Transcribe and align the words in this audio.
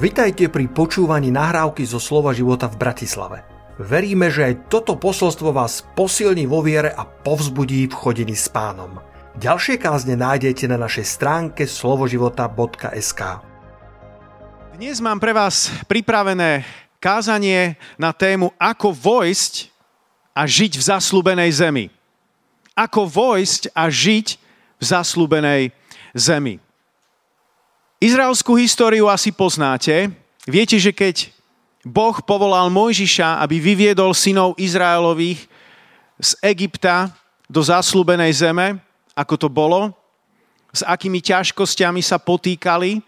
Vitajte 0.00 0.48
pri 0.48 0.64
počúvaní 0.64 1.28
nahrávky 1.28 1.84
zo 1.84 2.00
Slova 2.00 2.32
života 2.32 2.72
v 2.72 2.80
Bratislave. 2.80 3.44
Veríme, 3.76 4.32
že 4.32 4.48
aj 4.48 4.72
toto 4.72 4.96
posolstvo 4.96 5.52
vás 5.52 5.84
posilní 5.92 6.48
vo 6.48 6.64
viere 6.64 6.88
a 6.88 7.04
povzbudí 7.04 7.84
v 7.84 7.92
chodení 7.92 8.32
s 8.32 8.48
pánom. 8.48 8.96
Ďalšie 9.36 9.76
kázne 9.76 10.16
nájdete 10.16 10.72
na 10.72 10.80
našej 10.80 11.04
stránke 11.04 11.68
slovoživota.sk 11.68 13.20
Dnes 14.80 15.04
mám 15.04 15.20
pre 15.20 15.36
vás 15.36 15.68
pripravené 15.84 16.64
kázanie 16.96 17.76
na 18.00 18.16
tému 18.16 18.56
Ako 18.56 18.96
vojsť 18.96 19.68
a 20.32 20.48
žiť 20.48 20.80
v 20.80 20.82
zaslúbenej 20.96 21.52
zemi. 21.52 21.92
Ako 22.72 23.04
vojsť 23.04 23.76
a 23.76 23.92
žiť 23.92 24.26
v 24.80 24.82
zaslúbenej 24.96 25.62
zemi. 26.16 26.56
Izraelskú 28.00 28.56
históriu 28.56 29.12
asi 29.12 29.28
poznáte. 29.28 30.08
Viete, 30.48 30.80
že 30.80 30.88
keď 30.88 31.28
Boh 31.84 32.16
povolal 32.24 32.72
Mojžiša, 32.72 33.44
aby 33.44 33.60
vyviedol 33.60 34.16
synov 34.16 34.56
Izraelových 34.56 35.44
z 36.16 36.32
Egypta 36.40 37.12
do 37.44 37.60
zaslúbenej 37.60 38.32
zeme, 38.32 38.80
ako 39.12 39.36
to 39.36 39.48
bolo, 39.52 39.92
s 40.72 40.80
akými 40.80 41.20
ťažkosťami 41.20 42.00
sa 42.00 42.16
potýkali. 42.16 43.04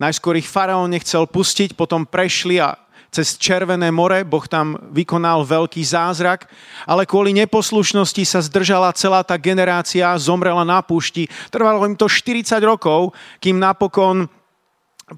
Najskôr 0.00 0.40
ich 0.40 0.48
faraón 0.48 0.88
nechcel 0.88 1.28
pustiť, 1.28 1.76
potom 1.76 2.08
prešli 2.08 2.64
a 2.64 2.80
cez 3.14 3.38
Červené 3.38 3.94
more, 3.94 4.26
Boh 4.26 4.42
tam 4.50 4.74
vykonal 4.90 5.46
veľký 5.46 5.78
zázrak, 5.86 6.50
ale 6.82 7.06
kvôli 7.06 7.30
neposlušnosti 7.30 8.26
sa 8.26 8.42
zdržala 8.42 8.90
celá 8.98 9.22
tá 9.22 9.38
generácia, 9.38 10.10
zomrela 10.18 10.66
na 10.66 10.82
púšti. 10.82 11.30
Trvalo 11.54 11.86
im 11.86 11.94
to 11.94 12.10
40 12.10 12.58
rokov, 12.66 13.14
kým 13.38 13.62
napokon 13.62 14.26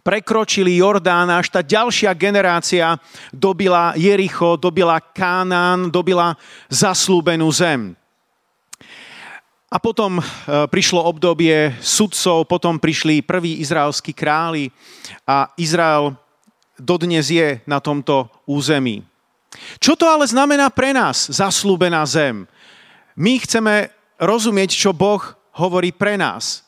prekročili 0.05 0.77
Jordán, 0.77 1.33
až 1.33 1.49
tá 1.49 1.65
ďalšia 1.65 2.13
generácia 2.13 3.01
dobila 3.33 3.97
Jericho, 3.97 4.61
dobila 4.61 5.01
Kánán, 5.01 5.89
dobila 5.89 6.37
zaslúbenú 6.69 7.49
zem. 7.49 7.97
A 9.67 9.83
potom 9.83 10.19
e, 10.19 10.23
prišlo 10.71 11.03
obdobie 11.03 11.75
sudcov, 11.83 12.47
potom 12.47 12.79
prišli 12.79 13.23
prví 13.23 13.59
izraelskí 13.59 14.15
králi 14.15 14.71
a 15.27 15.51
Izrael 15.59 16.15
dodnes 16.79 17.29
je 17.33 17.61
na 17.65 17.81
tomto 17.81 18.29
území. 18.45 19.05
Čo 19.81 19.97
to 19.97 20.05
ale 20.05 20.29
znamená 20.29 20.69
pre 20.69 20.93
nás, 20.93 21.33
zaslúbená 21.33 22.05
zem? 22.05 22.45
My 23.17 23.41
chceme 23.41 23.89
rozumieť, 24.21 24.77
čo 24.77 24.93
Boh 24.93 25.21
hovorí 25.57 25.93
pre 25.93 26.21
nás. 26.21 26.65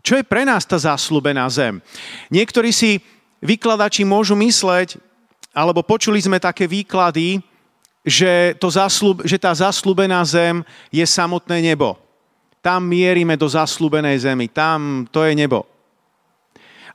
Čo 0.00 0.16
je 0.16 0.24
pre 0.24 0.48
nás 0.48 0.64
tá 0.64 0.80
zaslúbená 0.80 1.44
zem? 1.52 1.84
Niektorí 2.32 2.72
si 2.72 3.04
vykladači 3.44 4.04
môžu 4.08 4.32
mysleť, 4.40 4.96
alebo 5.52 5.84
počuli 5.84 6.16
sme 6.16 6.40
také 6.40 6.64
výklady, 6.64 7.44
že, 8.00 8.56
to 8.56 8.72
zaslúb, 8.72 9.20
že 9.28 9.36
tá 9.36 9.52
zaslúbená 9.52 10.24
zem 10.24 10.64
je 10.88 11.04
samotné 11.04 11.60
nebo. 11.60 12.00
Tam 12.64 12.80
mierime 12.84 13.36
do 13.36 13.44
zaslúbenej 13.48 14.24
zemi, 14.24 14.48
tam 14.48 15.04
to 15.12 15.24
je 15.28 15.36
nebo. 15.36 15.68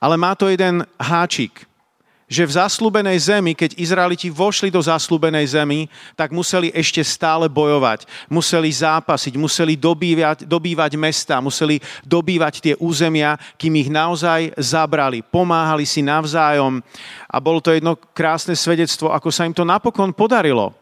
Ale 0.02 0.18
má 0.18 0.34
to 0.34 0.50
jeden 0.50 0.82
háčik 0.98 1.66
že 2.26 2.42
v 2.42 2.56
zaslúbenej 2.58 3.22
zemi, 3.22 3.54
keď 3.54 3.78
Izraeliti 3.78 4.34
vošli 4.34 4.74
do 4.74 4.82
zaslúbenej 4.82 5.46
zemi, 5.46 5.86
tak 6.18 6.34
museli 6.34 6.74
ešte 6.74 7.06
stále 7.06 7.46
bojovať. 7.46 8.10
Museli 8.26 8.74
zápasiť, 8.74 9.38
museli 9.38 9.78
dobývať, 9.78 10.50
dobývať 10.50 10.98
mesta, 10.98 11.38
museli 11.38 11.78
dobývať 12.02 12.54
tie 12.66 12.74
územia, 12.82 13.38
kým 13.62 13.78
ich 13.78 13.90
naozaj 13.94 14.58
zabrali. 14.58 15.22
Pomáhali 15.22 15.86
si 15.86 16.02
navzájom 16.02 16.82
a 17.30 17.38
bolo 17.38 17.62
to 17.62 17.70
jedno 17.70 17.94
krásne 17.94 18.58
svedectvo, 18.58 19.14
ako 19.14 19.30
sa 19.30 19.46
im 19.46 19.54
to 19.54 19.62
napokon 19.62 20.10
podarilo. 20.10 20.74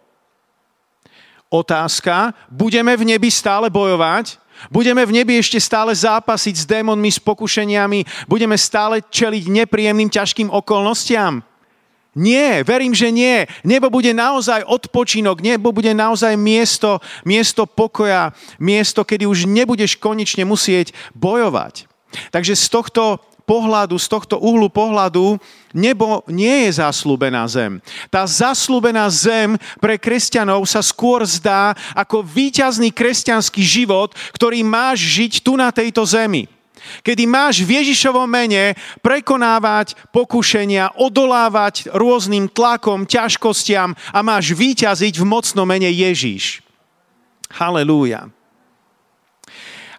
Otázka, 1.52 2.34
budeme 2.50 2.96
v 2.96 3.14
nebi 3.14 3.30
stále 3.30 3.68
bojovať? 3.70 4.42
Budeme 4.72 5.04
v 5.04 5.16
nebi 5.24 5.40
ešte 5.40 5.60
stále 5.60 5.96
zápasiť 5.96 6.56
s 6.64 6.66
démonmi, 6.68 7.10
s 7.12 7.20
pokušeniami, 7.20 8.28
budeme 8.30 8.56
stále 8.56 9.02
čeliť 9.04 9.50
nepríjemným, 9.50 10.12
ťažkým 10.12 10.52
okolnostiam. 10.52 11.44
Nie, 12.14 12.62
verím, 12.62 12.94
že 12.94 13.10
nie. 13.10 13.50
Nebo 13.66 13.90
bude 13.90 14.14
naozaj 14.14 14.70
odpočinok, 14.70 15.42
nebo 15.42 15.74
bude 15.74 15.90
naozaj 15.98 16.38
miesto, 16.38 17.02
miesto 17.26 17.66
pokoja, 17.66 18.38
miesto, 18.62 19.02
kedy 19.02 19.26
už 19.26 19.50
nebudeš 19.50 19.98
konečne 19.98 20.46
musieť 20.46 20.94
bojovať. 21.18 21.90
Takže 22.30 22.54
z 22.54 22.66
tohto 22.70 23.18
pohľadu, 23.44 24.00
z 24.00 24.08
tohto 24.08 24.36
uhlu 24.40 24.72
pohľadu, 24.72 25.38
nebo 25.76 26.24
nie 26.32 26.68
je 26.68 26.80
zaslúbená 26.80 27.44
zem. 27.48 27.84
Tá 28.08 28.24
zaslúbená 28.24 29.08
zem 29.12 29.60
pre 29.78 30.00
kresťanov 30.00 30.64
sa 30.68 30.80
skôr 30.80 31.24
zdá 31.28 31.76
ako 31.94 32.24
víťazný 32.24 32.92
kresťanský 32.92 33.64
život, 33.64 34.16
ktorý 34.36 34.64
máš 34.64 35.04
žiť 35.04 35.34
tu 35.44 35.60
na 35.60 35.70
tejto 35.70 36.04
zemi. 36.08 36.48
Kedy 37.00 37.24
máš 37.24 37.64
v 37.64 37.80
Ježišovom 37.80 38.28
mene 38.28 38.76
prekonávať 39.00 39.96
pokušenia, 40.12 41.00
odolávať 41.00 41.88
rôznym 41.96 42.52
tlakom, 42.52 43.08
ťažkostiam 43.08 43.96
a 44.12 44.20
máš 44.20 44.52
výťaziť 44.52 45.16
v 45.16 45.26
mocnom 45.26 45.64
mene 45.64 45.88
Ježiš. 45.88 46.60
Halelúja. 47.48 48.28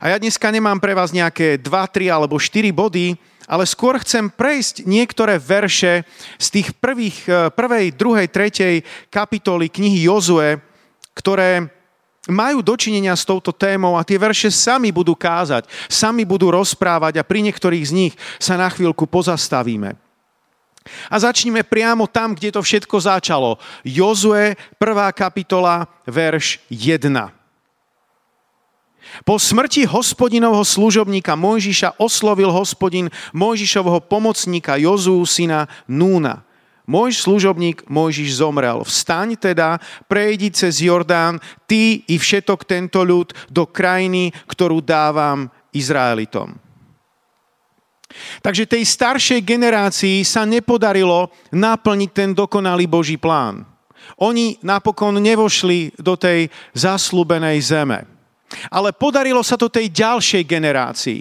A 0.04 0.12
ja 0.12 0.20
dneska 0.20 0.52
nemám 0.52 0.76
pre 0.76 0.92
vás 0.92 1.16
nejaké 1.16 1.56
2, 1.56 1.64
3 1.64 2.12
alebo 2.12 2.36
4 2.36 2.68
body, 2.76 3.16
ale 3.44 3.68
skôr 3.68 4.00
chcem 4.00 4.32
prejsť 4.32 4.88
niektoré 4.88 5.36
verše 5.36 6.04
z 6.40 6.46
tých 6.50 6.68
prvých, 6.76 7.18
eh, 7.28 7.34
prvej, 7.52 7.92
druhej, 7.94 8.26
tretej 8.28 8.74
kapitoly 9.12 9.68
knihy 9.68 10.08
Jozue, 10.08 10.60
ktoré 11.14 11.68
majú 12.28 12.64
dočinenia 12.64 13.12
s 13.12 13.28
touto 13.28 13.52
témou 13.52 14.00
a 14.00 14.06
tie 14.06 14.16
verše 14.16 14.48
sami 14.48 14.88
budú 14.88 15.12
kázať, 15.12 15.68
sami 15.92 16.24
budú 16.24 16.48
rozprávať 16.48 17.20
a 17.20 17.26
pri 17.26 17.44
niektorých 17.44 17.84
z 17.84 17.92
nich 17.92 18.14
sa 18.40 18.56
na 18.56 18.72
chvíľku 18.72 19.04
pozastavíme. 19.04 19.92
A 21.08 21.16
začneme 21.16 21.64
priamo 21.64 22.04
tam, 22.04 22.36
kde 22.36 22.52
to 22.52 22.60
všetko 22.60 22.96
začalo. 23.00 23.56
Jozue, 23.84 24.52
prvá 24.76 25.08
kapitola, 25.16 25.88
verš 26.04 26.60
1. 26.68 27.43
Po 29.22 29.38
smrti 29.38 29.84
hospodinovho 29.86 30.64
služobníka 30.64 31.36
Mojžiša 31.36 32.00
oslovil 32.00 32.50
hospodin 32.50 33.12
Mojžišovho 33.36 34.02
pomocníka 34.04 34.80
Jozú 34.80 35.22
syna 35.28 35.68
Núna. 35.86 36.42
Môj 36.84 37.16
služobník 37.16 37.88
Mojžiš 37.88 38.44
zomrel. 38.44 38.84
Vstaň 38.84 39.40
teda, 39.40 39.80
prejdi 40.04 40.52
cez 40.52 40.84
Jordán, 40.84 41.40
ty 41.64 42.04
i 42.04 42.20
všetok 42.20 42.68
tento 42.68 43.00
ľud 43.00 43.32
do 43.48 43.64
krajiny, 43.64 44.28
ktorú 44.44 44.84
dávam 44.84 45.48
Izraelitom. 45.72 46.60
Takže 48.44 48.68
tej 48.68 48.84
staršej 48.84 49.40
generácii 49.42 50.22
sa 50.28 50.44
nepodarilo 50.44 51.32
naplniť 51.50 52.10
ten 52.12 52.30
dokonalý 52.36 52.84
Boží 52.84 53.16
plán. 53.16 53.64
Oni 54.20 54.60
napokon 54.60 55.16
nevošli 55.16 55.96
do 55.96 56.14
tej 56.14 56.52
zaslúbenej 56.76 57.58
zeme. 57.64 58.13
Ale 58.70 58.94
podarilo 58.94 59.40
sa 59.42 59.58
to 59.58 59.70
tej 59.70 59.90
ďalšej 59.90 60.42
generácii. 60.46 61.20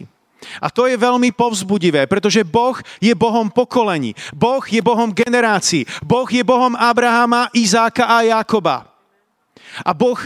A 0.59 0.67
to 0.67 0.91
je 0.91 0.99
veľmi 0.99 1.31
povzbudivé, 1.31 2.03
pretože 2.05 2.43
Boh 2.43 2.75
je 2.99 3.15
Bohom 3.15 3.47
pokolení. 3.47 4.11
Boh 4.35 4.63
je 4.67 4.83
Bohom 4.83 5.15
generácií. 5.15 5.87
Boh 6.03 6.27
je 6.27 6.43
Bohom 6.43 6.75
Abrahama, 6.75 7.47
Izáka 7.55 8.11
a 8.11 8.27
Jakoba. 8.27 8.91
A 9.81 9.91
Boh 9.95 10.19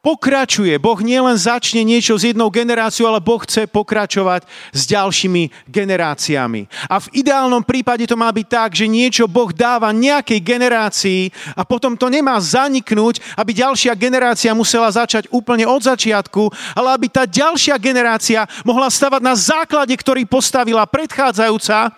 pokračuje. 0.00 0.80
Boh 0.80 0.96
nielen 1.04 1.36
začne 1.36 1.84
niečo 1.84 2.16
s 2.16 2.24
jednou 2.24 2.48
generáciou, 2.48 3.12
ale 3.12 3.20
Boh 3.20 3.40
chce 3.44 3.68
pokračovať 3.68 4.48
s 4.72 4.88
ďalšími 4.88 5.68
generáciami. 5.68 6.66
A 6.88 6.96
v 7.04 7.20
ideálnom 7.20 7.60
prípade 7.60 8.08
to 8.08 8.16
má 8.16 8.32
byť 8.32 8.46
tak, 8.48 8.70
že 8.72 8.88
niečo 8.88 9.28
Boh 9.28 9.52
dáva 9.52 9.92
nejakej 9.92 10.40
generácii 10.40 11.22
a 11.52 11.62
potom 11.68 12.00
to 12.00 12.08
nemá 12.08 12.40
zaniknúť, 12.40 13.20
aby 13.36 13.52
ďalšia 13.52 13.92
generácia 13.92 14.56
musela 14.56 14.88
začať 14.88 15.28
úplne 15.28 15.68
od 15.68 15.84
začiatku, 15.84 16.48
ale 16.72 16.96
aby 16.96 17.06
tá 17.12 17.28
ďalšia 17.28 17.76
generácia 17.76 18.48
mohla 18.64 18.88
stavať 18.88 19.20
na 19.20 19.36
základe, 19.36 19.92
ktorý 19.92 20.24
postavila 20.24 20.88
predchádzajúca, 20.88 21.92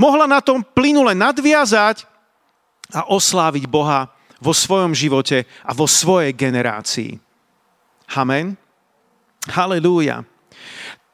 mohla 0.00 0.24
na 0.24 0.40
tom 0.40 0.64
plynule 0.64 1.12
nadviazať 1.12 2.08
a 2.96 3.08
osláviť 3.12 3.68
Boha 3.68 4.08
vo 4.40 4.56
svojom 4.56 4.96
živote 4.96 5.44
a 5.68 5.76
vo 5.76 5.84
svojej 5.84 6.32
generácii. 6.32 7.31
Amen. 8.12 8.60
Halelúja. 9.48 10.28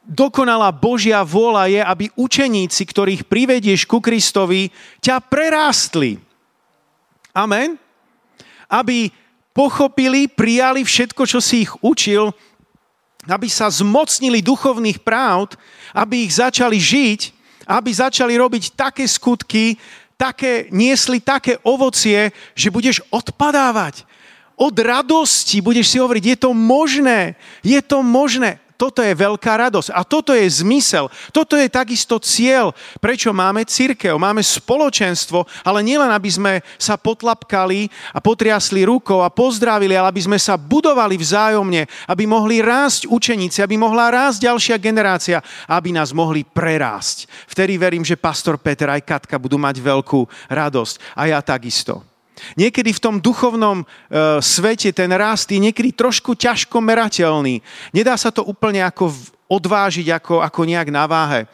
Dokonalá 0.03 0.73
Božia 0.73 1.21
vôľa 1.23 1.69
je, 1.69 1.81
aby 1.85 2.05
učeníci, 2.17 2.83
ktorých 2.89 3.23
privedieš 3.29 3.85
ku 3.85 4.01
Kristovi, 4.01 4.73
ťa 5.05 5.21
prerástli. 5.21 6.17
Amen. 7.37 7.77
Aby 8.67 9.13
pochopili, 9.53 10.27
prijali 10.27 10.83
všetko, 10.83 11.23
čo 11.29 11.39
si 11.39 11.69
ich 11.69 11.73
učil, 11.85 12.33
aby 13.29 13.47
sa 13.53 13.69
zmocnili 13.69 14.41
duchovných 14.41 15.05
práv, 15.05 15.55
aby 15.93 16.25
ich 16.25 16.41
začali 16.41 16.81
žiť, 16.81 17.21
aby 17.69 17.91
začali 17.93 18.33
robiť 18.33 18.73
také 18.73 19.05
skutky, 19.05 19.77
také, 20.17 20.73
niesli 20.73 21.21
také 21.21 21.61
ovocie, 21.61 22.33
že 22.57 22.73
budeš 22.73 23.05
odpadávať. 23.13 24.09
Od 24.59 24.75
radosti 24.75 25.63
budeš 25.63 25.95
si 25.95 26.03
hovoriť, 26.03 26.25
je 26.35 26.37
to 26.43 26.51
možné, 26.51 27.39
je 27.63 27.79
to 27.79 28.03
možné 28.03 28.59
toto 28.79 29.03
je 29.03 29.11
veľká 29.11 29.59
radosť 29.59 29.91
a 29.91 30.07
toto 30.07 30.31
je 30.31 30.47
zmysel, 30.63 31.11
toto 31.35 31.59
je 31.59 31.67
takisto 31.67 32.15
cieľ, 32.23 32.71
prečo 33.03 33.35
máme 33.35 33.67
církev, 33.67 34.15
máme 34.15 34.39
spoločenstvo, 34.39 35.43
ale 35.67 35.83
nielen, 35.83 36.09
aby 36.15 36.31
sme 36.31 36.53
sa 36.79 36.95
potlapkali 36.95 37.91
a 38.15 38.23
potriasli 38.23 38.87
rukou 38.87 39.27
a 39.27 39.35
pozdravili, 39.35 39.99
ale 39.99 40.15
aby 40.15 40.23
sme 40.23 40.39
sa 40.39 40.55
budovali 40.55 41.19
vzájomne, 41.19 41.91
aby 42.07 42.25
mohli 42.31 42.63
rásť 42.63 43.11
učeníci, 43.11 43.59
aby 43.59 43.75
mohla 43.75 44.15
rásť 44.15 44.47
ďalšia 44.47 44.77
generácia, 44.79 45.43
aby 45.67 45.91
nás 45.91 46.15
mohli 46.15 46.47
prerásť. 46.47 47.27
Vtedy 47.51 47.75
verím, 47.75 48.07
že 48.07 48.15
pastor 48.15 48.63
Peter 48.63 48.87
aj 48.87 49.03
Katka 49.03 49.43
budú 49.43 49.59
mať 49.59 49.83
veľkú 49.83 50.23
radosť 50.47 51.19
a 51.19 51.27
ja 51.27 51.43
takisto. 51.43 52.18
Niekedy 52.55 52.91
v 52.95 53.03
tom 53.03 53.17
duchovnom 53.19 53.83
e, 53.83 53.85
svete 54.43 54.91
ten 54.95 55.11
rast 55.15 55.51
je 55.51 55.59
niekedy 55.59 55.95
trošku 55.95 56.35
ťažko 56.39 56.79
merateľný. 56.83 57.61
Nedá 57.93 58.15
sa 58.15 58.31
to 58.31 58.47
úplne 58.47 58.83
ako 58.85 59.13
odvážiť 59.49 60.13
ako, 60.13 60.45
ako 60.45 60.61
nejak 60.69 60.89
na 60.93 61.09
váhe. 61.09 61.49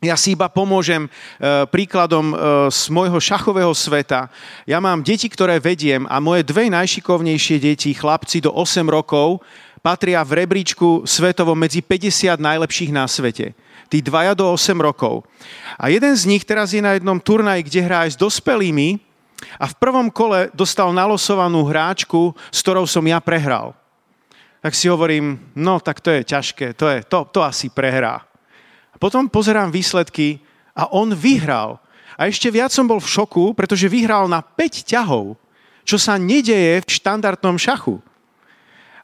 Ja 0.00 0.16
si 0.16 0.32
iba 0.32 0.48
pomôžem 0.48 1.04
e, 1.04 1.08
príkladom 1.68 2.32
e, 2.32 2.34
z 2.72 2.88
môjho 2.88 3.20
šachového 3.20 3.72
sveta. 3.76 4.32
Ja 4.64 4.80
mám 4.80 5.04
deti, 5.04 5.28
ktoré 5.28 5.60
vediem 5.60 6.08
a 6.08 6.16
moje 6.24 6.40
dve 6.48 6.72
najšikovnejšie 6.72 7.60
deti, 7.60 7.92
chlapci 7.92 8.40
do 8.40 8.48
8 8.48 8.88
rokov, 8.88 9.44
patria 9.84 10.24
v 10.24 10.44
rebríčku 10.44 11.04
svetovo 11.04 11.52
medzi 11.52 11.84
50 11.84 12.40
najlepších 12.40 12.96
na 12.96 13.04
svete. 13.04 13.52
Tí 13.92 14.00
dvaja 14.00 14.32
do 14.32 14.48
8 14.48 14.72
rokov. 14.80 15.28
A 15.76 15.92
jeden 15.92 16.16
z 16.16 16.24
nich 16.24 16.48
teraz 16.48 16.72
je 16.72 16.80
na 16.80 16.96
jednom 16.96 17.20
turnaji, 17.20 17.68
kde 17.68 17.80
hrá 17.84 18.08
aj 18.08 18.16
s 18.16 18.20
dospelými 18.20 19.09
a 19.56 19.64
v 19.68 19.78
prvom 19.80 20.08
kole 20.12 20.52
dostal 20.52 20.92
nalosovanú 20.92 21.64
hráčku, 21.64 22.36
s 22.52 22.58
ktorou 22.60 22.84
som 22.84 23.04
ja 23.04 23.20
prehral. 23.20 23.72
Tak 24.60 24.76
si 24.76 24.92
hovorím, 24.92 25.40
no 25.56 25.80
tak 25.80 26.04
to 26.04 26.12
je 26.12 26.20
ťažké, 26.24 26.76
to, 26.76 26.84
je, 26.88 26.98
to, 27.08 27.24
to 27.32 27.40
asi 27.40 27.72
prehrá. 27.72 28.20
Potom 29.00 29.32
pozerám 29.32 29.72
výsledky 29.72 30.44
a 30.76 30.92
on 30.92 31.16
vyhral. 31.16 31.80
A 32.20 32.28
ešte 32.28 32.52
viac 32.52 32.68
som 32.68 32.84
bol 32.84 33.00
v 33.00 33.08
šoku, 33.08 33.56
pretože 33.56 33.88
vyhral 33.88 34.28
na 34.28 34.44
5 34.44 34.84
ťahov, 34.84 35.40
čo 35.88 35.96
sa 35.96 36.20
nedeje 36.20 36.84
v 36.84 36.92
štandardnom 37.00 37.56
šachu. 37.56 37.96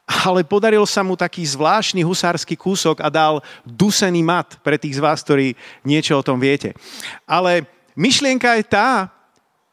Ale 0.07 0.45
podaril 0.45 0.85
sa 0.85 1.01
mu 1.01 1.17
taký 1.17 1.43
zvláštny 1.43 2.05
husársky 2.05 2.53
kúsok 2.53 3.01
a 3.01 3.09
dal 3.09 3.41
dusený 3.65 4.21
mat 4.21 4.55
pre 4.61 4.77
tých 4.77 5.01
z 5.01 5.03
vás, 5.03 5.19
ktorí 5.25 5.57
niečo 5.83 6.15
o 6.15 6.23
tom 6.23 6.37
viete. 6.37 6.77
Ale 7.25 7.65
myšlienka 7.97 8.55
je 8.61 8.63
tá, 8.69 9.11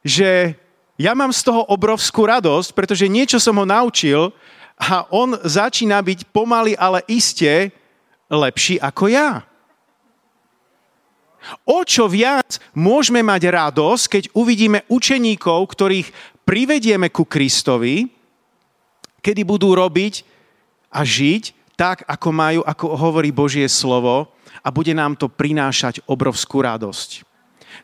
že 0.04 0.54
ja 1.00 1.16
mám 1.16 1.34
z 1.34 1.42
toho 1.42 1.66
obrovskú 1.66 2.28
radosť, 2.28 2.70
pretože 2.76 3.10
niečo 3.10 3.42
som 3.42 3.58
ho 3.58 3.66
naučil 3.66 4.30
a 4.78 5.08
on 5.10 5.34
začína 5.42 5.98
byť 5.98 6.30
pomaly, 6.30 6.78
ale 6.78 7.02
iste 7.10 7.74
lepší 8.30 8.78
ako 8.78 9.10
ja. 9.10 9.42
O 11.68 11.84
čo 11.84 12.08
viac 12.08 12.56
môžeme 12.72 13.20
mať 13.20 13.42
radosť, 13.52 14.04
keď 14.08 14.24
uvidíme 14.32 14.86
učeníkov, 14.88 15.60
ktorých 15.68 16.08
privedieme 16.46 17.12
ku 17.12 17.28
Kristovi, 17.28 18.08
kedy 19.20 19.42
budú 19.44 19.76
robiť 19.76 20.24
a 20.92 21.04
žiť 21.04 21.74
tak, 21.74 22.06
ako 22.06 22.28
majú, 22.30 22.60
ako 22.62 22.86
hovorí 22.94 23.34
Božie 23.34 23.66
slovo 23.66 24.30
a 24.62 24.68
bude 24.70 24.94
nám 24.94 25.18
to 25.18 25.26
prinášať 25.26 26.00
obrovskú 26.06 26.62
radosť. 26.62 27.33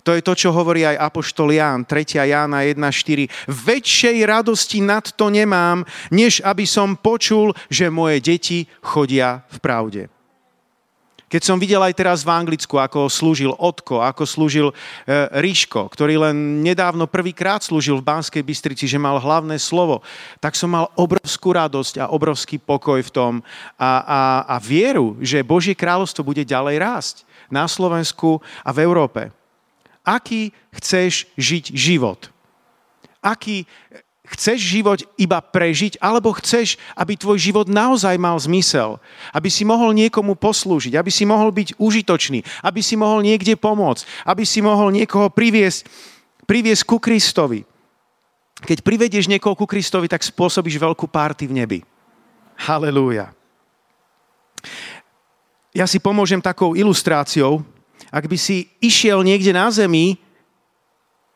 To 0.05 0.17
je 0.17 0.25
to, 0.25 0.32
čo 0.32 0.50
hovorí 0.55 0.87
aj 0.87 0.97
Apoštol 0.97 1.52
Ján, 1.56 1.85
3. 1.85 2.25
Jána 2.25 2.64
1.4. 2.64 3.29
Väčšej 3.49 4.17
radosti 4.25 4.81
nad 4.81 5.05
to 5.12 5.29
nemám, 5.29 5.85
než 6.08 6.41
aby 6.41 6.64
som 6.64 6.97
počul, 6.97 7.52
že 7.69 7.93
moje 7.93 8.20
deti 8.25 8.64
chodia 8.81 9.44
v 9.52 9.58
pravde. 9.61 10.02
Keď 11.31 11.47
som 11.47 11.62
videl 11.62 11.79
aj 11.79 11.94
teraz 11.94 12.26
v 12.26 12.35
Anglicku, 12.35 12.75
ako 12.75 13.06
slúžil 13.06 13.55
Otko, 13.55 14.02
ako 14.02 14.26
slúžil 14.26 14.67
e, 14.67 14.75
Ríško, 15.38 15.87
ktorý 15.87 16.26
len 16.26 16.58
nedávno 16.67 17.06
prvýkrát 17.06 17.62
slúžil 17.62 18.02
v 18.02 18.06
Banskej 18.11 18.43
Bystrici, 18.43 18.91
že 18.91 18.99
mal 18.99 19.23
hlavné 19.23 19.55
slovo, 19.62 20.02
tak 20.43 20.58
som 20.58 20.75
mal 20.75 20.91
obrovskú 20.99 21.55
radosť 21.55 22.02
a 22.02 22.11
obrovský 22.11 22.58
pokoj 22.58 22.99
v 22.99 23.14
tom 23.14 23.32
a, 23.79 24.02
a, 24.02 24.20
a 24.43 24.56
vieru, 24.58 25.14
že 25.23 25.47
Božie 25.47 25.79
kráľovstvo 25.79 26.26
bude 26.26 26.43
ďalej 26.43 26.82
rásť 26.82 27.17
na 27.47 27.62
Slovensku 27.70 28.43
a 28.67 28.75
v 28.75 28.82
Európe 28.82 29.31
aký 30.05 30.52
chceš 30.75 31.29
žiť 31.37 31.75
život. 31.75 32.32
Aký 33.20 33.69
chceš 34.31 34.62
život 34.62 35.02
iba 35.19 35.43
prežiť, 35.43 35.99
alebo 35.99 36.31
chceš, 36.38 36.79
aby 36.94 37.19
tvoj 37.19 37.37
život 37.37 37.67
naozaj 37.67 38.14
mal 38.17 38.38
zmysel. 38.38 39.02
Aby 39.35 39.50
si 39.50 39.67
mohol 39.67 39.91
niekomu 39.91 40.38
poslúžiť, 40.38 40.94
aby 40.94 41.11
si 41.11 41.26
mohol 41.26 41.50
byť 41.50 41.75
užitočný, 41.76 42.47
aby 42.62 42.81
si 42.81 42.94
mohol 42.94 43.26
niekde 43.26 43.58
pomôcť, 43.58 44.06
aby 44.31 44.47
si 44.47 44.62
mohol 44.62 44.94
niekoho 44.94 45.29
priviesť, 45.29 45.85
priviesť 46.47 46.82
ku 46.87 47.02
Kristovi. 47.02 47.67
Keď 48.61 48.85
privedieš 48.87 49.26
niekoho 49.26 49.56
ku 49.56 49.67
Kristovi, 49.67 50.06
tak 50.06 50.23
spôsobíš 50.23 50.79
veľkú 50.79 51.11
párty 51.11 51.49
v 51.50 51.56
nebi. 51.64 51.79
Halelúja. 52.61 53.32
Ja 55.73 55.88
si 55.88 55.97
pomôžem 55.97 56.43
takou 56.43 56.76
ilustráciou, 56.76 57.64
ak 58.08 58.25
by 58.25 58.38
si 58.41 58.73
išiel 58.81 59.20
niekde 59.20 59.52
na 59.52 59.69
zemi, 59.69 60.17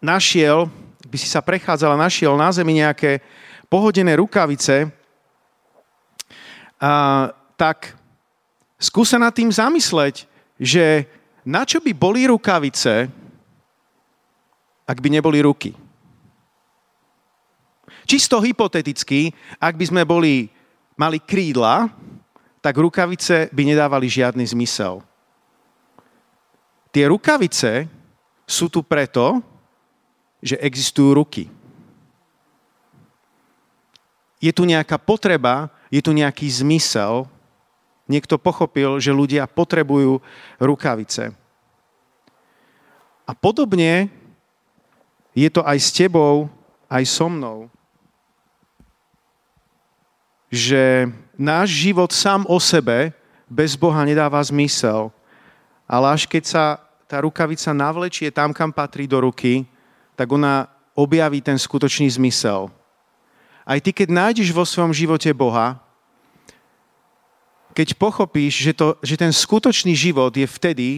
našiel, 0.01 0.73
by 1.05 1.17
si 1.21 1.29
sa 1.29 1.45
prechádzal 1.45 1.93
a 1.93 2.03
našiel 2.09 2.33
na 2.41 2.49
zemi 2.49 2.81
nejaké 2.81 3.21
pohodené 3.69 4.17
rukavice, 4.17 4.89
a, 6.81 7.29
tak 7.61 7.93
skúsa 8.81 9.21
nad 9.21 9.37
tým 9.37 9.53
zamysleť, 9.53 10.25
že 10.57 11.05
na 11.45 11.69
čo 11.69 11.85
by 11.85 11.93
boli 11.93 12.25
rukavice, 12.25 13.09
ak 14.85 14.99
by 15.01 15.09
neboli 15.09 15.41
ruky. 15.41 15.73
Čisto 18.05 18.37
hypoteticky, 18.45 19.33
ak 19.57 19.81
by 19.81 19.85
sme 19.89 20.03
boli, 20.05 20.53
mali 20.93 21.17
krídla, 21.21 21.89
tak 22.61 22.77
rukavice 22.77 23.49
by 23.49 23.63
nedávali 23.65 24.09
žiadny 24.09 24.45
zmysel. 24.45 25.01
Tie 26.95 27.11
rukavice 27.11 27.91
sú 28.47 28.71
tu 28.71 28.79
preto, 28.87 29.43
že 30.39 30.55
existujú 30.63 31.11
ruky. 31.19 31.51
Je 34.39 34.55
tu 34.55 34.63
nejaká 34.63 34.95
potreba, 34.95 35.75
je 35.91 35.99
tu 35.99 36.15
nejaký 36.15 36.47
zmysel. 36.47 37.27
Niekto 38.07 38.39
pochopil, 38.39 39.01
že 39.03 39.11
ľudia 39.11 39.49
potrebujú 39.51 40.23
rukavice. 40.63 41.35
A 43.25 43.33
podobne 43.33 44.13
je 45.33 45.49
to 45.49 45.65
aj 45.67 45.79
s 45.81 45.89
tebou, 45.91 46.47
aj 46.87 47.03
so 47.09 47.27
mnou. 47.27 47.73
Že 50.53 51.11
náš 51.35 51.73
život 51.75 52.13
sám 52.13 52.45
o 52.47 52.61
sebe 52.61 53.17
bez 53.51 53.75
Boha 53.75 54.05
nedáva 54.05 54.39
zmysel. 54.45 55.09
Ale 55.89 56.13
až 56.13 56.29
keď 56.29 56.45
sa 56.45 56.65
tá 57.05 57.21
rukavica 57.21 57.71
navlečie 57.77 58.33
tam, 58.33 58.53
kam 58.57 58.73
patrí 58.73 59.05
do 59.05 59.21
ruky, 59.21 59.69
tak 60.17 60.31
ona 60.33 60.71
objaví 60.95 61.43
ten 61.43 61.59
skutočný 61.59 62.09
zmysel. 62.11 62.71
Aj 63.65 63.79
ty, 63.81 63.91
keď 63.91 64.09
nájdeš 64.13 64.53
vo 64.53 64.63
svojom 64.63 64.93
živote 64.93 65.33
Boha, 65.33 65.81
keď 67.75 67.99
pochopíš, 67.99 68.71
že, 68.71 68.73
to, 68.77 68.95
že 69.03 69.19
ten 69.19 69.35
skutočný 69.35 69.99
život 69.99 70.31
je 70.31 70.47
vtedy, 70.47 70.91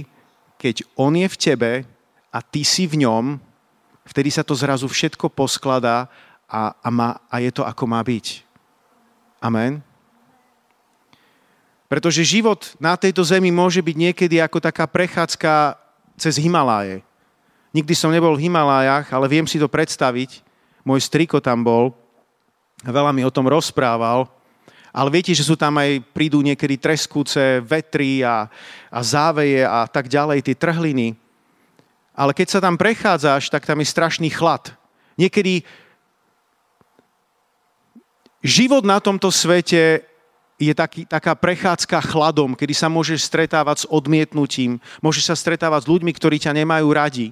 keď 0.61 0.85
On 0.93 1.15
je 1.17 1.25
v 1.25 1.37
tebe 1.41 1.73
a 2.29 2.39
ty 2.45 2.67
si 2.67 2.85
v 2.85 3.07
ňom, 3.07 3.41
vtedy 4.05 4.29
sa 4.29 4.45
to 4.45 4.53
zrazu 4.53 4.85
všetko 4.85 5.33
poskladá 5.33 6.13
a, 6.45 6.77
a, 6.77 6.89
má, 6.93 7.17
a 7.33 7.41
je 7.41 7.51
to, 7.51 7.65
ako 7.65 7.89
má 7.89 8.05
byť. 8.05 8.45
Amen. 9.41 9.81
Pretože 11.87 12.27
život 12.27 12.75
na 12.83 12.99
tejto 12.99 13.23
zemi 13.23 13.55
môže 13.55 13.79
byť 13.79 13.97
niekedy 13.97 14.37
ako 14.43 14.59
taká 14.59 14.91
prechádzka 14.91 15.86
cez 16.17 16.41
Himaláje. 16.41 17.05
Nikdy 17.77 17.93
som 17.93 18.13
nebol 18.13 18.33
v 18.35 18.49
Himalájach, 18.49 19.13
ale 19.13 19.29
viem 19.29 19.45
si 19.45 19.61
to 19.61 19.69
predstaviť. 19.69 20.41
Môj 20.81 21.05
striko 21.05 21.45
tam 21.45 21.61
bol, 21.61 21.93
veľa 22.81 23.13
mi 23.13 23.21
o 23.23 23.33
tom 23.33 23.45
rozprával, 23.47 24.25
ale 24.97 25.13
viete, 25.13 25.37
že 25.37 25.45
sú 25.45 25.61
tam 25.61 25.77
aj, 25.77 26.01
prídu 26.17 26.41
niekedy 26.41 26.81
treskúce 26.81 27.61
vetry 27.61 28.25
a, 28.25 28.49
a 28.89 28.99
záveje 29.05 29.61
a 29.61 29.85
tak 29.85 30.09
ďalej, 30.09 30.41
tie 30.41 30.57
trhliny. 30.57 31.13
Ale 32.17 32.33
keď 32.33 32.49
sa 32.49 32.61
tam 32.65 32.81
prechádzaš, 32.81 33.53
tak 33.53 33.69
tam 33.69 33.77
je 33.77 33.93
strašný 33.93 34.33
chlad. 34.33 34.73
Niekedy 35.21 35.61
život 38.41 38.89
na 38.89 38.97
tomto 38.97 39.29
svete 39.29 40.01
je 40.57 40.73
taký, 40.73 41.05
taká 41.05 41.37
prechádzka 41.37 42.01
chladom, 42.01 42.57
kedy 42.57 42.73
sa 42.73 42.89
môžeš 42.89 43.29
stretávať 43.29 43.85
s 43.85 43.89
odmietnutím, 43.93 44.81
môžeš 45.05 45.33
sa 45.33 45.37
stretávať 45.37 45.85
s 45.85 45.91
ľuďmi, 45.93 46.13
ktorí 46.17 46.41
ťa 46.41 46.57
nemajú 46.57 46.89
radi. 46.93 47.29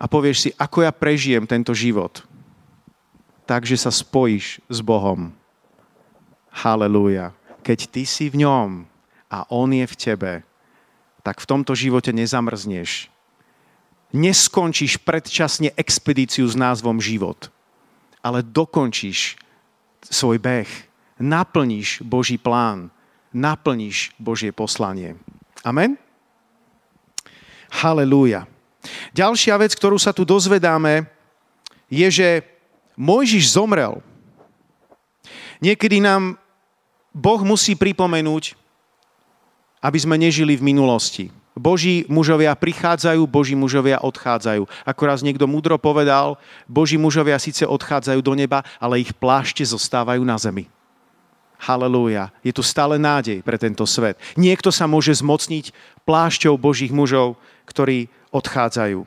a 0.00 0.08
povieš 0.08 0.38
si, 0.40 0.50
ako 0.56 0.88
ja 0.88 0.92
prežijem 0.96 1.44
tento 1.44 1.76
život. 1.76 2.24
Takže 3.44 3.76
sa 3.76 3.92
spojíš 3.92 4.64
s 4.64 4.78
Bohom. 4.80 5.28
Halelúja. 6.48 7.36
Keď 7.60 7.78
ty 7.92 8.02
si 8.08 8.32
v 8.32 8.48
ňom 8.48 8.88
a 9.28 9.44
on 9.52 9.68
je 9.76 9.84
v 9.84 9.98
tebe, 10.00 10.32
tak 11.20 11.44
v 11.44 11.48
tomto 11.52 11.76
živote 11.76 12.16
nezamrzneš. 12.16 13.12
Neskončíš 14.16 14.96
predčasne 15.04 15.76
expedíciu 15.76 16.48
s 16.48 16.56
názvom 16.56 16.96
život, 16.96 17.52
ale 18.24 18.40
dokončíš 18.40 19.36
svoj 20.08 20.40
beh. 20.40 20.89
Naplníš 21.20 22.00
Boží 22.00 22.40
plán. 22.40 22.88
Naplníš 23.30 24.16
Božie 24.16 24.50
poslanie. 24.50 25.20
Amen? 25.62 26.00
Halelúja. 27.70 28.48
Ďalšia 29.12 29.60
vec, 29.60 29.76
ktorú 29.76 30.00
sa 30.00 30.16
tu 30.16 30.24
dozvedáme, 30.24 31.06
je, 31.92 32.08
že 32.08 32.28
Mojžiš 32.96 33.52
zomrel. 33.52 34.00
Niekedy 35.60 36.00
nám 36.00 36.40
Boh 37.12 37.40
musí 37.44 37.76
pripomenúť, 37.76 38.56
aby 39.84 39.98
sme 40.00 40.16
nežili 40.16 40.56
v 40.56 40.64
minulosti. 40.64 41.28
Boží 41.52 42.08
mužovia 42.08 42.56
prichádzajú, 42.56 43.20
Boží 43.28 43.52
mužovia 43.52 44.00
odchádzajú. 44.00 44.64
Ako 44.88 45.02
raz 45.04 45.20
niekto 45.20 45.44
mudro 45.44 45.76
povedal, 45.76 46.40
Boží 46.64 46.96
mužovia 46.96 47.36
síce 47.36 47.68
odchádzajú 47.68 48.24
do 48.24 48.32
neba, 48.32 48.64
ale 48.80 49.04
ich 49.04 49.12
plášte 49.12 49.60
zostávajú 49.60 50.24
na 50.24 50.40
zemi. 50.40 50.70
Halelúja. 51.60 52.32
Je 52.40 52.50
tu 52.56 52.64
stále 52.64 52.96
nádej 52.96 53.44
pre 53.44 53.60
tento 53.60 53.84
svet. 53.84 54.16
Niekto 54.34 54.72
sa 54.72 54.88
môže 54.88 55.12
zmocniť 55.12 55.76
plášťou 56.08 56.56
Božích 56.56 56.90
mužov, 56.90 57.36
ktorí 57.68 58.08
odchádzajú. 58.32 59.04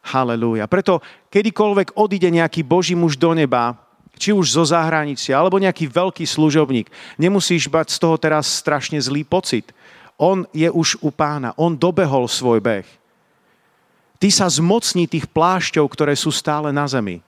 Halelúja. 0.00 0.64
Preto 0.70 1.02
kedykoľvek 1.28 1.98
odíde 1.98 2.30
nejaký 2.30 2.62
Boží 2.62 2.94
muž 2.94 3.18
do 3.18 3.34
neba, 3.34 3.76
či 4.16 4.32
už 4.32 4.54
zo 4.54 4.64
zahraničia, 4.64 5.36
alebo 5.36 5.60
nejaký 5.60 5.90
veľký 5.90 6.24
služobník, 6.24 6.88
nemusíš 7.20 7.68
mať 7.68 7.92
z 7.92 7.98
toho 8.00 8.16
teraz 8.16 8.48
strašne 8.48 8.96
zlý 8.96 9.26
pocit 9.26 9.74
on 10.20 10.44
je 10.52 10.68
už 10.68 11.00
u 11.00 11.08
pána. 11.08 11.56
On 11.56 11.72
dobehol 11.72 12.28
svoj 12.28 12.60
beh. 12.60 12.84
Ty 14.20 14.28
sa 14.28 14.44
zmocní 14.52 15.08
tých 15.08 15.24
plášťov, 15.24 15.88
ktoré 15.88 16.12
sú 16.12 16.28
stále 16.28 16.68
na 16.68 16.84
zemi. 16.84 17.24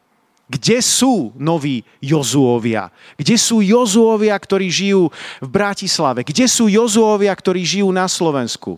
Kde 0.51 0.79
sú 0.85 1.33
noví 1.39 1.87
Jozuovia? 2.03 2.93
Kde 3.17 3.37
sú 3.41 3.65
Jozuovia, 3.65 4.37
ktorí 4.37 4.69
žijú 4.69 5.09
v 5.41 5.49
Bratislave? 5.49 6.27
Kde 6.27 6.45
sú 6.45 6.69
Jozuovia, 6.69 7.33
ktorí 7.33 7.63
žijú 7.65 7.89
na 7.89 8.05
Slovensku? 8.05 8.77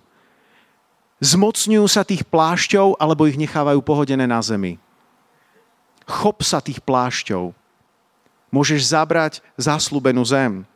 Zmocňujú 1.25 1.87
sa 1.89 2.05
tých 2.05 2.23
plášťov, 2.29 3.01
alebo 3.01 3.27
ich 3.27 3.41
nechávajú 3.41 3.81
pohodené 3.81 4.29
na 4.29 4.39
zemi? 4.45 4.77
Chop 6.05 6.45
sa 6.45 6.61
tých 6.61 6.85
plášťov. 6.85 7.57
Môžeš 8.53 8.93
zabrať 8.93 9.41
zaslúbenú 9.59 10.23
zem. 10.23 10.69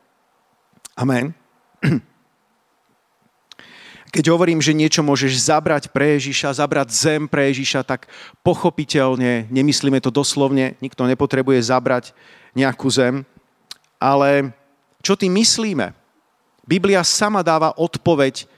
Amen. 0.99 1.37
Keď 4.09 4.25
hovorím, 4.33 4.65
že 4.65 4.73
niečo 4.73 5.05
môžeš 5.05 5.53
zabrať 5.53 5.93
pre 5.93 6.17
Ježiša, 6.17 6.57
zabrať 6.57 6.89
zem 6.95 7.29
pre 7.29 7.53
Ježiša, 7.53 7.85
tak 7.85 8.09
pochopiteľne, 8.41 9.51
nemyslíme 9.53 10.01
to 10.01 10.09
doslovne, 10.09 10.81
nikto 10.81 11.05
nepotrebuje 11.05 11.61
zabrať 11.61 12.17
nejakú 12.57 12.89
zem, 12.89 13.29
ale 14.01 14.55
čo 15.05 15.19
tým 15.19 15.35
myslíme? 15.37 15.93
Biblia 16.65 17.05
sama 17.05 17.45
dáva 17.45 17.75
odpoveď 17.77 18.49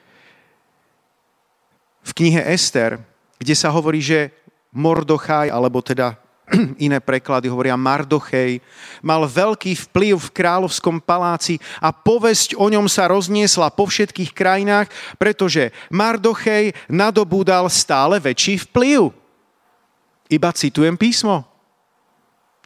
v 2.04 2.10
knihe 2.14 2.42
Ester, 2.46 3.00
kde 3.40 3.54
sa 3.56 3.72
hovorí, 3.72 4.04
že 4.04 4.34
Mordochaj, 4.70 5.50
alebo 5.50 5.82
teda 5.82 6.19
iné 6.86 6.98
preklady 6.98 7.46
hovoria 7.46 7.78
Mardochej, 7.78 8.58
mal 9.00 9.26
veľký 9.26 9.74
vplyv 9.90 10.18
v 10.18 10.34
kráľovskom 10.34 10.98
paláci 10.98 11.62
a 11.78 11.94
povesť 11.94 12.58
o 12.58 12.66
ňom 12.66 12.90
sa 12.90 13.10
rozniesla 13.10 13.70
po 13.70 13.86
všetkých 13.86 14.34
krajinách, 14.34 14.90
pretože 15.16 15.70
Mardochej 15.90 16.74
nadobúdal 16.90 17.70
stále 17.70 18.18
väčší 18.18 18.66
vplyv. 18.70 19.14
Iba 20.30 20.50
citujem 20.54 20.94
písmo. 20.94 21.42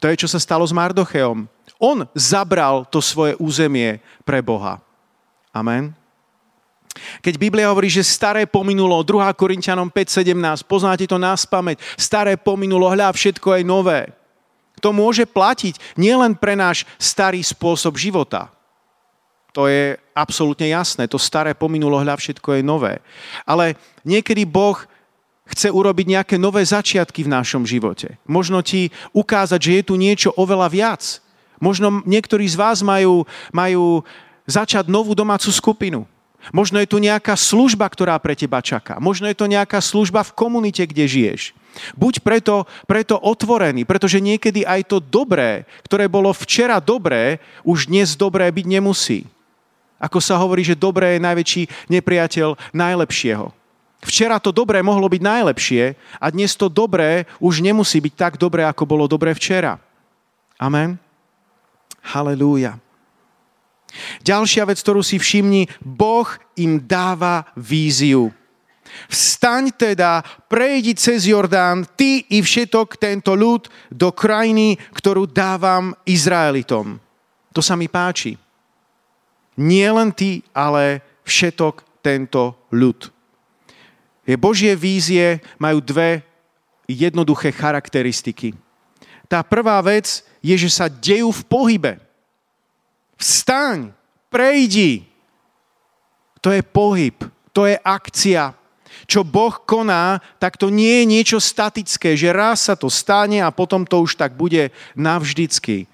To 0.01 0.05
je, 0.11 0.21
čo 0.21 0.29
sa 0.29 0.37
stalo 0.37 0.61
s 0.61 0.75
Mardocheom. 0.75 1.49
On 1.81 1.97
zabral 2.13 2.85
to 2.87 3.01
svoje 3.01 3.33
územie 3.41 3.97
pre 4.21 4.39
Boha. 4.45 4.77
Amen. 5.49 6.04
Keď 7.19 7.35
Biblia 7.35 7.69
hovorí, 7.69 7.91
že 7.91 8.05
staré 8.05 8.47
pominulo, 8.47 9.03
2. 9.03 9.27
Korintianom 9.35 9.91
5.17, 9.91 10.63
poznáte 10.65 11.05
to 11.05 11.19
nás 11.19 11.43
pamäť, 11.43 11.83
staré 11.99 12.39
pominulo, 12.39 12.87
hľa, 12.87 13.11
všetko 13.11 13.59
je 13.59 13.63
nové. 13.67 13.99
To 14.79 14.91
môže 14.91 15.23
platiť 15.27 15.79
nielen 15.95 16.35
pre 16.35 16.55
náš 16.55 16.83
starý 16.99 17.43
spôsob 17.43 17.95
života. 17.95 18.51
To 19.55 19.71
je 19.71 19.95
absolútne 20.11 20.67
jasné. 20.67 21.07
To 21.07 21.15
staré 21.15 21.55
pominulo, 21.55 21.99
hľa, 21.99 22.19
všetko 22.19 22.59
je 22.59 22.61
nové. 22.63 22.99
Ale 23.47 23.79
niekedy 24.03 24.43
Boh 24.43 24.75
chce 25.47 25.71
urobiť 25.71 26.05
nejaké 26.19 26.35
nové 26.35 26.65
začiatky 26.65 27.23
v 27.23 27.31
našom 27.31 27.63
živote. 27.63 28.19
Možno 28.27 28.59
ti 28.65 28.91
ukázať, 29.15 29.59
že 29.61 29.71
je 29.79 29.83
tu 29.85 29.93
niečo 29.95 30.33
oveľa 30.35 30.67
viac. 30.67 31.03
Možno 31.61 32.03
niektorí 32.03 32.43
z 32.49 32.59
vás 32.59 32.83
majú, 32.83 33.23
majú 33.55 34.03
začať 34.43 34.91
novú 34.91 35.15
domácu 35.15 35.47
skupinu 35.53 36.03
Možno 36.53 36.77
je 36.81 36.89
tu 36.89 36.97
nejaká 37.01 37.33
služba, 37.33 37.89
ktorá 37.89 38.17
pre 38.21 38.37
teba 38.37 38.61
čaká. 38.61 39.01
Možno 39.01 39.25
je 39.29 39.37
to 39.37 39.49
nejaká 39.49 39.81
služba 39.81 40.21
v 40.21 40.35
komunite, 40.35 40.85
kde 40.85 41.05
žiješ. 41.05 41.41
Buď 41.97 42.23
preto, 42.23 42.69
preto 42.87 43.19
otvorený, 43.19 43.83
pretože 43.83 44.23
niekedy 44.23 44.63
aj 44.63 44.87
to 44.87 44.97
dobré, 45.03 45.67
ktoré 45.83 46.07
bolo 46.07 46.31
včera 46.31 46.79
dobré, 46.79 47.43
už 47.67 47.91
dnes 47.91 48.15
dobré 48.15 48.47
byť 48.47 48.65
nemusí. 48.65 49.27
Ako 49.99 50.19
sa 50.19 50.39
hovorí, 50.39 50.63
že 50.63 50.77
dobré 50.77 51.17
je 51.17 51.25
najväčší 51.25 51.63
nepriateľ 51.89 52.59
najlepšieho. 52.75 53.51
Včera 54.05 54.37
to 54.37 54.53
dobré 54.53 54.85
mohlo 54.85 55.09
byť 55.09 55.21
najlepšie 55.23 55.83
a 56.21 56.25
dnes 56.29 56.53
to 56.53 56.69
dobré 56.69 57.25
už 57.41 57.65
nemusí 57.65 57.97
byť 57.97 58.13
tak 58.13 58.33
dobré, 58.37 58.61
ako 58.67 58.85
bolo 58.85 59.09
dobré 59.09 59.33
včera. 59.33 59.81
Amen. 60.61 61.01
Halelúja. 62.05 62.84
Ďalšia 64.23 64.67
vec, 64.67 64.79
ktorú 64.81 65.01
si 65.01 65.19
všimni, 65.19 65.67
Boh 65.83 66.27
im 66.59 66.81
dáva 66.83 67.47
víziu. 67.55 68.31
Vstaň 69.11 69.75
teda, 69.75 70.23
prejdi 70.47 70.95
cez 70.95 71.27
Jordán, 71.27 71.83
ty 71.99 72.23
i 72.31 72.39
všetok 72.39 72.95
tento 72.95 73.35
ľud 73.35 73.67
do 73.91 74.09
krajiny, 74.15 74.79
ktorú 74.95 75.27
dávam 75.27 75.91
Izraelitom. 76.07 76.97
To 77.51 77.61
sa 77.63 77.75
mi 77.75 77.91
páči. 77.91 78.39
Nie 79.55 79.91
len 79.91 80.11
ty, 80.11 80.43
ale 80.51 80.99
všetok 81.23 82.03
tento 82.03 82.55
ľud. 82.71 83.11
Je 84.25 84.35
Božie 84.35 84.73
vízie 84.75 85.39
majú 85.61 85.79
dve 85.79 86.25
jednoduché 86.89 87.53
charakteristiky. 87.53 88.53
Tá 89.25 89.41
prvá 89.41 89.81
vec 89.81 90.21
je, 90.41 90.53
že 90.53 90.69
sa 90.69 90.85
dejú 90.85 91.33
v 91.33 91.41
pohybe. 91.45 92.04
Vstaň, 93.25 93.89
prejdi. 94.29 95.01
To 96.45 96.53
je 96.53 96.61
pohyb, 96.61 97.17
to 97.49 97.65
je 97.65 97.73
akcia. 97.81 98.53
Čo 99.09 99.25
Boh 99.25 99.65
koná, 99.65 100.21
tak 100.37 100.61
to 100.61 100.69
nie 100.69 101.01
je 101.01 101.05
niečo 101.09 101.39
statické, 101.41 102.13
že 102.13 102.29
raz 102.29 102.69
sa 102.69 102.77
to 102.77 102.85
stane 102.85 103.41
a 103.41 103.49
potom 103.49 103.81
to 103.81 103.97
už 103.97 104.13
tak 104.13 104.37
bude 104.37 104.69
navždycky. 104.93 105.89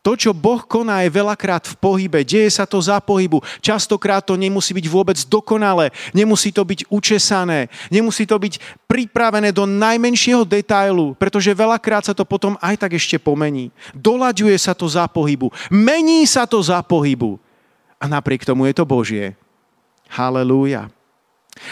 To, 0.00 0.16
čo 0.16 0.32
Boh 0.32 0.64
koná, 0.64 1.04
je 1.04 1.12
veľakrát 1.12 1.68
v 1.68 1.76
pohybe. 1.76 2.24
Deje 2.24 2.48
sa 2.48 2.64
to 2.64 2.80
za 2.80 3.04
pohybu. 3.04 3.44
Častokrát 3.60 4.24
to 4.24 4.32
nemusí 4.32 4.72
byť 4.72 4.86
vôbec 4.88 5.20
dokonalé. 5.28 5.92
Nemusí 6.16 6.48
to 6.56 6.64
byť 6.64 6.88
učesané. 6.88 7.68
Nemusí 7.92 8.24
to 8.24 8.40
byť 8.40 8.80
pripravené 8.88 9.52
do 9.52 9.68
najmenšieho 9.68 10.48
detailu, 10.48 11.12
pretože 11.20 11.52
veľakrát 11.52 12.08
sa 12.08 12.16
to 12.16 12.24
potom 12.24 12.56
aj 12.64 12.80
tak 12.80 12.96
ešte 12.96 13.20
pomení. 13.20 13.68
Dolaďuje 13.92 14.56
sa 14.56 14.72
to 14.72 14.88
za 14.88 15.04
pohybu. 15.04 15.52
Mení 15.68 16.24
sa 16.24 16.48
to 16.48 16.56
za 16.64 16.80
pohybu. 16.80 17.36
A 18.00 18.08
napriek 18.08 18.48
tomu 18.48 18.72
je 18.72 18.80
to 18.80 18.88
Božie. 18.88 19.36
Halelúja. 20.08 20.88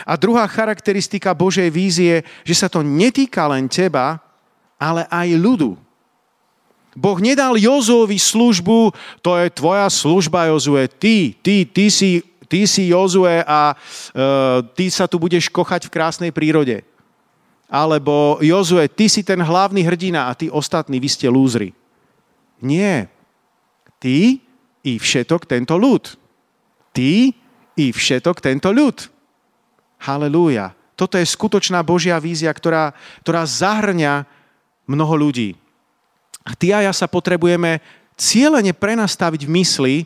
A 0.04 0.20
druhá 0.20 0.44
charakteristika 0.44 1.32
Božej 1.32 1.72
vízie, 1.72 2.28
že 2.44 2.52
sa 2.52 2.68
to 2.68 2.84
netýka 2.84 3.48
len 3.48 3.72
teba, 3.72 4.20
ale 4.76 5.08
aj 5.08 5.32
ľudu 5.32 5.87
Boh 6.96 7.18
nedal 7.20 7.54
Jozovi 7.60 8.16
službu, 8.16 8.92
to 9.20 9.36
je 9.36 9.48
tvoja 9.52 9.86
služba, 9.92 10.48
Jozue, 10.48 10.88
ty, 10.88 11.36
ty, 11.44 11.68
ty 11.68 11.92
si, 11.92 12.24
ty 12.48 12.64
si 12.64 12.88
Jozue 12.90 13.44
a 13.44 13.76
uh, 13.76 14.64
ty 14.72 14.88
sa 14.88 15.04
tu 15.04 15.20
budeš 15.20 15.52
kochať 15.52 15.86
v 15.86 15.94
krásnej 15.94 16.30
prírode. 16.32 16.82
Alebo 17.68 18.40
Jozue, 18.40 18.88
ty 18.88 19.12
si 19.12 19.20
ten 19.20 19.38
hlavný 19.38 19.84
hrdina 19.84 20.32
a 20.32 20.32
ty 20.32 20.48
ostatní, 20.48 20.96
vy 20.96 21.08
ste 21.12 21.28
lúzri. 21.28 21.76
Nie. 22.64 23.12
Ty 24.00 24.40
i 24.82 24.92
všetok 24.96 25.44
tento 25.44 25.76
ľud. 25.76 26.16
Ty 26.96 27.30
i 27.76 27.86
všetok 27.92 28.40
tento 28.40 28.72
ľud. 28.72 29.12
Halelúja. 29.98 30.74
toto 30.98 31.18
je 31.18 31.26
skutočná 31.26 31.82
Božia 31.82 32.18
vízia, 32.18 32.50
ktorá, 32.50 32.94
ktorá 33.22 33.46
zahrňa 33.46 34.26
mnoho 34.86 35.14
ľudí. 35.14 35.54
A 36.48 36.56
ty 36.56 36.72
a 36.72 36.80
ja 36.80 36.92
sa 36.96 37.04
potrebujeme 37.04 37.84
cieľene 38.16 38.72
prenastaviť 38.72 39.44
v 39.44 39.52
mysli, 39.60 39.96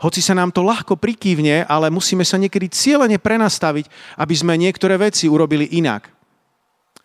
hoci 0.00 0.24
sa 0.24 0.32
nám 0.32 0.48
to 0.48 0.64
ľahko 0.64 0.96
prikývne, 0.96 1.68
ale 1.68 1.92
musíme 1.92 2.24
sa 2.24 2.40
niekedy 2.40 2.72
cieľene 2.72 3.20
prenastaviť, 3.20 4.16
aby 4.16 4.32
sme 4.32 4.56
niektoré 4.56 4.96
veci 4.96 5.28
urobili 5.28 5.68
inak. 5.76 6.08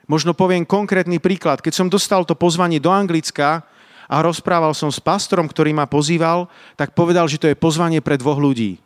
Možno 0.08 0.32
poviem 0.32 0.64
konkrétny 0.64 1.20
príklad. 1.20 1.60
Keď 1.60 1.74
som 1.76 1.92
dostal 1.92 2.24
to 2.24 2.40
pozvanie 2.40 2.80
do 2.80 2.88
Anglicka 2.88 3.68
a 4.08 4.16
rozprával 4.24 4.72
som 4.72 4.88
s 4.88 5.04
pastorom, 5.04 5.50
ktorý 5.50 5.76
ma 5.76 5.92
pozýval, 5.92 6.48
tak 6.80 6.96
povedal, 6.96 7.28
že 7.28 7.42
to 7.42 7.52
je 7.52 7.58
pozvanie 7.58 8.00
pre 8.00 8.16
dvoch 8.16 8.40
ľudí. 8.40 8.80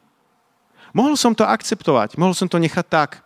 Mohol 0.89 1.13
som 1.13 1.37
to 1.37 1.45
akceptovať, 1.45 2.17
mohol 2.17 2.33
som 2.33 2.49
to 2.49 2.57
nechať 2.57 2.85
tak, 2.89 3.21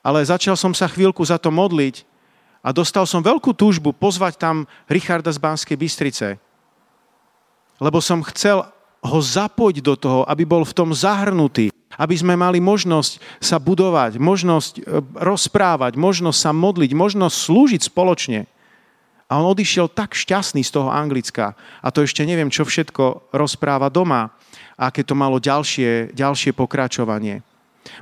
ale 0.00 0.24
začal 0.24 0.56
som 0.56 0.72
sa 0.72 0.88
chvíľku 0.88 1.20
za 1.28 1.36
to 1.36 1.52
modliť 1.52 2.15
a 2.64 2.68
dostal 2.74 3.04
som 3.06 3.24
veľkú 3.24 3.54
túžbu 3.54 3.92
pozvať 3.94 4.40
tam 4.40 4.56
Richarda 4.90 5.30
z 5.30 5.38
Banskej 5.38 5.76
Bystrice. 5.78 6.28
Lebo 7.76 8.00
som 8.00 8.24
chcel, 8.24 8.64
ho 9.06 9.20
zapojiť 9.22 9.78
do 9.80 9.94
toho, 9.94 10.20
aby 10.26 10.42
bol 10.42 10.66
v 10.66 10.74
tom 10.74 10.90
zahrnutý, 10.90 11.70
aby 11.94 12.14
sme 12.18 12.34
mali 12.34 12.58
možnosť 12.58 13.22
sa 13.38 13.56
budovať, 13.62 14.18
možnosť 14.18 14.72
e, 14.80 15.00
rozprávať, 15.16 15.94
možnosť 15.94 16.38
sa 16.38 16.52
modliť, 16.52 16.90
možnosť 16.92 17.36
slúžiť 17.36 17.82
spoločne. 17.86 18.50
A 19.26 19.42
on 19.42 19.46
odišiel 19.50 19.90
tak 19.90 20.14
šťastný 20.14 20.62
z 20.62 20.70
toho 20.70 20.90
Anglicka. 20.90 21.58
A 21.82 21.88
to 21.90 22.06
ešte 22.06 22.22
neviem, 22.22 22.50
čo 22.50 22.62
všetko 22.62 23.34
rozpráva 23.34 23.90
doma, 23.90 24.30
aké 24.78 25.02
to 25.02 25.18
malo 25.18 25.42
ďalšie, 25.42 26.14
ďalšie 26.14 26.54
pokračovanie. 26.54 27.42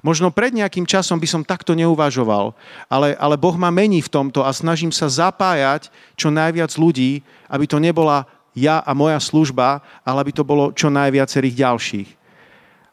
Možno 0.00 0.32
pred 0.32 0.52
nejakým 0.52 0.88
časom 0.88 1.20
by 1.20 1.28
som 1.28 1.42
takto 1.46 1.76
neuvažoval, 1.76 2.56
ale, 2.88 3.16
ale 3.16 3.36
Boh 3.36 3.56
ma 3.56 3.68
mení 3.68 4.00
v 4.00 4.12
tomto 4.12 4.44
a 4.44 4.50
snažím 4.52 4.92
sa 4.92 5.08
zapájať 5.08 5.92
čo 6.16 6.32
najviac 6.32 6.72
ľudí, 6.76 7.20
aby 7.48 7.64
to 7.68 7.76
nebola 7.80 8.24
ja 8.54 8.80
a 8.86 8.94
moja 8.94 9.18
služba, 9.18 9.82
ale 10.06 10.18
aby 10.22 10.32
to 10.32 10.46
bolo 10.46 10.70
čo 10.70 10.88
najviacerých 10.88 11.58
ďalších. 11.58 12.08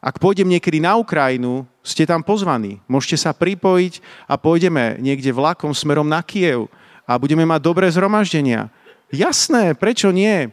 Ak 0.02 0.18
pôjdem 0.18 0.50
niekedy 0.50 0.82
na 0.82 0.98
Ukrajinu, 0.98 1.62
ste 1.86 2.02
tam 2.02 2.26
pozvaní. 2.26 2.82
Môžete 2.90 3.22
sa 3.22 3.30
pripojiť 3.30 4.02
a 4.26 4.34
pôjdeme 4.34 4.98
niekde 4.98 5.30
vlakom 5.30 5.70
smerom 5.70 6.10
na 6.10 6.18
Kiev 6.26 6.66
a 7.06 7.14
budeme 7.14 7.46
mať 7.46 7.60
dobré 7.62 7.86
zhromaždenia. 7.86 8.66
Jasné, 9.14 9.78
prečo 9.78 10.10
nie? 10.10 10.50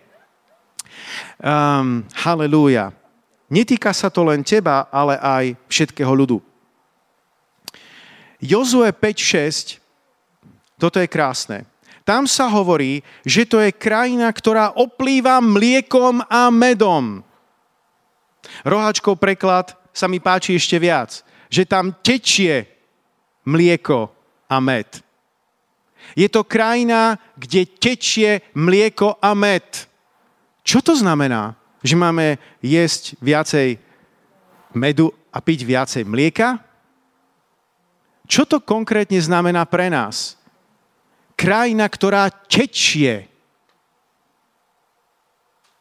Um, 1.42 2.06
halleluja. 2.14 2.99
Netýka 3.50 3.90
sa 3.92 4.14
to 4.14 4.22
len 4.26 4.46
teba, 4.46 4.86
ale 4.94 5.18
aj 5.18 5.46
všetkého 5.66 6.14
ľudu. 6.14 6.38
Jozue 8.40 8.88
5.6, 8.94 9.82
toto 10.80 11.02
je 11.02 11.10
krásne 11.10 11.68
tam 12.10 12.26
sa 12.26 12.50
hovorí, 12.50 13.06
že 13.22 13.46
to 13.46 13.62
je 13.62 13.70
krajina, 13.70 14.34
ktorá 14.34 14.74
oplýva 14.74 15.38
mliekom 15.38 16.26
a 16.26 16.50
medom. 16.50 17.22
Roháčkov 18.66 19.22
preklad 19.22 19.78
sa 19.94 20.10
mi 20.10 20.18
páči 20.18 20.58
ešte 20.58 20.82
viac, 20.82 21.22
že 21.54 21.70
tam 21.70 21.94
tečie 22.02 22.66
mlieko 23.46 24.10
a 24.50 24.58
med. 24.58 24.90
Je 26.18 26.26
to 26.34 26.42
krajina, 26.42 27.22
kde 27.38 27.70
tečie 27.78 28.42
mlieko 28.58 29.22
a 29.22 29.38
med. 29.38 29.70
Čo 30.66 30.82
to 30.82 30.98
znamená? 30.98 31.59
Že 31.80 31.96
máme 31.96 32.42
jesť 32.60 33.16
viacej 33.24 33.80
medu 34.76 35.12
a 35.32 35.40
piť 35.40 35.64
viacej 35.64 36.04
mlieka? 36.04 36.60
Čo 38.30 38.46
to 38.46 38.62
konkrétne 38.62 39.18
znamená 39.18 39.66
pre 39.66 39.90
nás? 39.90 40.40
krajina, 41.40 41.88
ktorá 41.88 42.28
tečie. 42.28 43.32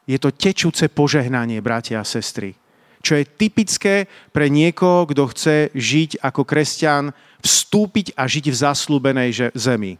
Je 0.06 0.16
to 0.22 0.30
tečúce 0.30 0.86
požehnanie, 0.86 1.58
bratia 1.58 1.98
a 1.98 2.06
sestry. 2.06 2.54
Čo 3.02 3.18
je 3.18 3.26
typické 3.26 4.06
pre 4.30 4.46
niekoho, 4.46 5.10
kto 5.10 5.26
chce 5.34 5.56
žiť 5.74 6.22
ako 6.22 6.46
kresťan, 6.46 7.10
vstúpiť 7.42 8.14
a 8.14 8.24
žiť 8.30 8.46
v 8.48 8.56
zaslúbenej 8.56 9.30
zemi. 9.52 9.98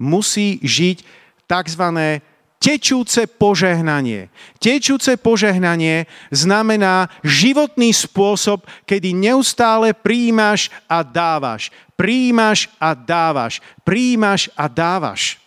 Musí 0.00 0.60
žiť 0.64 1.04
tzv 1.48 1.84
tečúce 2.58 3.28
požehnanie. 3.30 4.32
Tečúce 4.58 5.14
požehnanie 5.20 6.10
znamená 6.34 7.08
životný 7.22 7.92
spôsob, 7.92 8.64
kedy 8.88 9.12
neustále 9.14 9.94
príjimaš 9.94 10.72
a 10.90 11.04
dávaš. 11.04 11.70
Príjimaš 11.94 12.68
a 12.76 12.92
dávaš. 12.92 13.64
Príjimaš 13.86 14.50
a 14.58 14.68
dávaš. 14.68 15.40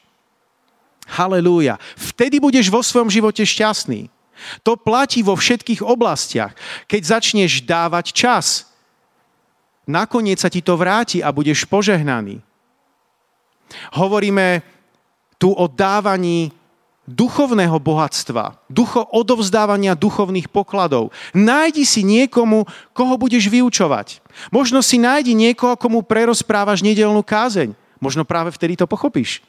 Halelúja. 1.10 1.82
Vtedy 1.98 2.38
budeš 2.38 2.70
vo 2.70 2.86
svojom 2.86 3.10
živote 3.10 3.42
šťastný. 3.42 4.10
To 4.64 4.80
platí 4.80 5.20
vo 5.20 5.36
všetkých 5.36 5.84
oblastiach. 5.84 6.56
Keď 6.88 7.02
začneš 7.04 7.66
dávať 7.66 8.16
čas, 8.16 8.70
nakoniec 9.90 10.40
sa 10.40 10.48
ti 10.48 10.64
to 10.64 10.80
vráti 10.80 11.20
a 11.20 11.34
budeš 11.34 11.68
požehnaný. 11.68 12.40
Hovoríme 13.98 14.64
tu 15.38 15.52
o 15.52 15.66
dávaní 15.68 16.52
duchovného 17.10 17.74
bohatstva, 17.82 18.62
ducho 18.70 19.02
odovzdávania 19.10 19.98
duchovných 19.98 20.46
pokladov. 20.46 21.10
Nájdi 21.34 21.82
si 21.82 22.06
niekomu, 22.06 22.70
koho 22.94 23.18
budeš 23.18 23.50
vyučovať. 23.50 24.22
Možno 24.54 24.86
si 24.86 25.02
nájdi 25.02 25.34
niekoho, 25.34 25.74
komu 25.74 26.06
prerozprávaš 26.06 26.86
nedelnú 26.86 27.26
kázeň. 27.26 27.74
Možno 27.98 28.22
práve 28.24 28.54
vtedy 28.54 28.78
to 28.78 28.86
pochopíš. 28.86 29.42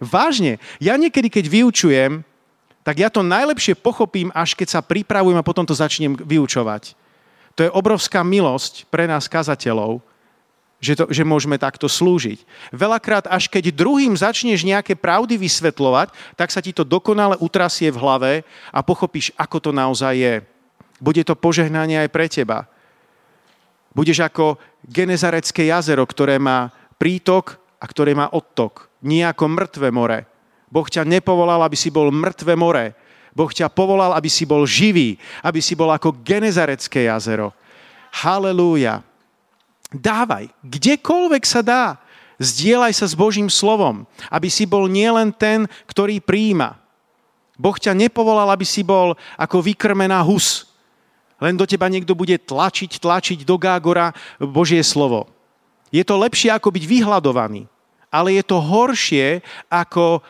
Vážne, 0.00 0.58
ja 0.82 0.96
niekedy, 0.96 1.28
keď 1.30 1.44
vyučujem, 1.46 2.12
tak 2.82 2.98
ja 2.98 3.06
to 3.12 3.22
najlepšie 3.22 3.78
pochopím, 3.78 4.34
až 4.34 4.58
keď 4.58 4.68
sa 4.74 4.80
pripravujem 4.82 5.38
a 5.38 5.46
potom 5.46 5.62
to 5.62 5.76
začnem 5.76 6.18
vyučovať. 6.18 6.98
To 7.54 7.60
je 7.62 7.70
obrovská 7.70 8.24
milosť 8.26 8.88
pre 8.90 9.06
nás 9.06 9.30
kazateľov, 9.30 10.02
že, 10.82 10.98
to, 10.98 11.04
že 11.14 11.22
môžeme 11.22 11.54
takto 11.54 11.86
slúžiť. 11.86 12.42
Veľakrát, 12.74 13.30
až 13.30 13.46
keď 13.46 13.70
druhým 13.70 14.18
začneš 14.18 14.66
nejaké 14.66 14.98
pravdy 14.98 15.38
vysvetľovať, 15.38 16.10
tak 16.34 16.50
sa 16.50 16.58
ti 16.58 16.74
to 16.74 16.82
dokonale 16.82 17.38
utrasie 17.38 17.94
v 17.94 18.00
hlave 18.02 18.32
a 18.74 18.82
pochopíš, 18.82 19.30
ako 19.38 19.62
to 19.62 19.70
naozaj 19.70 20.18
je. 20.18 20.34
Bude 20.98 21.22
to 21.22 21.38
požehnanie 21.38 22.02
aj 22.02 22.10
pre 22.10 22.26
teba. 22.26 22.66
Budeš 23.94 24.26
ako 24.26 24.58
Genezarecké 24.82 25.70
jazero, 25.70 26.02
ktoré 26.02 26.42
má 26.42 26.74
prítok 26.98 27.62
a 27.78 27.86
ktoré 27.86 28.18
má 28.18 28.26
odtok. 28.34 28.90
Nie 29.06 29.30
ako 29.30 29.46
mŕtve 29.46 29.94
more. 29.94 30.26
Boh 30.66 30.88
ťa 30.88 31.06
nepovolal, 31.06 31.62
aby 31.62 31.78
si 31.78 31.94
bol 31.94 32.10
mŕtve 32.10 32.58
more. 32.58 32.98
Boh 33.30 33.50
ťa 33.52 33.70
povolal, 33.70 34.18
aby 34.18 34.26
si 34.26 34.42
bol 34.42 34.66
živý, 34.66 35.14
aby 35.46 35.62
si 35.62 35.78
bol 35.78 35.94
ako 35.94 36.18
Genezarecké 36.26 37.06
jazero. 37.06 37.54
Halelúja. 38.10 39.04
Dávaj, 39.92 40.48
kdekoľvek 40.64 41.44
sa 41.44 41.60
dá. 41.60 41.84
Zdieľaj 42.40 42.96
sa 42.96 43.06
s 43.06 43.14
Božím 43.14 43.46
slovom, 43.46 44.08
aby 44.32 44.48
si 44.50 44.66
bol 44.66 44.90
nielen 44.90 45.30
ten, 45.30 45.68
ktorý 45.86 46.18
príjima. 46.18 46.80
Boh 47.54 47.76
ťa 47.76 47.94
nepovolal, 47.94 48.50
aby 48.50 48.66
si 48.66 48.82
bol 48.82 49.14
ako 49.38 49.62
vykrmená 49.62 50.18
hus. 50.26 50.66
Len 51.38 51.54
do 51.54 51.68
teba 51.68 51.86
niekto 51.86 52.16
bude 52.16 52.34
tlačiť, 52.40 52.98
tlačiť 52.98 53.46
do 53.46 53.54
gágora 53.60 54.10
Božie 54.40 54.82
slovo. 54.82 55.30
Je 55.92 56.02
to 56.02 56.16
lepšie 56.16 56.48
ako 56.48 56.72
byť 56.72 56.84
vyhľadovaný, 56.88 57.68
ale 58.08 58.40
je 58.40 58.44
to 58.48 58.58
horšie 58.58 59.44
ako 59.68 60.24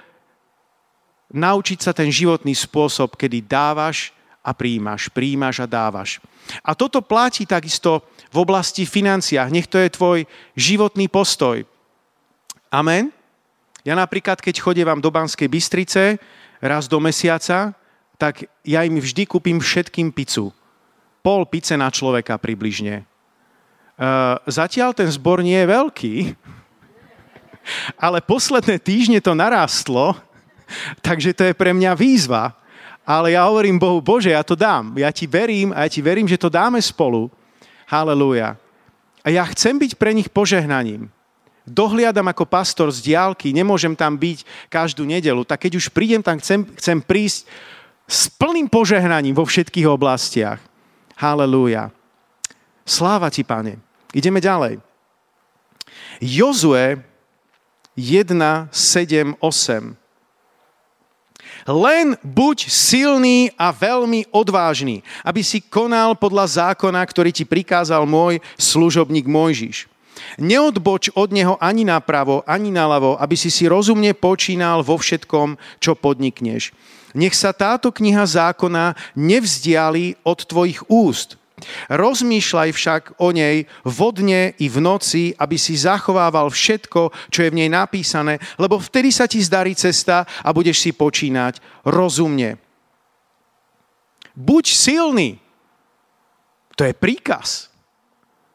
naučiť 1.33 1.79
sa 1.81 1.97
ten 1.97 2.11
životný 2.13 2.53
spôsob, 2.53 3.17
kedy 3.17 3.47
dávaš 3.47 4.13
a 4.43 4.51
príjimaš, 4.51 5.09
príjimaš 5.09 5.63
a 5.63 5.71
dávaš. 5.71 6.19
A 6.67 6.75
toto 6.75 6.99
platí 6.99 7.47
takisto 7.47 8.03
v 8.33 8.37
oblasti 8.41 8.89
financiách. 8.89 9.53
Nech 9.53 9.69
to 9.69 9.77
je 9.77 9.93
tvoj 9.93 10.19
životný 10.57 11.07
postoj. 11.13 11.69
Amen. 12.73 13.13
Ja 13.85 13.93
napríklad, 13.93 14.41
keď 14.41 14.65
vám 14.89 15.05
do 15.05 15.13
Banskej 15.13 15.53
Bystrice 15.53 16.17
raz 16.63 16.89
do 16.89 16.97
mesiaca, 16.97 17.77
tak 18.17 18.47
ja 18.65 18.87
im 18.87 18.97
vždy 18.97 19.29
kúpim 19.29 19.59
všetkým 19.61 20.15
pizzu. 20.15 20.55
Pol 21.21 21.43
pice 21.45 21.75
na 21.75 21.91
človeka 21.91 22.39
približne. 22.39 23.05
Uh, 23.99 24.39
zatiaľ 24.49 24.97
ten 24.97 25.11
zbor 25.11 25.45
nie 25.45 25.59
je 25.59 25.69
veľký, 25.69 26.15
ale 28.07 28.25
posledné 28.25 28.79
týždne 28.79 29.19
to 29.21 29.37
narástlo, 29.37 30.17
takže 31.07 31.35
to 31.37 31.43
je 31.51 31.55
pre 31.55 31.75
mňa 31.75 31.93
výzva. 31.99 32.55
Ale 33.03 33.35
ja 33.35 33.51
hovorím 33.51 33.83
Bohu, 33.83 33.99
Bože, 33.99 34.31
ja 34.31 34.47
to 34.47 34.55
dám. 34.55 34.95
Ja 34.95 35.11
ti 35.11 35.27
verím 35.27 35.75
a 35.75 35.83
ja 35.83 35.91
ti 35.91 35.99
verím, 35.99 36.31
že 36.31 36.39
to 36.39 36.47
dáme 36.47 36.79
spolu. 36.79 37.27
Halelúja. 37.93 38.57
A 39.21 39.29
ja 39.29 39.45
chcem 39.53 39.77
byť 39.77 40.01
pre 40.01 40.17
nich 40.17 40.33
požehnaním. 40.33 41.13
Dohliadam 41.69 42.27
ako 42.27 42.49
pastor 42.49 42.89
z 42.89 43.13
diálky, 43.13 43.53
nemôžem 43.53 43.93
tam 43.93 44.17
byť 44.17 44.49
každú 44.73 45.05
nedelu, 45.05 45.45
tak 45.45 45.69
keď 45.69 45.79
už 45.79 45.93
prídem 45.93 46.25
tam, 46.25 46.41
chcem, 46.41 46.65
chcem 46.81 46.99
prísť 47.05 47.47
s 48.09 48.27
plným 48.33 48.67
požehnaním 48.67 49.37
vo 49.37 49.47
všetkých 49.47 49.87
oblastiach. 49.87 50.59
Halelúja. 51.15 51.95
Sláva 52.83 53.31
ti, 53.31 53.47
pane. 53.47 53.79
Ideme 54.11 54.43
ďalej. 54.43 54.83
Jozue 56.19 56.99
1, 57.95 58.35
7, 58.75 59.39
8. 59.39 60.02
Len 61.67 62.19
buď 62.27 62.67
silný 62.67 63.55
a 63.55 63.71
veľmi 63.71 64.27
odvážny, 64.35 65.07
aby 65.23 65.47
si 65.47 65.63
konal 65.63 66.19
podľa 66.19 66.73
zákona, 66.73 66.99
ktorý 67.07 67.31
ti 67.31 67.47
prikázal 67.47 68.03
môj 68.03 68.43
služobník 68.59 69.31
Mojžiš. 69.31 69.87
Neodboč 70.39 71.13
od 71.13 71.31
neho 71.35 71.55
ani 71.61 71.85
napravo, 71.85 72.41
ani 72.47 72.73
naľavo, 72.73 73.19
aby 73.19 73.37
si 73.37 73.51
si 73.51 73.69
rozumne 73.69 74.15
počínal 74.17 74.81
vo 74.81 74.97
všetkom, 74.97 75.59
čo 75.83 75.93
podnikneš. 75.99 76.73
Nech 77.13 77.37
sa 77.37 77.53
táto 77.53 77.93
kniha 77.93 78.25
zákona 78.25 78.97
nevzdiali 79.13 80.17
od 80.25 80.39
tvojich 80.49 80.81
úst. 80.89 81.42
Rozmýšľaj 81.91 82.71
však 82.73 83.03
o 83.23 83.31
nej 83.31 83.67
vodne 83.83 84.55
i 84.59 84.67
v 84.67 84.79
noci, 84.81 85.33
aby 85.37 85.57
si 85.59 85.79
zachovával 85.79 86.51
všetko, 86.53 87.11
čo 87.31 87.41
je 87.43 87.53
v 87.53 87.59
nej 87.65 87.71
napísané, 87.71 88.39
lebo 88.57 88.79
vtedy 88.79 89.11
sa 89.11 89.27
ti 89.27 89.43
zdarí 89.43 89.75
cesta 89.75 90.25
a 90.43 90.49
budeš 90.51 90.83
si 90.85 90.91
počínať 90.95 91.59
rozumne. 91.87 92.59
Buď 94.33 94.65
silný. 94.73 95.31
To 96.77 96.89
je 96.89 96.97
príkaz. 96.97 97.69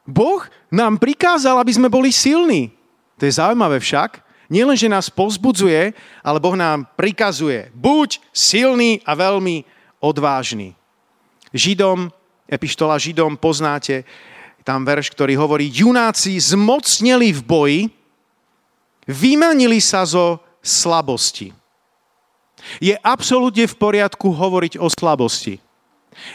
Boh 0.07 0.41
nám 0.71 0.97
prikázal, 0.97 1.59
aby 1.59 1.71
sme 1.75 1.91
boli 1.91 2.09
silní. 2.09 2.73
To 3.19 3.27
je 3.27 3.37
zaujímavé 3.37 3.77
však. 3.77 4.23
Nielen, 4.47 4.79
že 4.79 4.87
nás 4.87 5.11
pozbudzuje, 5.11 5.91
ale 6.23 6.39
Boh 6.39 6.55
nám 6.55 6.87
prikazuje. 6.95 7.67
Buď 7.75 8.23
silný 8.31 9.03
a 9.03 9.11
veľmi 9.11 9.67
odvážny. 9.99 10.71
Židom 11.51 12.15
epištola 12.47 12.95
Židom 12.95 13.35
poznáte, 13.35 14.07
tam 14.67 14.83
verš, 14.83 15.15
ktorý 15.15 15.39
hovorí, 15.39 15.71
junáci 15.71 16.35
zmocneli 16.35 17.31
v 17.31 17.41
boji, 17.43 17.81
vymanili 19.07 19.79
sa 19.79 20.03
zo 20.03 20.43
slabosti. 20.59 21.55
Je 22.83 22.91
absolútne 22.99 23.63
v 23.63 23.75
poriadku 23.79 24.27
hovoriť 24.27 24.75
o 24.75 24.91
slabosti. 24.91 25.63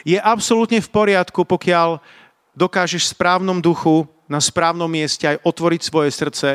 Je 0.06 0.16
absolútne 0.16 0.80
v 0.80 0.88
poriadku, 0.88 1.44
pokiaľ 1.44 2.00
dokážeš 2.56 3.04
v 3.04 3.12
správnom 3.18 3.60
duchu, 3.60 4.08
na 4.24 4.40
správnom 4.40 4.88
mieste 4.88 5.28
aj 5.28 5.44
otvoriť 5.44 5.80
svoje 5.84 6.08
srdce, 6.08 6.48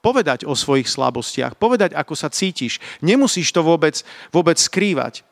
povedať 0.00 0.48
o 0.48 0.56
svojich 0.56 0.88
slabostiach, 0.88 1.58
povedať, 1.58 1.92
ako 1.92 2.14
sa 2.16 2.32
cítiš. 2.32 2.80
Nemusíš 3.04 3.52
to 3.52 3.60
vôbec, 3.60 4.00
vôbec 4.32 4.56
skrývať. 4.56 5.26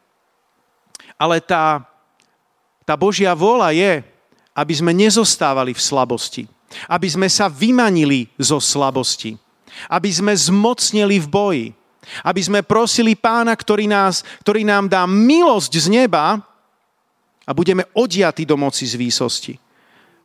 Ale 1.17 1.41
tá 1.41 1.89
tá 2.87 2.94
Božia 2.94 3.35
vôľa 3.35 3.75
je, 3.75 3.92
aby 4.55 4.72
sme 4.72 4.94
nezostávali 4.94 5.75
v 5.75 5.83
slabosti. 5.83 6.42
Aby 6.87 7.11
sme 7.11 7.27
sa 7.27 7.51
vymanili 7.51 8.31
zo 8.38 8.62
slabosti. 8.62 9.35
Aby 9.90 10.09
sme 10.14 10.33
zmocnili 10.33 11.18
v 11.18 11.27
boji. 11.27 11.66
Aby 12.22 12.40
sme 12.46 12.61
prosili 12.62 13.18
pána, 13.18 13.59
ktorý, 13.59 13.90
nás, 13.90 14.22
ktorý 14.46 14.62
nám 14.62 14.87
dá 14.87 15.03
milosť 15.05 15.72
z 15.83 15.87
neba 15.90 16.38
a 17.42 17.51
budeme 17.51 17.83
odiatí 17.90 18.46
do 18.46 18.55
moci 18.55 18.87
z 18.87 18.94
výsosti. 18.94 19.65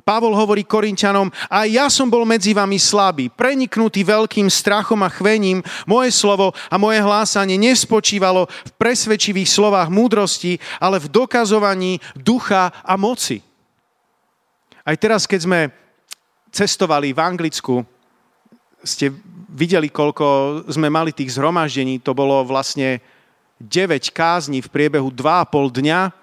Pavol 0.02 0.34
hovorí 0.34 0.66
Korintianom, 0.66 1.30
a 1.48 1.70
ja 1.70 1.88
som 1.88 2.10
bol 2.10 2.26
medzi 2.26 2.52
vami 2.52 2.82
slabý, 2.82 3.30
preniknutý 3.30 4.02
veľkým 4.04 4.50
strachom 4.50 5.02
a 5.06 5.10
chvením. 5.10 5.62
Moje 5.86 6.12
slovo 6.14 6.52
a 6.70 6.76
moje 6.76 7.00
hlásanie 7.00 7.56
nespočívalo 7.56 8.50
v 8.50 8.72
presvedčivých 8.78 9.50
slovách 9.50 9.88
múdrosti, 9.94 10.58
ale 10.82 10.98
v 11.00 11.08
dokazovaní 11.10 12.02
ducha 12.18 12.74
a 12.82 12.98
moci. 12.98 13.40
Aj 14.82 14.98
teraz, 14.98 15.30
keď 15.30 15.40
sme 15.46 15.60
cestovali 16.50 17.14
v 17.14 17.20
Anglicku, 17.22 17.86
ste 18.82 19.14
videli, 19.54 19.94
koľko 19.94 20.66
sme 20.66 20.90
mali 20.90 21.14
tých 21.14 21.38
zhromaždení. 21.38 22.02
To 22.02 22.18
bolo 22.18 22.42
vlastne 22.42 22.98
9 23.62 24.10
kázni 24.10 24.60
v 24.66 24.72
priebehu 24.74 25.14
2,5 25.14 25.70
dňa 25.70 26.21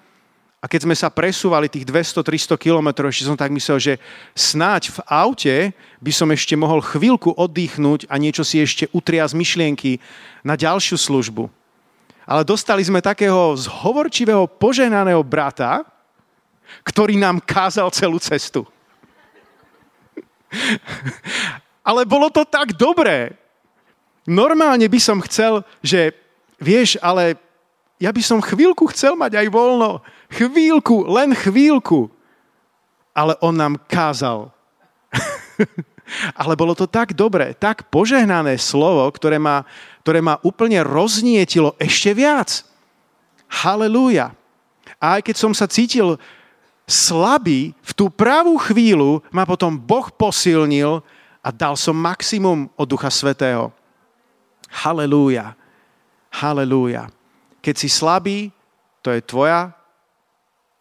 a 0.59 0.67
keď 0.67 0.83
sme 0.83 0.95
sa 0.95 1.07
presúvali 1.07 1.71
tých 1.71 1.87
200-300 1.87 2.59
kilometrov, 2.59 3.07
ešte 3.07 3.23
som 3.31 3.39
tak 3.39 3.47
myslel, 3.55 3.79
že 3.79 3.93
snáď 4.35 4.91
v 4.91 4.99
aute 5.07 5.55
by 6.03 6.11
som 6.11 6.27
ešte 6.35 6.51
mohol 6.59 6.83
chvíľku 6.83 7.31
oddychnúť 7.31 8.11
a 8.11 8.19
niečo 8.19 8.43
si 8.43 8.59
ešte 8.59 8.91
utria 8.91 9.23
z 9.23 9.39
myšlienky 9.39 10.03
na 10.43 10.59
ďalšiu 10.59 10.99
službu. 10.99 11.47
Ale 12.27 12.43
dostali 12.43 12.83
sme 12.83 12.99
takého 12.99 13.55
zhovorčivého, 13.55 14.51
poženaného 14.51 15.23
brata, 15.23 15.87
ktorý 16.83 17.15
nám 17.15 17.39
kázal 17.39 17.87
celú 17.95 18.19
cestu. 18.19 18.67
Ale 21.87 22.03
bolo 22.03 22.27
to 22.27 22.43
tak 22.43 22.75
dobré. 22.75 23.31
Normálne 24.27 24.85
by 24.91 24.99
som 24.99 25.23
chcel, 25.23 25.63
že 25.81 26.13
vieš, 26.61 26.99
ale 27.01 27.33
ja 27.97 28.13
by 28.13 28.21
som 28.21 28.45
chvíľku 28.45 28.85
chcel 28.93 29.17
mať 29.17 29.41
aj 29.41 29.47
voľno 29.49 30.05
Chvíľku, 30.29 31.09
len 31.09 31.33
chvíľku. 31.33 32.09
Ale 33.17 33.33
on 33.41 33.57
nám 33.57 33.75
kázal. 33.89 34.53
Ale 36.41 36.57
bolo 36.57 36.73
to 36.73 36.89
tak 36.89 37.13
dobré, 37.13 37.53
tak 37.53 37.89
požehnané 37.93 38.57
slovo, 38.57 39.05
ktoré 39.13 39.37
ma, 39.37 39.65
ktoré 40.01 40.21
ma 40.21 40.41
úplne 40.41 40.81
roznietilo 40.81 41.77
ešte 41.77 42.13
viac. 42.17 42.65
Halelúja. 43.49 44.33
A 44.97 45.17
aj 45.17 45.21
keď 45.29 45.35
som 45.37 45.53
sa 45.53 45.69
cítil 45.69 46.17
slabý, 46.89 47.77
v 47.85 47.91
tú 47.93 48.09
pravú 48.09 48.57
chvíľu 48.57 49.21
ma 49.29 49.45
potom 49.45 49.77
Boh 49.77 50.09
posilnil 50.09 51.05
a 51.45 51.49
dal 51.53 51.77
som 51.77 51.93
maximum 51.93 52.69
od 52.73 52.87
Ducha 52.89 53.13
Svetého. 53.13 53.69
Halelúja. 54.69 55.53
Halelúja. 56.29 57.09
Keď 57.61 57.75
si 57.77 57.89
slabý, 57.89 58.53
to 59.01 59.13
je 59.13 59.21
tvoja 59.21 59.73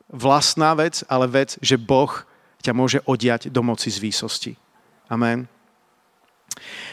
vlastná 0.09 0.73
vec, 0.75 1.05
ale 1.07 1.29
vec, 1.29 1.61
že 1.61 1.77
Boh 1.77 2.11
ťa 2.64 2.73
môže 2.75 2.99
odiať 3.05 3.53
do 3.53 3.61
moci 3.62 3.92
z 3.92 3.99
výsosti. 4.01 4.53
Amen. 5.09 5.47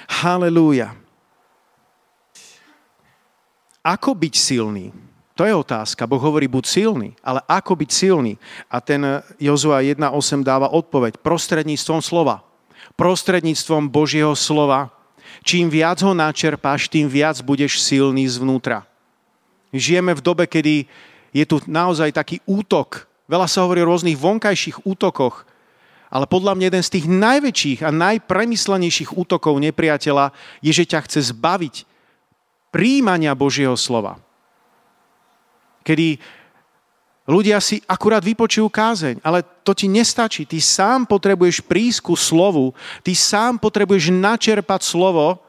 Halelúja. 0.08 0.94
Ako 3.86 4.14
byť 4.14 4.34
silný? 4.34 4.94
To 5.36 5.44
je 5.44 5.52
otázka. 5.52 6.08
Boh 6.08 6.22
hovorí, 6.22 6.48
buď 6.48 6.64
silný, 6.64 7.12
ale 7.20 7.44
ako 7.44 7.76
byť 7.76 7.92
silný? 7.92 8.40
A 8.72 8.80
ten 8.80 9.04
Jozua 9.36 9.84
1.8 9.84 10.08
dáva 10.42 10.72
odpoveď 10.72 11.20
prostredníctvom 11.20 12.00
slova. 12.00 12.40
Prostredníctvom 12.96 13.92
Božieho 13.92 14.32
slova. 14.32 14.96
Čím 15.44 15.68
viac 15.68 16.00
ho 16.08 16.16
načerpáš, 16.16 16.88
tým 16.88 17.12
viac 17.12 17.36
budeš 17.44 17.84
silný 17.84 18.24
zvnútra. 18.32 18.88
Žijeme 19.76 20.16
v 20.16 20.24
dobe, 20.24 20.48
kedy 20.48 20.88
je 21.36 21.44
tu 21.44 21.60
naozaj 21.68 22.16
taký 22.16 22.40
útok. 22.48 23.12
Veľa 23.28 23.52
sa 23.52 23.68
hovorí 23.68 23.84
o 23.84 23.90
rôznych 23.92 24.16
vonkajších 24.16 24.88
útokoch, 24.88 25.44
ale 26.08 26.32
podľa 26.32 26.56
mňa 26.56 26.66
jeden 26.72 26.84
z 26.86 26.94
tých 26.96 27.06
najväčších 27.12 27.80
a 27.84 27.92
najpremyslenejších 27.92 29.12
útokov 29.20 29.60
nepriateľa 29.60 30.32
je, 30.64 30.72
že 30.72 30.88
ťa 30.88 31.04
chce 31.04 31.36
zbaviť 31.36 31.84
príjmania 32.72 33.36
Božieho 33.36 33.76
slova. 33.76 34.16
Kedy 35.84 36.16
ľudia 37.28 37.60
si 37.60 37.84
akurát 37.84 38.24
vypočujú 38.24 38.72
kázeň, 38.72 39.20
ale 39.20 39.44
to 39.68 39.76
ti 39.76 39.92
nestačí. 39.92 40.48
Ty 40.48 40.64
sám 40.64 41.00
potrebuješ 41.04 41.60
prísť 41.68 42.00
ku 42.00 42.16
slovu, 42.16 42.72
ty 43.04 43.12
sám 43.12 43.60
potrebuješ 43.60 44.08
načerpať 44.14 44.88
slovo. 44.88 45.44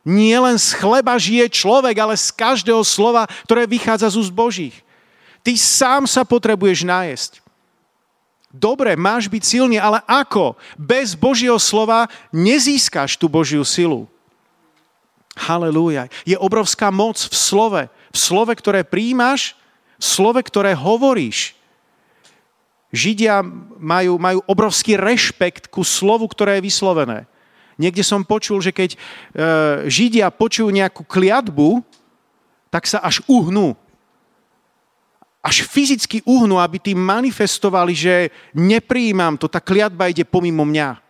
Nie 0.00 0.40
len 0.40 0.56
z 0.56 0.74
chleba 0.80 1.14
žije 1.20 1.52
človek, 1.52 1.92
ale 2.00 2.16
z 2.16 2.32
každého 2.32 2.80
slova, 2.82 3.28
ktoré 3.44 3.68
vychádza 3.68 4.10
z 4.10 4.26
úst 4.26 4.32
Božích. 4.32 4.80
Ty 5.40 5.52
sám 5.56 6.02
sa 6.04 6.22
potrebuješ 6.22 6.84
nájsť. 6.84 7.32
Dobre, 8.50 8.98
máš 8.98 9.30
byť 9.30 9.42
silný, 9.46 9.78
ale 9.78 10.02
ako? 10.10 10.58
Bez 10.74 11.14
Božieho 11.14 11.56
slova 11.56 12.10
nezískaš 12.34 13.14
tú 13.14 13.30
Božiu 13.30 13.62
silu. 13.62 14.10
Halelúja. 15.38 16.10
Je 16.26 16.34
obrovská 16.34 16.90
moc 16.90 17.14
v 17.16 17.34
slove. 17.34 17.82
V 18.10 18.18
slove, 18.18 18.50
ktoré 18.58 18.82
príjmaš, 18.82 19.54
v 20.02 20.04
slove, 20.04 20.42
ktoré 20.42 20.74
hovoríš. 20.74 21.54
Židia 22.90 23.46
majú, 23.78 24.18
majú 24.18 24.42
obrovský 24.50 24.98
rešpekt 24.98 25.70
ku 25.70 25.86
slovu, 25.86 26.26
ktoré 26.26 26.58
je 26.58 26.66
vyslovené. 26.66 27.30
Niekde 27.78 28.02
som 28.02 28.26
počul, 28.26 28.58
že 28.58 28.74
keď 28.74 28.90
e, 28.92 28.98
Židia 29.86 30.26
počujú 30.34 30.74
nejakú 30.74 31.06
kliatbu, 31.06 31.86
tak 32.68 32.90
sa 32.90 32.98
až 32.98 33.22
uhnú 33.30 33.78
až 35.40 35.64
fyzicky 35.64 36.20
uhnú, 36.28 36.60
aby 36.60 36.76
tým 36.76 37.00
manifestovali, 37.00 37.96
že 37.96 38.14
nepríjmam 38.52 39.40
to, 39.40 39.48
tá 39.48 39.58
kliatba 39.60 40.12
ide 40.12 40.24
pomimo 40.24 40.64
mňa. 40.68 41.00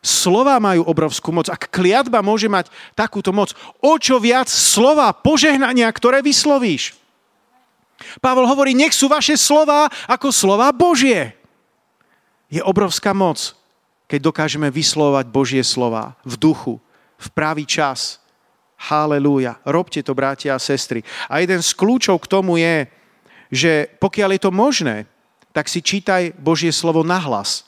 Slova 0.00 0.56
majú 0.56 0.86
obrovskú 0.88 1.28
moc. 1.28 1.52
Ak 1.52 1.68
kliatba 1.68 2.24
môže 2.24 2.48
mať 2.48 2.72
takúto 2.96 3.36
moc, 3.36 3.52
o 3.84 4.00
čo 4.00 4.16
viac 4.16 4.48
slova, 4.48 5.12
požehnania, 5.12 5.90
ktoré 5.92 6.24
vyslovíš. 6.24 6.96
Pavol 8.24 8.48
hovorí, 8.48 8.72
nech 8.72 8.96
sú 8.96 9.12
vaše 9.12 9.36
slova 9.36 9.92
ako 10.08 10.32
slova 10.32 10.72
Božie. 10.72 11.36
Je 12.48 12.64
obrovská 12.64 13.12
moc 13.12 13.60
keď 14.10 14.20
dokážeme 14.26 14.66
vyslovať 14.74 15.30
Božie 15.30 15.62
slova 15.62 16.18
v 16.26 16.34
duchu, 16.34 16.82
v 17.14 17.28
pravý 17.30 17.62
čas. 17.62 18.18
Halelúja. 18.90 19.62
Robte 19.62 20.02
to, 20.02 20.18
bratia 20.18 20.58
a 20.58 20.58
sestry. 20.58 21.06
A 21.30 21.38
jeden 21.38 21.62
z 21.62 21.70
kľúčov 21.78 22.18
k 22.18 22.26
tomu 22.26 22.58
je, 22.58 22.90
že 23.50 23.90
pokiaľ 23.98 24.38
je 24.38 24.40
to 24.40 24.52
možné, 24.54 24.96
tak 25.50 25.66
si 25.66 25.82
čítaj 25.82 26.38
Božie 26.38 26.70
slovo 26.70 27.02
nahlas. 27.02 27.66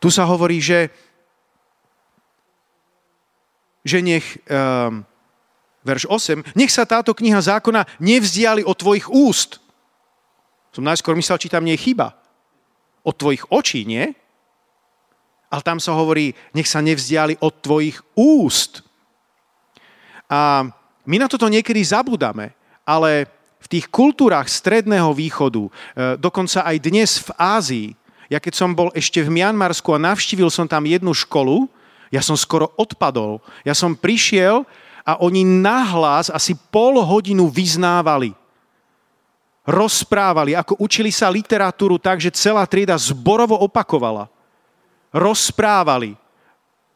Tu 0.00 0.08
sa 0.08 0.24
hovorí, 0.24 0.58
že, 0.58 0.88
že 3.84 4.00
nech, 4.00 4.24
um, 4.48 5.04
verš 5.84 6.08
8, 6.08 6.56
nech 6.56 6.72
sa 6.72 6.88
táto 6.88 7.12
kniha 7.12 7.38
zákona 7.38 7.84
nevzdiali 8.00 8.64
od 8.64 8.74
tvojich 8.74 9.06
úst. 9.12 9.60
Som 10.72 10.88
najskôr 10.88 11.12
myslel, 11.14 11.36
či 11.36 11.52
tam 11.52 11.68
nie 11.68 11.76
je 11.76 11.92
chyba. 11.92 12.16
Od 13.04 13.12
tvojich 13.12 13.44
očí, 13.52 13.84
nie? 13.84 14.08
Ale 15.52 15.60
tam 15.60 15.76
sa 15.76 15.92
hovorí, 15.92 16.32
nech 16.56 16.64
sa 16.64 16.80
nevzdiali 16.80 17.36
od 17.44 17.52
tvojich 17.60 18.00
úst. 18.16 18.80
A 20.32 20.64
my 21.04 21.16
na 21.20 21.28
toto 21.28 21.44
niekedy 21.52 21.84
zabudáme, 21.84 22.56
ale 22.88 23.28
v 23.62 23.70
tých 23.78 23.86
kultúrach 23.86 24.50
stredného 24.50 25.14
východu, 25.14 25.62
e, 25.66 25.70
dokonca 26.18 26.66
aj 26.66 26.76
dnes 26.82 27.22
v 27.22 27.30
Ázii, 27.38 27.88
ja 28.26 28.42
keď 28.42 28.54
som 28.58 28.74
bol 28.74 28.90
ešte 28.92 29.22
v 29.22 29.30
Mianmarsku 29.30 29.94
a 29.94 30.02
navštívil 30.02 30.50
som 30.50 30.66
tam 30.66 30.82
jednu 30.82 31.14
školu, 31.14 31.70
ja 32.10 32.20
som 32.20 32.36
skoro 32.36 32.74
odpadol. 32.76 33.40
Ja 33.64 33.72
som 33.72 33.96
prišiel 33.96 34.68
a 35.00 35.16
oni 35.20 35.44
nahlas 35.44 36.28
asi 36.28 36.52
pol 36.68 37.00
hodinu 37.00 37.48
vyznávali. 37.48 38.36
Rozprávali, 39.64 40.52
ako 40.58 40.76
učili 40.82 41.08
sa 41.08 41.32
literatúru 41.32 41.96
tak, 41.96 42.20
že 42.20 42.34
celá 42.34 42.66
trieda 42.66 42.98
zborovo 42.98 43.56
opakovala 43.62 44.28
rozprávali. 45.12 46.16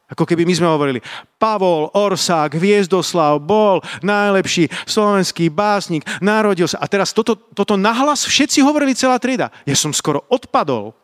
Ako 0.07 0.23
keby 0.23 0.47
my 0.47 0.55
sme 0.55 0.71
hovorili, 0.71 1.03
Pavol 1.35 1.91
Orsák, 1.91 2.55
Hviezdoslav 2.55 3.43
bol 3.43 3.83
najlepší 3.99 4.71
slovenský 4.87 5.51
básnik, 5.51 6.07
narodil 6.23 6.63
sa. 6.63 6.79
A 6.79 6.87
teraz 6.87 7.11
toto, 7.11 7.35
toto 7.35 7.75
nahlas 7.75 8.23
všetci 8.23 8.63
hovorili 8.63 8.95
celá 8.95 9.19
trieda. 9.19 9.51
Ja 9.67 9.75
som 9.75 9.91
skoro 9.91 10.23
odpadol. 10.31 10.95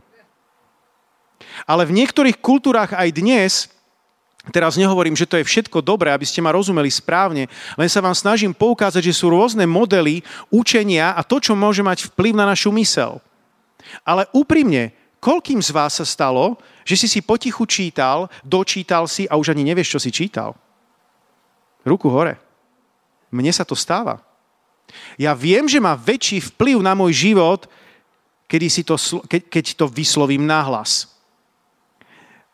Ale 1.67 1.83
v 1.83 1.99
niektorých 1.99 2.39
kultúrach 2.39 2.95
aj 2.95 3.09
dnes, 3.11 3.67
teraz 4.55 4.79
nehovorím, 4.79 5.19
že 5.19 5.27
to 5.27 5.35
je 5.35 5.47
všetko 5.51 5.83
dobré, 5.83 6.15
aby 6.15 6.23
ste 6.23 6.39
ma 6.39 6.55
rozumeli 6.55 6.87
správne, 6.87 7.51
len 7.75 7.89
sa 7.91 7.99
vám 7.99 8.15
snažím 8.15 8.55
poukázať, 8.55 9.03
že 9.03 9.19
sú 9.19 9.27
rôzne 9.27 9.67
modely 9.67 10.23
učenia 10.47 11.11
a 11.11 11.27
to, 11.27 11.43
čo 11.43 11.59
môže 11.59 11.83
mať 11.83 12.07
vplyv 12.07 12.39
na 12.39 12.47
našu 12.47 12.71
mysel. 12.79 13.19
Ale 14.07 14.31
úprimne, 14.31 14.95
koľkým 15.23 15.63
z 15.63 15.71
vás 15.71 15.95
sa 15.95 16.03
stalo, 16.03 16.59
že 16.83 16.99
si 16.99 17.07
si 17.07 17.23
potichu 17.23 17.63
čítal, 17.63 18.27
dočítal 18.43 19.07
si 19.07 19.23
a 19.31 19.39
už 19.39 19.55
ani 19.55 19.63
nevieš, 19.63 19.95
čo 19.95 19.99
si 20.03 20.11
čítal. 20.11 20.51
Ruku 21.87 22.11
hore. 22.11 22.35
Mne 23.31 23.55
sa 23.55 23.63
to 23.63 23.79
stáva. 23.79 24.19
Ja 25.15 25.31
viem, 25.31 25.63
že 25.71 25.79
má 25.79 25.95
väčší 25.95 26.43
vplyv 26.53 26.83
na 26.83 26.91
môj 26.91 27.31
život, 27.31 27.71
kedy 28.51 28.67
si 28.67 28.83
to, 28.83 28.99
keď 29.31 29.79
to 29.79 29.87
vyslovím 29.87 30.43
nahlas. 30.43 31.07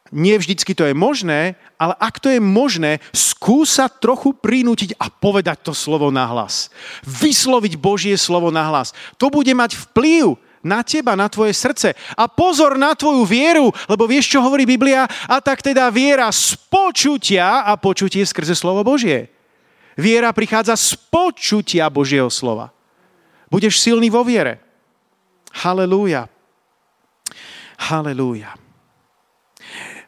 Nie 0.10 0.42
vždycky 0.42 0.74
to 0.74 0.90
je 0.90 0.96
možné, 0.98 1.54
ale 1.78 1.94
ak 2.02 2.18
to 2.18 2.34
je 2.34 2.42
možné, 2.42 2.98
skúsa 3.14 3.86
trochu 3.90 4.34
prinútiť 4.34 4.98
a 4.98 5.10
povedať 5.10 5.70
to 5.70 5.74
slovo 5.74 6.10
nahlas. 6.10 6.74
Vysloviť 7.06 7.78
Božie 7.78 8.18
slovo 8.18 8.50
nahlas. 8.50 8.94
To 9.22 9.30
bude 9.30 9.54
mať 9.54 9.78
vplyv 9.90 10.49
na 10.64 10.84
teba, 10.84 11.16
na 11.16 11.32
tvoje 11.32 11.56
srdce. 11.56 11.96
A 12.16 12.28
pozor 12.28 12.76
na 12.76 12.96
tvoju 12.96 13.24
vieru, 13.24 13.72
lebo 13.88 14.08
vieš, 14.08 14.32
čo 14.32 14.44
hovorí 14.44 14.68
Biblia? 14.68 15.08
A 15.28 15.40
tak 15.40 15.64
teda 15.64 15.88
viera 15.92 16.28
z 16.32 16.56
počutia 16.68 17.64
a 17.64 17.76
počutie 17.80 18.24
skrze 18.28 18.56
slovo 18.56 18.84
Božie. 18.84 19.32
Viera 20.00 20.32
prichádza 20.32 20.80
z 20.80 20.96
počutia 21.12 21.92
Božieho 21.92 22.32
slova. 22.32 22.72
Budeš 23.52 23.82
silný 23.82 24.08
vo 24.08 24.24
viere. 24.24 24.64
Halelúja. 25.52 26.30
Halelúja. 27.80 28.54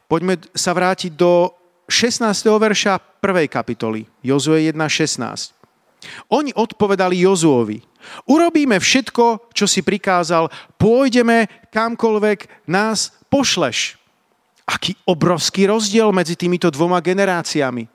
Poďme 0.07 0.43
sa 0.51 0.75
vrátiť 0.75 1.15
do 1.15 1.55
16. 1.87 2.27
verša 2.47 2.99
1. 3.19 3.47
kapitoly. 3.47 4.07
Jozue 4.23 4.67
1.16. 4.67 5.60
Oni 6.33 6.51
odpovedali 6.53 7.21
Jozuovi. 7.23 7.81
Urobíme 8.25 8.81
všetko, 8.81 9.53
čo 9.53 9.65
si 9.69 9.85
prikázal, 9.85 10.49
pôjdeme 10.81 11.45
kamkoľvek 11.69 12.69
nás 12.69 13.13
pošleš. 13.29 14.01
Aký 14.65 14.97
obrovský 15.05 15.69
rozdiel 15.69 16.09
medzi 16.09 16.33
týmito 16.33 16.71
dvoma 16.73 16.97
generáciami. 17.03 17.85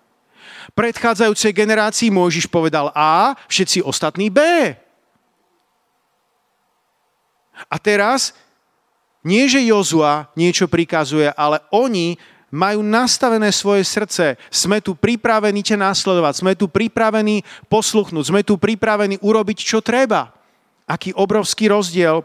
Predchádzajúcej 0.76 1.52
generácii 1.54 2.08
Mojžiš 2.12 2.46
povedal 2.50 2.92
A, 2.92 3.38
všetci 3.48 3.80
ostatní 3.86 4.28
B. 4.28 4.40
A 7.70 7.76
teraz 7.80 8.36
nie, 9.26 9.48
že 9.50 9.64
Jozua 9.64 10.30
niečo 10.38 10.70
prikazuje, 10.70 11.32
ale 11.34 11.64
oni 11.74 12.14
majú 12.50 12.82
nastavené 12.82 13.50
svoje 13.50 13.82
srdce. 13.82 14.38
Sme 14.50 14.78
tu 14.78 14.94
pripravení 14.94 15.62
ťa 15.66 15.90
následovať, 15.90 16.34
sme 16.42 16.52
tu 16.54 16.70
pripravení 16.70 17.42
posluchnúť, 17.66 18.24
sme 18.30 18.42
tu 18.46 18.54
pripravení 18.56 19.18
urobiť, 19.18 19.58
čo 19.62 19.82
treba. 19.82 20.30
Aký 20.86 21.10
obrovský 21.10 21.66
rozdiel 21.66 22.22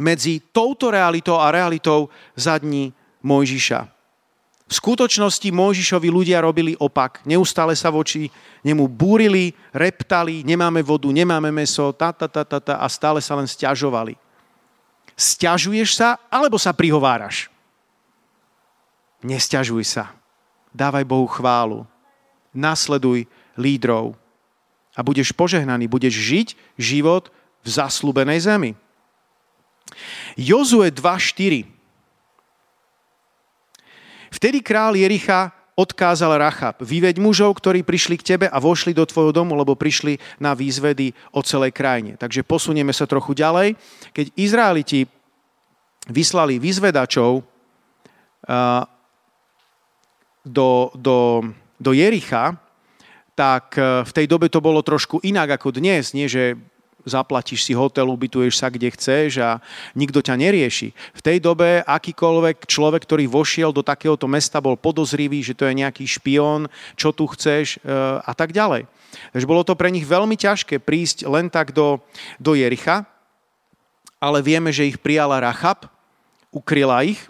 medzi 0.00 0.40
touto 0.52 0.88
realitou 0.88 1.40
a 1.40 1.52
realitou 1.52 2.08
za 2.36 2.56
dní 2.56 2.92
Mojžiša. 3.20 4.00
V 4.70 4.78
skutočnosti 4.78 5.50
Mojžišovi 5.50 6.08
ľudia 6.08 6.38
robili 6.38 6.78
opak. 6.78 7.26
Neustále 7.26 7.74
sa 7.74 7.90
voči 7.90 8.30
nemu 8.62 8.86
búrili, 8.86 9.50
reptali, 9.74 10.46
nemáme 10.46 10.78
vodu, 10.86 11.10
nemáme 11.10 11.50
meso, 11.50 11.90
ta, 11.90 12.14
ta, 12.14 12.30
ta, 12.30 12.46
ta, 12.46 12.62
ta, 12.62 12.74
a 12.78 12.86
stále 12.86 13.18
sa 13.18 13.34
len 13.34 13.50
stiažovali. 13.50 14.14
Stiažuješ 15.18 15.98
sa, 15.98 16.22
alebo 16.30 16.54
sa 16.54 16.70
prihováraš? 16.70 17.49
Nesťažuj 19.20 19.84
sa. 19.84 20.16
Dávaj 20.72 21.04
Bohu 21.04 21.28
chválu. 21.28 21.84
Nasleduj 22.56 23.28
lídrov. 23.58 24.16
A 24.96 25.04
budeš 25.04 25.30
požehnaný, 25.30 25.86
budeš 25.86 26.16
žiť 26.18 26.48
život 26.80 27.28
v 27.62 27.68
zaslúbenej 27.68 28.42
zemi. 28.42 28.72
Jozue 30.38 30.88
2.4 30.90 31.66
Vtedy 34.30 34.62
král 34.62 34.94
Jericha 34.94 35.50
odkázal 35.74 36.38
Rachab, 36.38 36.78
vyveď 36.84 37.18
mužov, 37.18 37.56
ktorí 37.58 37.82
prišli 37.82 38.20
k 38.20 38.26
tebe 38.36 38.46
a 38.46 38.56
vošli 38.60 38.92
do 38.92 39.02
tvojho 39.02 39.32
domu, 39.32 39.56
lebo 39.56 39.74
prišli 39.74 40.20
na 40.36 40.52
výzvedy 40.52 41.10
o 41.34 41.40
celej 41.40 41.72
krajine. 41.72 42.14
Takže 42.20 42.44
posunieme 42.44 42.92
sa 42.92 43.08
trochu 43.08 43.32
ďalej. 43.32 43.74
Keď 44.12 44.26
Izraeliti 44.36 45.08
vyslali 46.06 46.60
výzvedačov, 46.60 47.42
do, 50.44 50.90
do, 50.96 51.44
do 51.80 51.90
Jericha, 51.92 52.56
tak 53.36 53.76
e, 53.76 54.04
v 54.04 54.12
tej 54.12 54.26
dobe 54.28 54.52
to 54.52 54.60
bolo 54.60 54.84
trošku 54.84 55.24
inak 55.24 55.56
ako 55.56 55.72
dnes. 55.76 56.12
Nie, 56.12 56.28
že 56.28 56.56
zaplatíš 57.08 57.64
si 57.64 57.72
hotel, 57.72 58.12
ubytuješ 58.12 58.60
sa 58.60 58.68
kde 58.68 58.92
chceš 58.92 59.40
a 59.40 59.56
nikto 59.96 60.20
ťa 60.20 60.36
nerieši. 60.36 60.92
V 60.92 61.24
tej 61.24 61.40
dobe 61.40 61.80
akýkoľvek 61.84 62.68
človek, 62.68 63.02
ktorý 63.08 63.24
vošiel 63.24 63.72
do 63.72 63.80
takéhoto 63.80 64.28
mesta, 64.28 64.60
bol 64.60 64.76
podozrivý, 64.76 65.40
že 65.40 65.56
to 65.56 65.64
je 65.64 65.80
nejaký 65.80 66.04
špión, 66.04 66.68
čo 67.00 67.16
tu 67.16 67.24
chceš 67.32 67.80
e, 67.80 67.88
a 68.20 68.32
tak 68.36 68.52
ďalej. 68.52 68.84
Takže 69.34 69.48
bolo 69.48 69.64
to 69.64 69.74
pre 69.74 69.90
nich 69.90 70.06
veľmi 70.06 70.36
ťažké 70.36 70.78
prísť 70.78 71.26
len 71.26 71.50
tak 71.50 71.72
do, 71.72 71.98
do 72.38 72.54
Jericha, 72.54 73.08
ale 74.20 74.44
vieme, 74.44 74.68
že 74.70 74.86
ich 74.86 75.00
prijala 75.00 75.40
Rachab, 75.40 75.88
ukryla 76.52 77.08
ich 77.08 77.24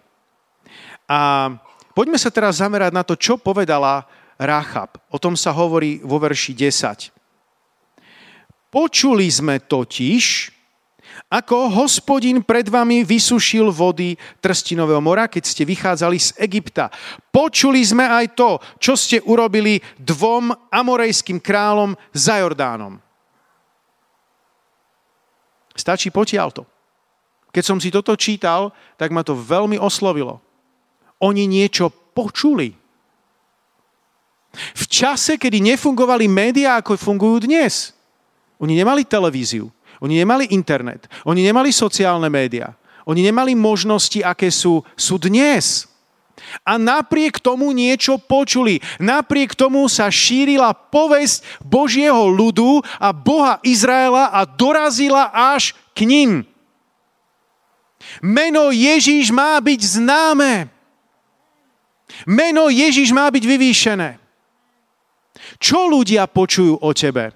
a 1.07 1.55
Poďme 1.91 2.19
sa 2.19 2.31
teraz 2.31 2.63
zamerať 2.63 2.93
na 2.95 3.03
to, 3.03 3.19
čo 3.19 3.35
povedala 3.37 4.07
Ráchab. 4.41 4.97
O 5.11 5.19
tom 5.19 5.35
sa 5.37 5.51
hovorí 5.51 6.01
vo 6.01 6.17
verši 6.23 6.55
10. 6.55 7.11
Počuli 8.71 9.27
sme 9.27 9.59
totiž, 9.59 10.55
ako 11.31 11.71
hospodin 11.75 12.43
pred 12.43 12.71
vami 12.71 13.03
vysušil 13.03 13.75
vody 13.75 14.15
Trstinového 14.39 15.03
mora, 15.03 15.27
keď 15.27 15.45
ste 15.47 15.67
vychádzali 15.67 16.19
z 16.19 16.31
Egypta. 16.39 16.91
Počuli 17.35 17.83
sme 17.83 18.07
aj 18.07 18.39
to, 18.39 18.63
čo 18.79 18.95
ste 18.95 19.19
urobili 19.27 19.83
dvom 19.99 20.55
amorejským 20.71 21.43
kráľom 21.43 21.99
za 22.15 22.39
Jordánom. 22.39 23.03
Stačí 25.75 26.11
potiaľ 26.11 26.49
to. 26.51 26.65
Keď 27.51 27.65
som 27.67 27.79
si 27.83 27.91
toto 27.91 28.15
čítal, 28.15 28.71
tak 28.95 29.11
ma 29.11 29.27
to 29.27 29.35
veľmi 29.35 29.75
oslovilo. 29.75 30.39
Oni 31.21 31.45
niečo 31.45 31.93
počuli. 31.93 32.73
V 34.75 34.85
čase, 34.91 35.39
kedy 35.39 35.63
nefungovali 35.63 36.27
médiá, 36.27 36.81
ako 36.81 36.99
fungujú 36.99 37.47
dnes. 37.47 37.95
Oni 38.59 38.75
nemali 38.75 39.07
televíziu, 39.07 39.71
oni 40.03 40.21
nemali 40.21 40.51
internet, 40.51 41.07
oni 41.25 41.47
nemali 41.47 41.71
sociálne 41.71 42.29
médiá. 42.29 42.75
Oni 43.09 43.25
nemali 43.25 43.57
možnosti, 43.57 44.21
aké 44.21 44.53
sú, 44.53 44.85
sú 44.95 45.17
dnes. 45.17 45.89
A 46.63 46.77
napriek 46.79 47.41
tomu 47.41 47.73
niečo 47.73 48.17
počuli. 48.21 48.79
Napriek 49.01 49.57
tomu 49.57 49.89
sa 49.91 50.09
šírila 50.13 50.73
povesť 50.73 51.43
Božieho 51.65 52.29
ľudu 52.31 52.81
a 53.01 53.11
Boha 53.11 53.59
Izraela 53.67 54.31
a 54.31 54.45
dorazila 54.47 55.33
až 55.33 55.77
k 55.97 56.07
ním. 56.07 56.31
Meno 58.25 58.73
Ježíš 58.73 59.35
má 59.35 59.61
byť 59.61 59.81
známe. 60.01 60.80
Meno 62.27 62.69
Ježíš 62.69 63.15
má 63.15 63.31
byť 63.31 63.45
vyvýšené. 63.45 64.11
Čo 65.61 65.89
ľudia 65.89 66.27
počujú 66.27 66.81
o 66.81 66.91
tebe? 66.93 67.33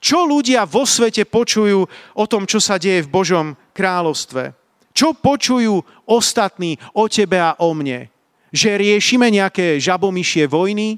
Čo 0.00 0.24
ľudia 0.24 0.64
vo 0.64 0.88
svete 0.88 1.28
počujú 1.28 1.84
o 2.16 2.24
tom, 2.24 2.48
čo 2.48 2.56
sa 2.56 2.80
deje 2.80 3.04
v 3.04 3.12
Božom 3.12 3.46
kráľovstve? 3.76 4.56
Čo 4.96 5.12
počujú 5.12 5.84
ostatní 6.08 6.80
o 6.96 7.04
tebe 7.04 7.36
a 7.36 7.52
o 7.60 7.76
mne? 7.76 8.08
Že 8.48 8.80
riešime 8.80 9.28
nejaké 9.28 9.76
žabomyšie 9.76 10.48
vojny? 10.48 10.96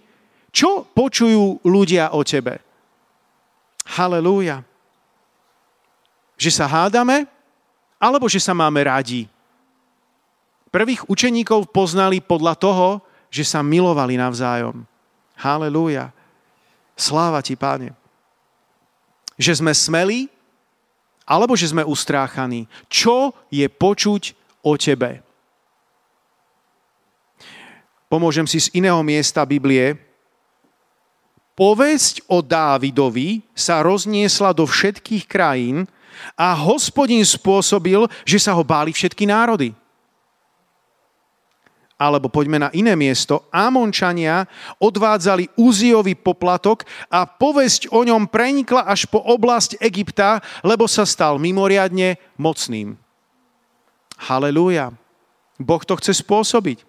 Čo 0.54 0.86
počujú 0.94 1.66
ľudia 1.66 2.14
o 2.14 2.22
tebe? 2.22 2.62
Halelúja. 3.98 4.62
Že 6.38 6.50
sa 6.54 6.66
hádame? 6.70 7.26
Alebo 7.98 8.30
že 8.30 8.38
sa 8.38 8.54
máme 8.54 8.86
radi? 8.86 9.26
Prvých 10.70 11.02
učeníkov 11.10 11.74
poznali 11.74 12.22
podľa 12.22 12.54
toho, 12.54 13.02
že 13.28 13.44
sa 13.44 13.60
milovali 13.60 14.16
navzájom. 14.16 14.84
Halelúja. 15.38 16.10
Sláva 16.98 17.44
ti, 17.44 17.54
páne. 17.54 17.94
Že 19.38 19.62
sme 19.62 19.72
smelí, 19.72 20.20
alebo 21.28 21.54
že 21.54 21.70
sme 21.70 21.84
ustráchaní. 21.84 22.64
Čo 22.88 23.36
je 23.52 23.68
počuť 23.68 24.32
o 24.64 24.74
tebe? 24.74 25.22
Pomôžem 28.08 28.48
si 28.48 28.56
z 28.56 28.72
iného 28.72 28.98
miesta 29.04 29.44
Biblie. 29.44 30.00
Povesť 31.52 32.24
o 32.24 32.40
Dávidovi 32.40 33.44
sa 33.52 33.84
rozniesla 33.84 34.56
do 34.56 34.64
všetkých 34.64 35.28
krajín 35.28 35.84
a 36.32 36.56
hospodin 36.56 37.20
spôsobil, 37.22 38.08
že 38.24 38.40
sa 38.40 38.56
ho 38.56 38.64
báli 38.64 38.96
všetky 38.96 39.28
národy. 39.28 39.76
Alebo 41.98 42.30
poďme 42.30 42.62
na 42.62 42.70
iné 42.70 42.94
miesto. 42.94 43.50
Amončania 43.50 44.46
odvádzali 44.78 45.50
Uziovi 45.58 46.14
poplatok 46.14 46.87
a 47.11 47.26
povesť 47.26 47.90
o 47.90 48.06
ňom 48.06 48.30
prenikla 48.30 48.87
až 48.87 49.11
po 49.11 49.18
oblasť 49.18 49.82
Egypta, 49.82 50.38
lebo 50.62 50.87
sa 50.87 51.02
stal 51.02 51.42
mimoriadne 51.42 52.22
mocným. 52.38 52.94
Halelúja. 54.30 54.94
Boh 55.58 55.82
to 55.82 55.98
chce 55.98 56.22
spôsobiť. 56.22 56.87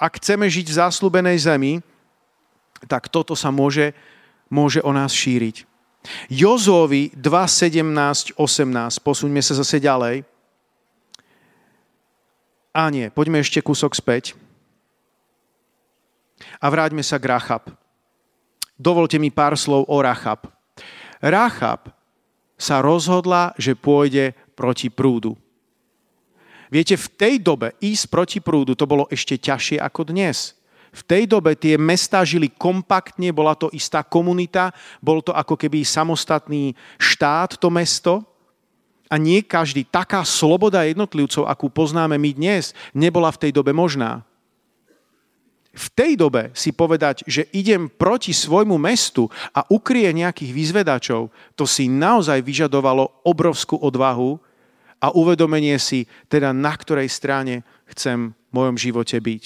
Ak 0.00 0.16
chceme 0.16 0.48
žiť 0.48 0.72
v 0.72 0.78
záslúbenej 0.80 1.36
zemi, 1.36 1.84
tak 2.88 3.12
toto 3.12 3.36
sa 3.36 3.52
môže, 3.52 3.92
môže 4.48 4.80
o 4.80 4.88
nás 4.88 5.12
šíriť. 5.12 5.68
Jozovi 6.32 7.12
2, 7.12 7.20
17, 7.20 8.40
18. 8.40 9.04
Posuňme 9.04 9.42
sa 9.44 9.52
zase 9.52 9.82
ďalej. 9.82 10.24
A 12.76 12.92
nie, 12.92 13.08
poďme 13.08 13.40
ešte 13.40 13.64
kúsok 13.64 13.96
späť. 13.96 14.36
A 16.60 16.66
vráťme 16.72 17.04
sa 17.04 17.20
k 17.20 17.28
Rachab. 17.28 17.72
Dovolte 18.76 19.16
mi 19.16 19.32
pár 19.32 19.56
slov 19.56 19.88
o 19.88 19.96
Rachab. 20.00 20.48
Rachab 21.20 21.92
sa 22.56 22.80
rozhodla, 22.84 23.52
že 23.56 23.76
pôjde 23.76 24.32
proti 24.56 24.88
prúdu. 24.88 25.36
Viete, 26.72 26.98
v 26.98 27.08
tej 27.14 27.34
dobe 27.40 27.76
ísť 27.78 28.04
proti 28.10 28.38
prúdu 28.42 28.74
to 28.74 28.88
bolo 28.88 29.06
ešte 29.08 29.38
ťažšie 29.38 29.78
ako 29.80 30.12
dnes. 30.12 30.56
V 30.96 31.04
tej 31.04 31.28
dobe 31.28 31.52
tie 31.52 31.76
mestá 31.76 32.24
žili 32.24 32.48
kompaktne, 32.48 33.28
bola 33.28 33.52
to 33.52 33.68
istá 33.76 34.00
komunita, 34.00 34.72
bol 35.04 35.20
to 35.20 35.36
ako 35.36 35.54
keby 35.60 35.84
samostatný 35.84 36.72
štát, 36.96 37.60
to 37.60 37.68
mesto. 37.68 38.24
A 39.06 39.20
nie 39.20 39.44
každý, 39.44 39.86
taká 39.86 40.24
sloboda 40.26 40.82
jednotlivcov, 40.82 41.46
akú 41.46 41.70
poznáme 41.70 42.18
my 42.18 42.30
dnes, 42.34 42.74
nebola 42.90 43.30
v 43.30 43.46
tej 43.46 43.52
dobe 43.54 43.70
možná 43.70 44.26
v 45.76 45.86
tej 45.92 46.16
dobe 46.16 46.56
si 46.56 46.72
povedať, 46.72 47.20
že 47.28 47.52
idem 47.52 47.92
proti 47.92 48.32
svojmu 48.32 48.80
mestu 48.80 49.28
a 49.52 49.60
ukrie 49.68 50.08
nejakých 50.08 50.52
vyzvedačov, 50.56 51.28
to 51.52 51.64
si 51.68 51.92
naozaj 51.92 52.40
vyžadovalo 52.40 53.28
obrovskú 53.28 53.76
odvahu 53.76 54.40
a 55.04 55.12
uvedomenie 55.12 55.76
si, 55.76 56.08
teda 56.32 56.56
na 56.56 56.72
ktorej 56.72 57.12
strane 57.12 57.60
chcem 57.92 58.32
v 58.32 58.50
mojom 58.56 58.80
živote 58.80 59.20
byť. 59.20 59.44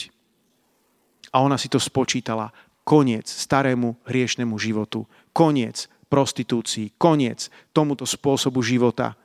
A 1.34 1.42
ona 1.42 1.58
si 1.58 1.66
to 1.66 1.82
spočítala. 1.82 2.54
Koniec 2.86 3.26
starému 3.26 3.98
hriešnemu 4.06 4.54
životu. 4.54 5.10
Koniec 5.34 5.90
prostitúcii. 6.06 6.94
Koniec 6.94 7.50
tomuto 7.74 8.06
spôsobu 8.06 8.62
života. 8.62 9.18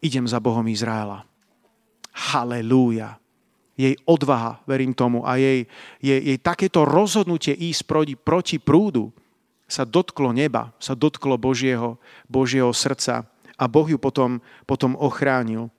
Idem 0.00 0.24
za 0.24 0.40
Bohom 0.40 0.64
Izraela. 0.68 1.24
Halelúja 2.32 3.23
jej 3.74 3.98
odvaha, 4.06 4.62
verím 4.70 4.94
tomu, 4.94 5.26
a 5.26 5.34
jej, 5.36 5.66
jej, 5.98 6.20
jej 6.22 6.38
takéto 6.38 6.86
rozhodnutie 6.86 7.54
ísť 7.54 7.82
proti, 7.86 8.14
proti 8.14 8.56
prúdu 8.62 9.10
sa 9.66 9.82
dotklo 9.82 10.30
neba, 10.30 10.70
sa 10.78 10.94
dotklo 10.94 11.34
Božieho, 11.34 11.98
Božieho 12.30 12.70
srdca 12.70 13.26
a 13.58 13.64
Boh 13.66 13.86
ju 13.86 13.98
potom, 13.98 14.38
potom 14.66 14.94
ochránil. 14.94 15.70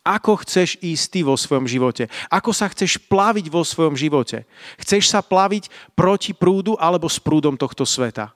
Ako 0.00 0.40
chceš 0.44 0.80
ísť 0.80 1.04
ty 1.12 1.20
vo 1.20 1.36
svojom 1.36 1.68
živote? 1.68 2.08
Ako 2.32 2.56
sa 2.56 2.72
chceš 2.72 2.96
plaviť 2.96 3.52
vo 3.52 3.60
svojom 3.60 3.96
živote? 3.96 4.48
Chceš 4.80 5.12
sa 5.12 5.20
plaviť 5.20 5.68
proti 5.92 6.32
prúdu 6.32 6.72
alebo 6.80 7.04
s 7.04 7.20
prúdom 7.20 7.56
tohto 7.56 7.84
sveta? 7.84 8.32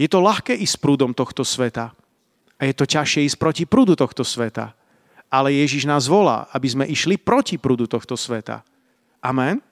Je 0.00 0.08
to 0.08 0.24
ľahké 0.24 0.56
ísť 0.56 0.72
s 0.72 0.80
prúdom 0.80 1.12
tohto 1.12 1.44
sveta. 1.44 1.92
A 2.56 2.62
je 2.64 2.72
to 2.72 2.88
ťažšie 2.88 3.28
ísť 3.28 3.36
proti 3.36 3.64
prúdu 3.68 3.92
tohto 3.92 4.24
sveta 4.24 4.72
ale 5.32 5.56
Ježiš 5.56 5.88
nás 5.88 6.04
volá, 6.04 6.44
aby 6.52 6.68
sme 6.68 6.84
išli 6.84 7.16
proti 7.16 7.56
prúdu 7.56 7.88
tohto 7.88 8.20
sveta. 8.20 8.60
Amen? 9.24 9.64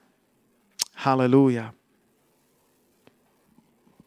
Halelúja. 0.97 1.77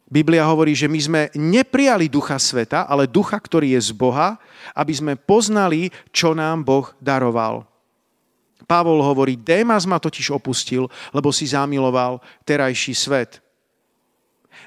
Biblia 0.10 0.46
hovorí, 0.46 0.74
že 0.74 0.90
my 0.90 1.00
sme 1.02 1.22
neprijali 1.34 2.10
ducha 2.10 2.38
sveta, 2.38 2.90
ale 2.90 3.10
ducha, 3.10 3.38
ktorý 3.38 3.78
je 3.78 3.90
z 3.90 3.92
Boha, 3.94 4.38
aby 4.74 4.94
sme 4.94 5.14
poznali, 5.14 5.90
čo 6.14 6.34
nám 6.38 6.66
Boh 6.66 6.90
daroval. 7.02 7.66
Pavol 8.70 9.02
hovorí, 9.02 9.38
Démas 9.38 9.90
ma 9.90 9.98
totiž 9.98 10.34
opustil, 10.34 10.86
lebo 11.14 11.34
si 11.34 11.50
zamiloval 11.50 12.22
terajší 12.46 12.94
svet. 12.94 13.42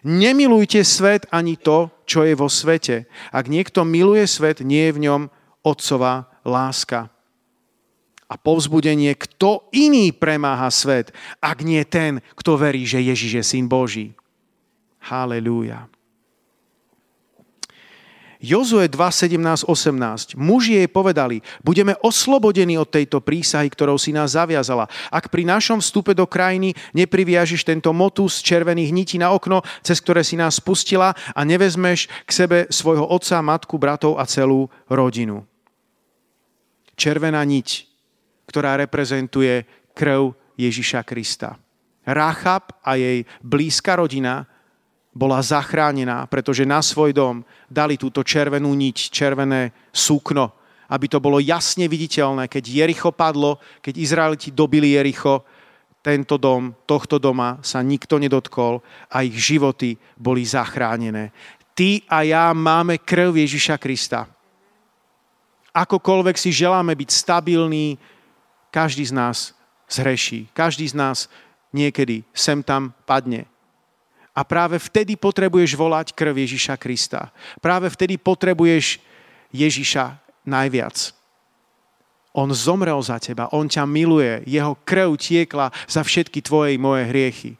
Nemilujte 0.02 0.82
svet 0.82 1.30
ani 1.30 1.54
to, 1.54 1.94
čo 2.06 2.26
je 2.26 2.34
vo 2.34 2.50
svete. 2.50 3.06
Ak 3.30 3.46
niekto 3.46 3.86
miluje 3.86 4.26
svet, 4.26 4.60
nie 4.66 4.90
je 4.90 4.94
v 4.98 5.02
ňom 5.08 5.20
Otcova 5.62 6.35
láska. 6.46 7.10
A 8.26 8.34
povzbudenie, 8.34 9.14
kto 9.14 9.70
iný 9.70 10.10
premáha 10.10 10.66
svet, 10.70 11.14
ak 11.38 11.62
nie 11.62 11.82
ten, 11.86 12.18
kto 12.34 12.58
verí, 12.58 12.82
že 12.82 12.98
Ježiš 13.02 13.32
je 13.38 13.44
syn 13.44 13.66
Boží. 13.70 14.14
Halelúja. 14.98 15.86
Jozue 18.42 18.84
2, 18.86 18.94
17, 18.94 19.64
18. 19.64 20.36
Muži 20.36 20.78
jej 20.78 20.88
povedali, 20.90 21.40
budeme 21.64 21.96
oslobodení 22.04 22.76
od 22.76 22.86
tejto 22.86 23.24
prísahy, 23.24 23.66
ktorou 23.72 23.96
si 23.96 24.12
nás 24.12 24.36
zaviazala. 24.36 24.86
Ak 25.08 25.32
pri 25.32 25.48
našom 25.48 25.80
vstupe 25.80 26.12
do 26.12 26.28
krajiny 26.28 26.76
nepriviažiš 26.92 27.64
tento 27.64 27.90
motus 27.96 28.44
červených 28.44 28.92
nití 28.92 29.16
na 29.16 29.32
okno, 29.32 29.64
cez 29.80 29.98
ktoré 30.04 30.20
si 30.20 30.36
nás 30.36 30.60
spustila 30.60 31.16
a 31.32 31.40
nevezmeš 31.42 32.06
k 32.28 32.30
sebe 32.30 32.58
svojho 32.68 33.08
otca, 33.08 33.40
matku, 33.40 33.80
bratov 33.80 34.20
a 34.20 34.28
celú 34.28 34.68
rodinu 34.86 35.48
červená 36.96 37.44
niť, 37.44 37.68
ktorá 38.48 38.80
reprezentuje 38.80 39.68
krv 39.92 40.32
Ježiša 40.56 41.04
Krista. 41.04 41.60
Rachab 42.06 42.72
a 42.80 42.96
jej 42.96 43.28
blízka 43.44 43.98
rodina 44.00 44.48
bola 45.16 45.40
zachránená, 45.40 46.28
pretože 46.28 46.68
na 46.68 46.84
svoj 46.84 47.16
dom 47.16 47.40
dali 47.72 47.96
túto 47.96 48.20
červenú 48.20 48.72
niť, 48.76 48.96
červené 49.08 49.72
súkno, 49.92 50.52
aby 50.92 51.06
to 51.08 51.18
bolo 51.18 51.42
jasne 51.42 51.88
viditeľné, 51.88 52.46
keď 52.46 52.64
Jericho 52.68 53.10
padlo, 53.10 53.58
keď 53.80 53.94
Izraeliti 53.96 54.52
dobili 54.52 54.94
Jericho, 54.94 55.42
tento 56.04 56.38
dom, 56.38 56.70
tohto 56.86 57.18
doma 57.18 57.58
sa 57.66 57.82
nikto 57.82 58.22
nedotkol 58.22 58.78
a 59.10 59.26
ich 59.26 59.34
životy 59.34 59.98
boli 60.14 60.46
zachránené. 60.46 61.34
Ty 61.74 62.06
a 62.06 62.22
ja 62.22 62.44
máme 62.54 63.02
krv 63.02 63.34
Ježiša 63.34 63.74
Krista 63.82 64.35
akokoľvek 65.76 66.40
si 66.40 66.48
želáme 66.48 66.96
byť 66.96 67.10
stabilní, 67.12 68.00
každý 68.72 69.04
z 69.04 69.12
nás 69.12 69.52
zhreší. 69.92 70.48
Každý 70.56 70.88
z 70.88 70.96
nás 70.96 71.28
niekedy 71.76 72.24
sem 72.32 72.64
tam 72.64 72.96
padne. 73.04 73.44
A 74.36 74.44
práve 74.44 74.76
vtedy 74.76 75.16
potrebuješ 75.16 75.76
volať 75.76 76.12
krv 76.12 76.36
Ježiša 76.44 76.76
Krista. 76.76 77.32
Práve 77.60 77.88
vtedy 77.88 78.20
potrebuješ 78.20 79.00
Ježiša 79.52 80.16
najviac. 80.44 81.12
On 82.36 82.52
zomrel 82.52 83.00
za 83.00 83.16
teba, 83.16 83.48
on 83.48 83.64
ťa 83.64 83.88
miluje, 83.88 84.44
jeho 84.44 84.76
krv 84.84 85.16
tiekla 85.16 85.72
za 85.88 86.04
všetky 86.04 86.44
tvoje 86.44 86.76
moje 86.76 87.08
hriechy. 87.08 87.56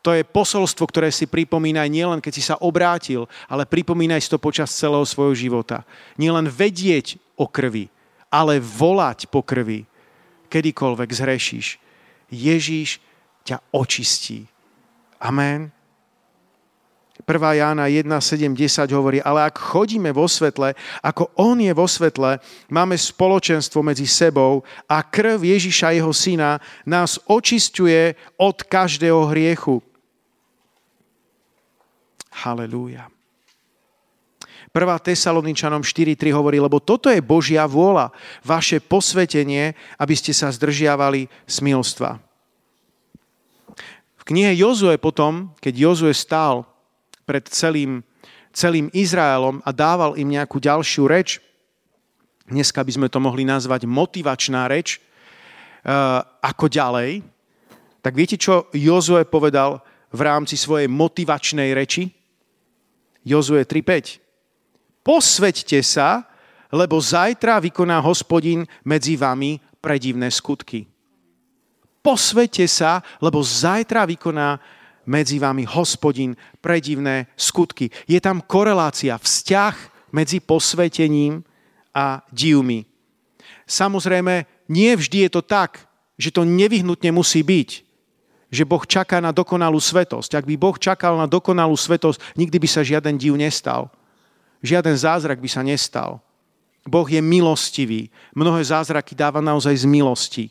To 0.00 0.16
je 0.16 0.24
posolstvo, 0.24 0.88
ktoré 0.88 1.12
si 1.12 1.28
pripomínaj 1.28 1.88
nielen, 1.92 2.24
keď 2.24 2.32
si 2.32 2.40
sa 2.40 2.56
obrátil, 2.56 3.28
ale 3.44 3.68
pripomínaj 3.68 4.24
si 4.24 4.32
to 4.32 4.40
počas 4.40 4.72
celého 4.72 5.04
svojho 5.04 5.36
života. 5.36 5.84
Nielen 6.16 6.48
vedieť 6.48 7.20
o 7.36 7.44
krvi, 7.44 7.92
ale 8.32 8.56
volať 8.64 9.28
po 9.28 9.44
krvi, 9.44 9.84
kedykoľvek 10.48 11.10
zhrešíš. 11.12 11.76
Ježíš 12.32 12.96
ťa 13.44 13.60
očistí. 13.76 14.48
Amen. 15.20 15.68
1. 17.28 17.60
Jána 17.60 17.84
1, 17.86 18.08
7, 18.08 18.56
10 18.56 18.96
hovorí, 18.96 19.20
ale 19.20 19.44
ak 19.44 19.60
chodíme 19.60 20.08
vo 20.16 20.24
svetle, 20.24 20.72
ako 21.04 21.28
On 21.36 21.60
je 21.60 21.68
vo 21.76 21.84
svetle, 21.84 22.40
máme 22.72 22.96
spoločenstvo 22.96 23.84
medzi 23.84 24.08
sebou 24.08 24.64
a 24.88 25.04
krv 25.04 25.44
Ježiša, 25.44 25.92
jeho 25.92 26.12
syna, 26.16 26.56
nás 26.88 27.20
očistuje 27.28 28.16
od 28.40 28.64
každého 28.64 29.28
hriechu. 29.28 29.84
Halelúja. 32.30 33.10
1. 34.70 34.78
Tesaloničanom 35.02 35.82
4.3 35.82 36.30
hovorí, 36.30 36.62
lebo 36.62 36.78
toto 36.78 37.10
je 37.10 37.18
Božia 37.18 37.66
vôľa, 37.66 38.14
vaše 38.46 38.78
posvetenie, 38.78 39.74
aby 39.98 40.14
ste 40.14 40.30
sa 40.30 40.46
zdržiavali 40.46 41.26
smilstva. 41.42 42.22
V 44.14 44.22
knihe 44.22 44.54
Jozue 44.54 44.94
potom, 44.94 45.50
keď 45.58 45.74
Jozue 45.74 46.14
stál 46.14 46.62
pred 47.26 47.50
celým, 47.50 48.06
celým 48.54 48.86
Izraelom 48.94 49.58
a 49.66 49.74
dával 49.74 50.14
im 50.14 50.30
nejakú 50.30 50.62
ďalšiu 50.62 51.10
reč. 51.10 51.42
Dneska 52.46 52.86
by 52.86 52.92
sme 52.94 53.08
to 53.10 53.18
mohli 53.18 53.42
nazvať 53.42 53.90
motivačná 53.90 54.70
reč. 54.70 55.02
Uh, 55.80 56.22
ako 56.44 56.70
ďalej? 56.70 57.26
Tak 58.04 58.12
viete, 58.14 58.38
čo 58.38 58.70
Jozue 58.70 59.26
povedal 59.26 59.82
v 60.14 60.20
rámci 60.22 60.54
svojej 60.54 60.86
motivačnej 60.86 61.74
reči? 61.74 62.19
Jozue 63.24 63.64
3.5. 63.64 64.20
Posveďte 65.04 65.80
sa, 65.84 66.24
lebo 66.70 67.00
zajtra 67.00 67.58
vykoná 67.60 67.98
hospodin 68.00 68.64
medzi 68.86 69.16
vami 69.18 69.58
predivné 69.80 70.30
skutky. 70.30 70.86
Posvete 72.00 72.64
sa, 72.64 73.04
lebo 73.20 73.44
zajtra 73.44 74.08
vykoná 74.08 74.56
medzi 75.04 75.36
vami 75.36 75.66
hospodin 75.68 76.36
predivné 76.62 77.28
skutky. 77.36 77.90
Je 78.08 78.20
tam 78.22 78.40
korelácia, 78.44 79.18
vzťah 79.18 79.74
medzi 80.14 80.40
posvetením 80.40 81.44
a 81.92 82.22
divmi. 82.30 82.86
Samozrejme, 83.66 84.46
nie 84.70 84.92
vždy 84.94 85.26
je 85.26 85.30
to 85.30 85.42
tak, 85.42 85.90
že 86.14 86.30
to 86.30 86.46
nevyhnutne 86.46 87.10
musí 87.10 87.42
byť, 87.42 87.89
že 88.50 88.66
Boh 88.66 88.82
čaká 88.82 89.22
na 89.22 89.30
dokonalú 89.30 89.78
svetosť. 89.78 90.42
Ak 90.42 90.44
by 90.44 90.58
Boh 90.58 90.74
čakal 90.74 91.14
na 91.14 91.30
dokonalú 91.30 91.78
svetosť, 91.78 92.34
nikdy 92.34 92.58
by 92.58 92.68
sa 92.68 92.82
žiaden 92.82 93.14
div 93.14 93.38
nestal. 93.38 93.88
Žiaden 94.60 94.98
zázrak 94.98 95.38
by 95.38 95.48
sa 95.48 95.62
nestal. 95.62 96.18
Boh 96.82 97.06
je 97.06 97.22
milostivý. 97.22 98.10
Mnohé 98.34 98.66
zázraky 98.66 99.14
dáva 99.14 99.38
naozaj 99.38 99.72
z 99.78 99.86
milosti. 99.86 100.46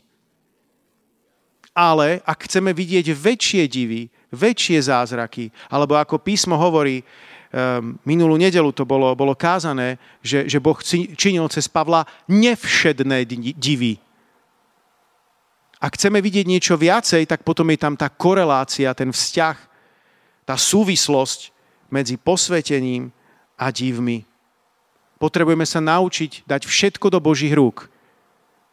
Ale 1.75 2.23
ak 2.23 2.47
chceme 2.47 2.71
vidieť 2.71 3.11
väčšie 3.13 3.63
divy, 3.67 4.07
väčšie 4.31 4.79
zázraky. 4.79 5.51
Alebo 5.67 5.99
ako 5.99 6.23
písmo 6.23 6.55
hovorí, 6.55 7.03
um, 7.51 7.99
minulú 8.07 8.39
nedelu 8.39 8.71
to 8.71 8.87
bolo, 8.87 9.11
bolo 9.13 9.35
kázané, 9.35 9.99
že, 10.23 10.47
že 10.47 10.57
Boh 10.63 10.79
činil 11.15 11.45
cez 11.51 11.67
Pavla 11.67 12.07
nevšedné 12.31 13.27
divy. 13.59 13.99
Ak 15.79 15.95
chceme 15.95 16.19
vidieť 16.19 16.43
niečo 16.43 16.75
viacej, 16.75 17.23
tak 17.23 17.47
potom 17.47 17.71
je 17.71 17.79
tam 17.79 17.95
tá 17.95 18.11
korelácia, 18.11 18.91
ten 18.91 19.15
vzťah, 19.15 19.57
tá 20.43 20.59
súvislosť 20.59 21.55
medzi 21.87 22.19
posvetením 22.19 23.15
a 23.55 23.71
divmi. 23.71 24.27
Potrebujeme 25.15 25.63
sa 25.63 25.79
naučiť 25.79 26.43
dať 26.43 26.67
všetko 26.67 27.07
do 27.11 27.19
Božích 27.23 27.55
rúk. 27.55 27.87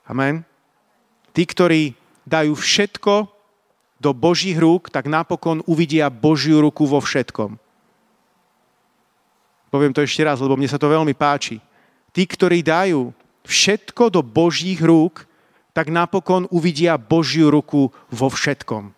Amen. 0.06 0.42
Tí, 1.30 1.42
ktorí 1.46 1.94
dajú 2.26 2.58
všetko 2.58 3.30
do 4.02 4.10
Božích 4.10 4.58
rúk, 4.58 4.90
tak 4.90 5.06
napokon 5.06 5.62
uvidia 5.66 6.10
Božiu 6.10 6.58
ruku 6.58 6.86
vo 6.86 6.98
všetkom. 6.98 7.58
Poviem 9.70 9.92
to 9.94 10.02
ešte 10.02 10.22
raz, 10.22 10.38
lebo 10.38 10.54
mne 10.58 10.70
sa 10.70 10.78
to 10.78 10.90
veľmi 10.90 11.14
páči. 11.14 11.58
Tí, 12.14 12.22
ktorí 12.24 12.62
dajú 12.62 13.10
všetko 13.46 14.10
do 14.10 14.20
Božích 14.22 14.78
rúk, 14.78 15.26
tak 15.76 15.92
napokon 15.92 16.48
uvidia 16.48 16.96
Božiu 16.96 17.52
ruku 17.52 17.92
vo 18.08 18.28
všetkom. 18.32 18.96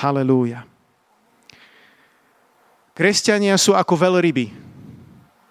Halelúja. 0.00 0.64
Kresťania 2.96 3.60
sú 3.60 3.76
ako 3.76 3.92
veľryby. 4.00 4.48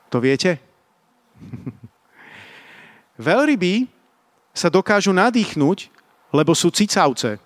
To 0.10 0.18
viete? 0.18 0.58
veľryby 3.30 3.86
sa 4.49 4.74
dokážu 4.74 5.14
nadýchnuť, 5.14 5.93
lebo 6.34 6.58
sú 6.58 6.74
cicavce 6.74 7.38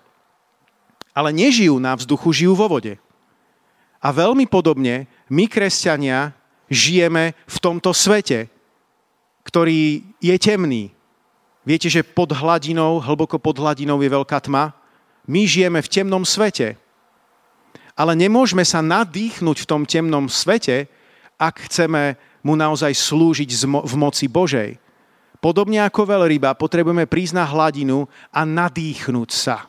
ale 1.16 1.32
nežijú 1.32 1.80
na 1.80 1.96
vzduchu, 1.96 2.44
žijú 2.44 2.52
vo 2.52 2.68
vode. 2.68 3.00
A 4.04 4.12
veľmi 4.12 4.44
podobne 4.44 5.08
my, 5.32 5.48
kresťania, 5.48 6.36
žijeme 6.68 7.32
v 7.48 7.56
tomto 7.56 7.96
svete, 7.96 8.52
ktorý 9.48 10.04
je 10.20 10.36
temný. 10.36 10.92
Viete, 11.66 11.90
že 11.90 12.06
pod 12.06 12.30
hladinou, 12.30 13.02
hlboko 13.02 13.42
pod 13.42 13.58
hladinou 13.58 13.98
je 13.98 14.06
veľká 14.06 14.38
tma? 14.38 14.70
My 15.26 15.42
žijeme 15.50 15.82
v 15.82 15.90
temnom 15.90 16.22
svete. 16.22 16.78
Ale 17.98 18.14
nemôžeme 18.14 18.62
sa 18.62 18.78
nadýchnuť 18.78 19.66
v 19.66 19.68
tom 19.68 19.82
temnom 19.82 20.30
svete, 20.30 20.86
ak 21.34 21.66
chceme 21.66 22.14
mu 22.46 22.54
naozaj 22.54 22.94
slúžiť 22.94 23.66
v 23.66 23.94
moci 23.98 24.30
Božej. 24.30 24.78
Podobne 25.42 25.82
ako 25.82 26.06
veľryba, 26.06 26.54
potrebujeme 26.54 27.10
prísť 27.10 27.34
na 27.34 27.44
hladinu 27.44 28.06
a 28.30 28.46
nadýchnuť 28.46 29.30
sa. 29.34 29.66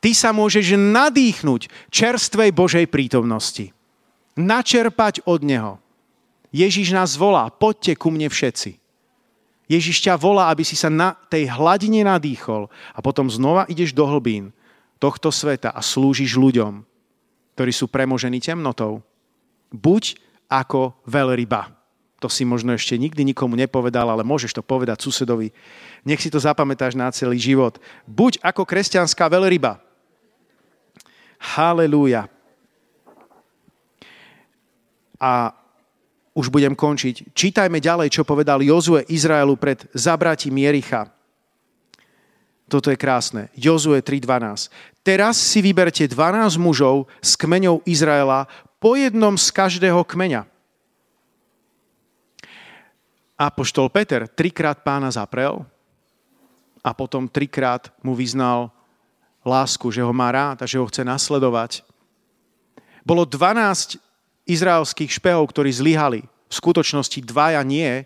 Ty 0.00 0.10
sa 0.12 0.32
môžeš 0.36 0.76
nadýchnuť 0.76 1.92
čerstvej 1.92 2.50
Božej 2.52 2.86
prítomnosti. 2.88 3.72
Načerpať 4.36 5.24
od 5.24 5.40
Neho. 5.44 5.72
Ježiš 6.52 6.92
nás 6.92 7.16
volá, 7.16 7.48
poďte 7.52 7.96
ku 7.96 8.08
mne 8.08 8.32
všetci. 8.32 8.79
Ježiš 9.70 10.02
ťa 10.02 10.18
volá, 10.18 10.50
aby 10.50 10.66
si 10.66 10.74
sa 10.74 10.90
na 10.90 11.14
tej 11.30 11.46
hladine 11.46 12.02
nadýchol 12.02 12.66
a 12.90 12.98
potom 12.98 13.30
znova 13.30 13.70
ideš 13.70 13.94
do 13.94 14.02
hlbín 14.02 14.50
tohto 14.98 15.30
sveta 15.30 15.70
a 15.70 15.78
slúžiš 15.78 16.34
ľuďom, 16.34 16.82
ktorí 17.54 17.70
sú 17.70 17.86
premožení 17.86 18.42
temnotou. 18.42 18.98
Buď 19.70 20.18
ako 20.50 20.98
veľryba. 21.06 21.70
To 22.18 22.26
si 22.28 22.42
možno 22.42 22.74
ešte 22.74 22.98
nikdy 22.98 23.22
nikomu 23.22 23.54
nepovedal, 23.54 24.10
ale 24.10 24.26
môžeš 24.26 24.58
to 24.58 24.66
povedať 24.66 25.00
susedovi. 25.00 25.54
Nech 26.02 26.20
si 26.20 26.28
to 26.28 26.42
zapamätáš 26.42 26.98
na 26.98 27.08
celý 27.14 27.38
život. 27.38 27.78
Buď 28.04 28.42
ako 28.42 28.66
kresťanská 28.66 29.30
veľryba. 29.30 29.78
Halelúja. 31.40 32.28
A 35.16 35.54
už 36.34 36.48
budem 36.48 36.78
končiť. 36.78 37.34
Čítajme 37.34 37.82
ďalej, 37.82 38.14
čo 38.14 38.22
povedal 38.22 38.62
Jozue 38.62 39.02
Izraelu 39.10 39.58
pred 39.58 39.82
zabratím 39.96 40.62
Jericha. 40.62 41.10
Toto 42.70 42.86
je 42.94 42.98
krásne. 42.98 43.50
Jozue 43.58 43.98
3.12. 43.98 44.70
Teraz 45.02 45.34
si 45.42 45.58
vyberte 45.58 46.06
12 46.06 46.54
mužov 46.54 47.10
z 47.18 47.34
kmeňov 47.34 47.82
Izraela, 47.82 48.46
po 48.80 48.96
jednom 48.96 49.36
z 49.36 49.52
každého 49.52 50.00
kmeňa. 50.06 50.48
Apoštol 53.36 53.92
Peter 53.92 54.24
trikrát 54.24 54.80
pána 54.80 55.12
zaprel 55.12 55.64
a 56.80 56.90
potom 56.96 57.28
trikrát 57.28 57.92
mu 58.00 58.16
vyznal 58.16 58.72
lásku, 59.44 59.88
že 59.92 60.04
ho 60.04 60.12
má 60.12 60.32
rád 60.32 60.64
a 60.64 60.68
že 60.68 60.80
ho 60.80 60.88
chce 60.88 61.04
nasledovať. 61.04 61.84
Bolo 63.04 63.24
12 63.24 63.96
izraelských 64.50 65.10
špehov, 65.10 65.50
ktorí 65.50 65.70
zlyhali. 65.70 66.26
V 66.50 66.54
skutočnosti 66.54 67.22
dvaja 67.22 67.62
nie, 67.62 68.02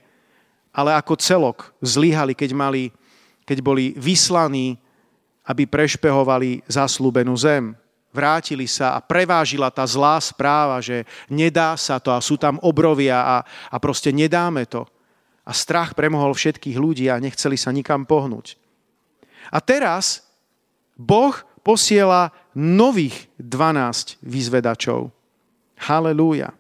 ale 0.75 0.91
ako 0.93 1.15
celok 1.17 1.73
zlyhali, 1.81 2.35
keď, 2.37 2.51
mali, 2.53 2.93
keď 3.49 3.59
boli 3.63 3.95
vyslaní, 3.97 4.77
aby 5.47 5.69
prešpehovali 5.69 6.65
zaslúbenú 6.67 7.37
zem. 7.37 7.77
Vrátili 8.15 8.71
sa 8.71 8.95
a 8.95 9.03
prevážila 9.03 9.75
tá 9.75 9.83
zlá 9.85 10.19
správa, 10.23 10.79
že 10.79 11.03
nedá 11.27 11.75
sa 11.75 11.99
to 11.99 12.15
a 12.15 12.23
sú 12.23 12.39
tam 12.39 12.63
obrovia 12.63 13.19
a, 13.19 13.37
a 13.71 13.77
proste 13.83 14.15
nedáme 14.15 14.67
to. 14.71 14.87
A 15.45 15.53
strach 15.53 15.93
premohol 15.93 16.33
všetkých 16.33 16.79
ľudí 16.79 17.07
a 17.11 17.21
nechceli 17.21 17.59
sa 17.59 17.75
nikam 17.75 18.07
pohnúť. 18.07 18.57
A 19.53 19.59
teraz 19.61 20.25
Boh 20.97 21.35
posiela 21.67 22.31
nových 22.55 23.27
12 23.37 24.23
vyzvedačov. 24.23 25.11
Halelúja. 25.79 26.55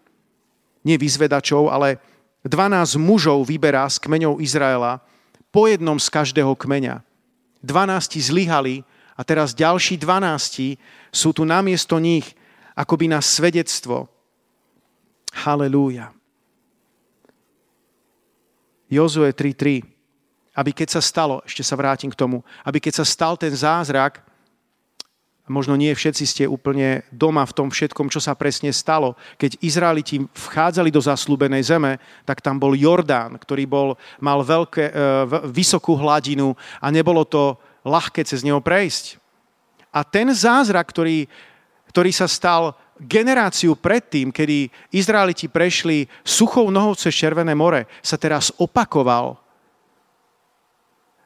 Nie 0.84 1.00
vyzvedačov, 1.00 1.72
ale 1.72 2.02
12 2.44 3.00
mužov 3.00 3.48
vyberá 3.48 3.88
z 3.88 3.96
kmeňov 4.04 4.42
Izraela 4.44 5.00
po 5.48 5.64
jednom 5.64 5.96
z 5.96 6.08
každého 6.12 6.52
kmeňa. 6.58 7.00
12 7.64 8.20
zlyhali 8.20 8.84
a 9.16 9.22
teraz 9.24 9.56
ďalší 9.56 9.96
12 9.96 10.76
sú 11.14 11.28
tu 11.32 11.48
namiesto 11.48 11.96
nich 11.96 12.36
akoby 12.76 13.08
na 13.08 13.22
svedectvo. 13.24 14.10
Halelúja. 15.32 16.12
Jozue 18.90 19.32
3.3. 19.32 19.82
Aby 20.54 20.70
keď 20.70 20.98
sa 20.98 21.02
stalo, 21.02 21.42
ešte 21.42 21.66
sa 21.66 21.74
vrátim 21.74 22.12
k 22.12 22.18
tomu, 22.18 22.46
aby 22.62 22.78
keď 22.78 23.02
sa 23.02 23.06
stal 23.06 23.34
ten 23.34 23.50
zázrak, 23.50 24.22
možno 25.44 25.76
nie 25.76 25.92
všetci 25.92 26.24
ste 26.24 26.44
úplne 26.48 27.04
doma 27.12 27.44
v 27.44 27.52
tom 27.52 27.68
všetkom, 27.68 28.08
čo 28.08 28.16
sa 28.16 28.32
presne 28.32 28.72
stalo. 28.72 29.12
Keď 29.36 29.60
Izraeliti 29.60 30.24
vchádzali 30.32 30.88
do 30.88 31.04
zaslúbenej 31.04 31.68
zeme, 31.68 32.00
tak 32.24 32.40
tam 32.40 32.56
bol 32.56 32.72
Jordán, 32.72 33.36
ktorý 33.36 33.68
bol, 33.68 33.88
mal 34.24 34.40
veľké, 34.40 34.84
e, 34.88 34.92
vysokú 35.52 36.00
hladinu 36.00 36.56
a 36.80 36.88
nebolo 36.88 37.28
to 37.28 37.60
ľahké 37.84 38.24
cez 38.24 38.40
neho 38.40 38.64
prejsť. 38.64 39.20
A 39.92 40.00
ten 40.02 40.32
zázrak, 40.32 40.88
ktorý, 40.88 41.28
ktorý 41.92 42.10
sa 42.10 42.24
stal 42.24 42.72
generáciu 42.96 43.76
predtým, 43.76 44.32
kedy 44.32 44.72
Izraeliti 44.96 45.46
prešli 45.46 46.08
suchou 46.24 46.72
nohou 46.72 46.96
cez 46.96 47.12
Červené 47.12 47.52
more, 47.52 47.84
sa 48.00 48.16
teraz 48.16 48.48
opakoval. 48.56 49.43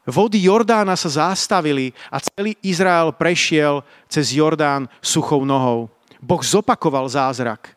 Vody 0.09 0.41
Jordána 0.49 0.97
sa 0.97 1.13
zastavili 1.13 1.93
a 2.09 2.17
celý 2.17 2.57
Izrael 2.65 3.13
prešiel 3.13 3.85
cez 4.09 4.33
Jordán 4.33 4.89
suchou 5.05 5.45
nohou. 5.45 5.93
Boh 6.17 6.41
zopakoval 6.41 7.13
zázrak. 7.13 7.77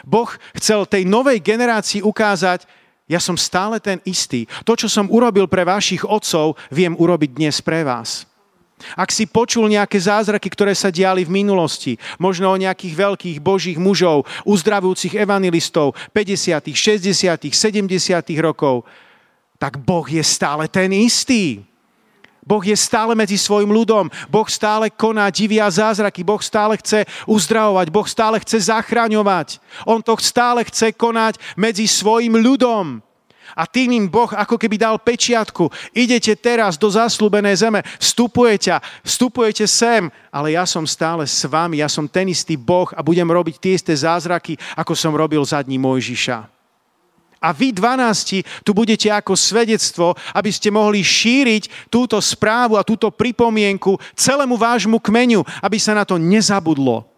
Boh 0.00 0.30
chcel 0.56 0.88
tej 0.88 1.04
novej 1.04 1.36
generácii 1.44 2.00
ukázať, 2.00 2.64
ja 3.10 3.20
som 3.20 3.36
stále 3.36 3.76
ten 3.82 4.00
istý. 4.08 4.48
To, 4.64 4.72
čo 4.78 4.88
som 4.88 5.10
urobil 5.12 5.50
pre 5.50 5.66
vašich 5.66 6.06
otcov, 6.06 6.56
viem 6.72 6.96
urobiť 6.96 7.30
dnes 7.36 7.58
pre 7.60 7.84
vás. 7.84 8.24
Ak 8.96 9.12
si 9.12 9.28
počul 9.28 9.68
nejaké 9.68 10.00
zázraky, 10.00 10.48
ktoré 10.48 10.72
sa 10.72 10.88
diali 10.88 11.28
v 11.28 11.44
minulosti, 11.44 12.00
možno 12.16 12.48
o 12.48 12.56
nejakých 12.56 12.96
veľkých 12.96 13.38
božích 13.44 13.76
mužov, 13.76 14.24
uzdravujúcich 14.48 15.20
evangelistov 15.20 15.92
50., 16.16 16.72
60., 16.72 17.52
70. 17.52 18.40
rokov, 18.40 18.88
tak 19.60 19.76
Boh 19.76 20.08
je 20.08 20.24
stále 20.24 20.64
ten 20.72 20.88
istý. 20.96 21.60
Boh 22.40 22.64
je 22.64 22.72
stále 22.72 23.12
medzi 23.12 23.36
svojim 23.36 23.68
ľudom. 23.68 24.08
Boh 24.32 24.48
stále 24.48 24.88
koná 24.88 25.28
divia 25.28 25.68
zázraky. 25.68 26.24
Boh 26.24 26.40
stále 26.40 26.80
chce 26.80 27.04
uzdravovať. 27.28 27.92
Boh 27.92 28.08
stále 28.08 28.40
chce 28.40 28.72
zachraňovať. 28.72 29.60
On 29.84 30.00
to 30.00 30.16
stále 30.16 30.64
chce 30.64 30.96
konať 30.96 31.36
medzi 31.60 31.84
svojim 31.84 32.40
ľudom. 32.40 33.04
A 33.52 33.68
tým 33.68 33.92
im 33.92 34.06
Boh 34.08 34.30
ako 34.32 34.56
keby 34.56 34.80
dal 34.80 34.96
pečiatku. 34.96 35.68
Idete 35.92 36.32
teraz 36.38 36.80
do 36.80 36.86
zaslúbenej 36.86 37.60
zeme, 37.60 37.82
vstupujete, 37.98 38.78
vstupujete 39.02 39.66
sem, 39.66 40.06
ale 40.30 40.54
ja 40.54 40.62
som 40.64 40.86
stále 40.86 41.26
s 41.26 41.42
vami, 41.50 41.82
ja 41.82 41.90
som 41.90 42.06
ten 42.06 42.30
istý 42.30 42.54
Boh 42.54 42.88
a 42.94 43.02
budem 43.02 43.26
robiť 43.26 43.58
tie 43.58 43.72
isté 43.74 43.90
zázraky, 43.90 44.54
ako 44.78 44.94
som 44.94 45.10
robil 45.18 45.42
za 45.42 45.58
dní 45.66 45.82
Mojžiša. 45.82 46.59
A 47.40 47.56
vy 47.56 47.72
12 47.72 48.44
tu 48.60 48.76
budete 48.76 49.08
ako 49.08 49.32
svedectvo, 49.32 50.12
aby 50.36 50.52
ste 50.52 50.68
mohli 50.68 51.00
šíriť 51.00 51.88
túto 51.88 52.20
správu 52.20 52.76
a 52.76 52.84
túto 52.84 53.08
pripomienku 53.08 53.96
celému 54.12 54.60
vášmu 54.60 55.00
kmeniu, 55.00 55.40
aby 55.64 55.80
sa 55.80 55.96
na 55.96 56.04
to 56.04 56.20
nezabudlo. 56.20 57.08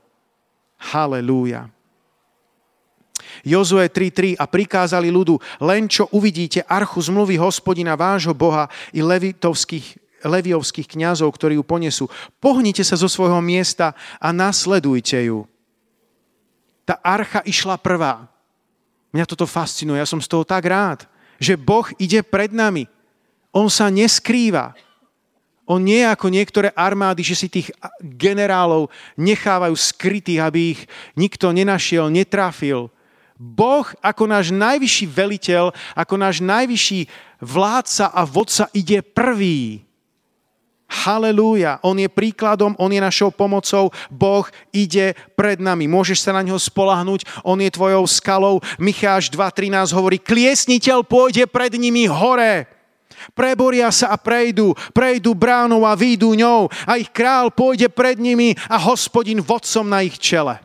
Halelúja. 0.78 1.66
Jozue 3.42 3.90
3.3 3.90 4.38
a 4.38 4.46
prikázali 4.46 5.10
ľudu, 5.10 5.42
len 5.58 5.90
čo 5.90 6.06
uvidíte 6.14 6.62
archu 6.70 7.02
zmluvy 7.02 7.34
hospodina 7.42 7.98
vášho 7.98 8.30
Boha 8.30 8.70
i 8.94 9.02
levitovských, 9.02 9.98
leviovských 10.22 10.86
kňazov, 10.86 11.34
ktorí 11.34 11.58
ju 11.58 11.64
ponesú. 11.66 12.04
Pohnite 12.38 12.86
sa 12.86 12.94
zo 12.94 13.10
svojho 13.10 13.42
miesta 13.42 13.98
a 14.22 14.30
nasledujte 14.30 15.18
ju. 15.26 15.50
Tá 16.86 16.98
archa 17.02 17.42
išla 17.42 17.78
prvá. 17.78 18.31
Mňa 19.12 19.28
toto 19.28 19.44
fascinuje, 19.44 20.00
ja 20.00 20.08
som 20.08 20.20
z 20.24 20.28
toho 20.28 20.42
tak 20.42 20.64
rád, 20.64 21.04
že 21.36 21.60
Boh 21.60 21.84
ide 22.00 22.24
pred 22.24 22.48
nami. 22.48 22.88
On 23.52 23.68
sa 23.68 23.92
neskrýva. 23.92 24.72
On 25.68 25.78
nie 25.78 26.02
je 26.02 26.10
ako 26.10 26.26
niektoré 26.32 26.68
armády, 26.74 27.22
že 27.22 27.38
si 27.38 27.48
tých 27.52 27.68
generálov 28.00 28.90
nechávajú 29.14 29.76
skrytých, 29.76 30.40
aby 30.42 30.60
ich 30.74 30.80
nikto 31.14 31.52
nenašiel, 31.52 32.08
netrafil. 32.10 32.90
Boh 33.36 33.86
ako 34.00 34.24
náš 34.26 34.50
najvyšší 34.54 35.06
veliteľ, 35.06 35.74
ako 35.98 36.14
náš 36.14 36.40
najvyšší 36.42 37.10
vládca 37.42 38.10
a 38.10 38.22
vodca 38.22 38.66
ide 38.72 39.02
prvý. 39.02 39.82
Halelúja. 40.92 41.80
On 41.80 41.96
je 41.96 42.04
príkladom, 42.04 42.76
on 42.76 42.92
je 42.92 43.00
našou 43.00 43.32
pomocou. 43.32 43.88
Boh 44.12 44.44
ide 44.76 45.16
pred 45.32 45.56
nami. 45.56 45.88
Môžeš 45.88 46.20
sa 46.20 46.36
na 46.36 46.44
neho 46.44 46.60
spolahnuť. 46.60 47.24
On 47.48 47.56
je 47.56 47.72
tvojou 47.72 48.04
skalou. 48.04 48.60
Micháš 48.76 49.32
2.13 49.32 49.96
hovorí, 49.96 50.20
kliesniteľ 50.20 51.08
pôjde 51.08 51.48
pred 51.48 51.72
nimi 51.80 52.04
hore. 52.04 52.68
Preboria 53.32 53.88
sa 53.88 54.12
a 54.12 54.20
prejdú, 54.20 54.76
prejdú 54.92 55.32
bránou 55.32 55.86
a 55.86 55.96
výjdu 55.96 56.34
ňou 56.34 56.66
a 56.84 56.98
ich 56.98 57.08
král 57.08 57.54
pôjde 57.54 57.86
pred 57.88 58.18
nimi 58.18 58.52
a 58.66 58.76
hospodin 58.76 59.38
vodcom 59.38 59.86
na 59.86 60.02
ich 60.02 60.18
čele. 60.18 60.58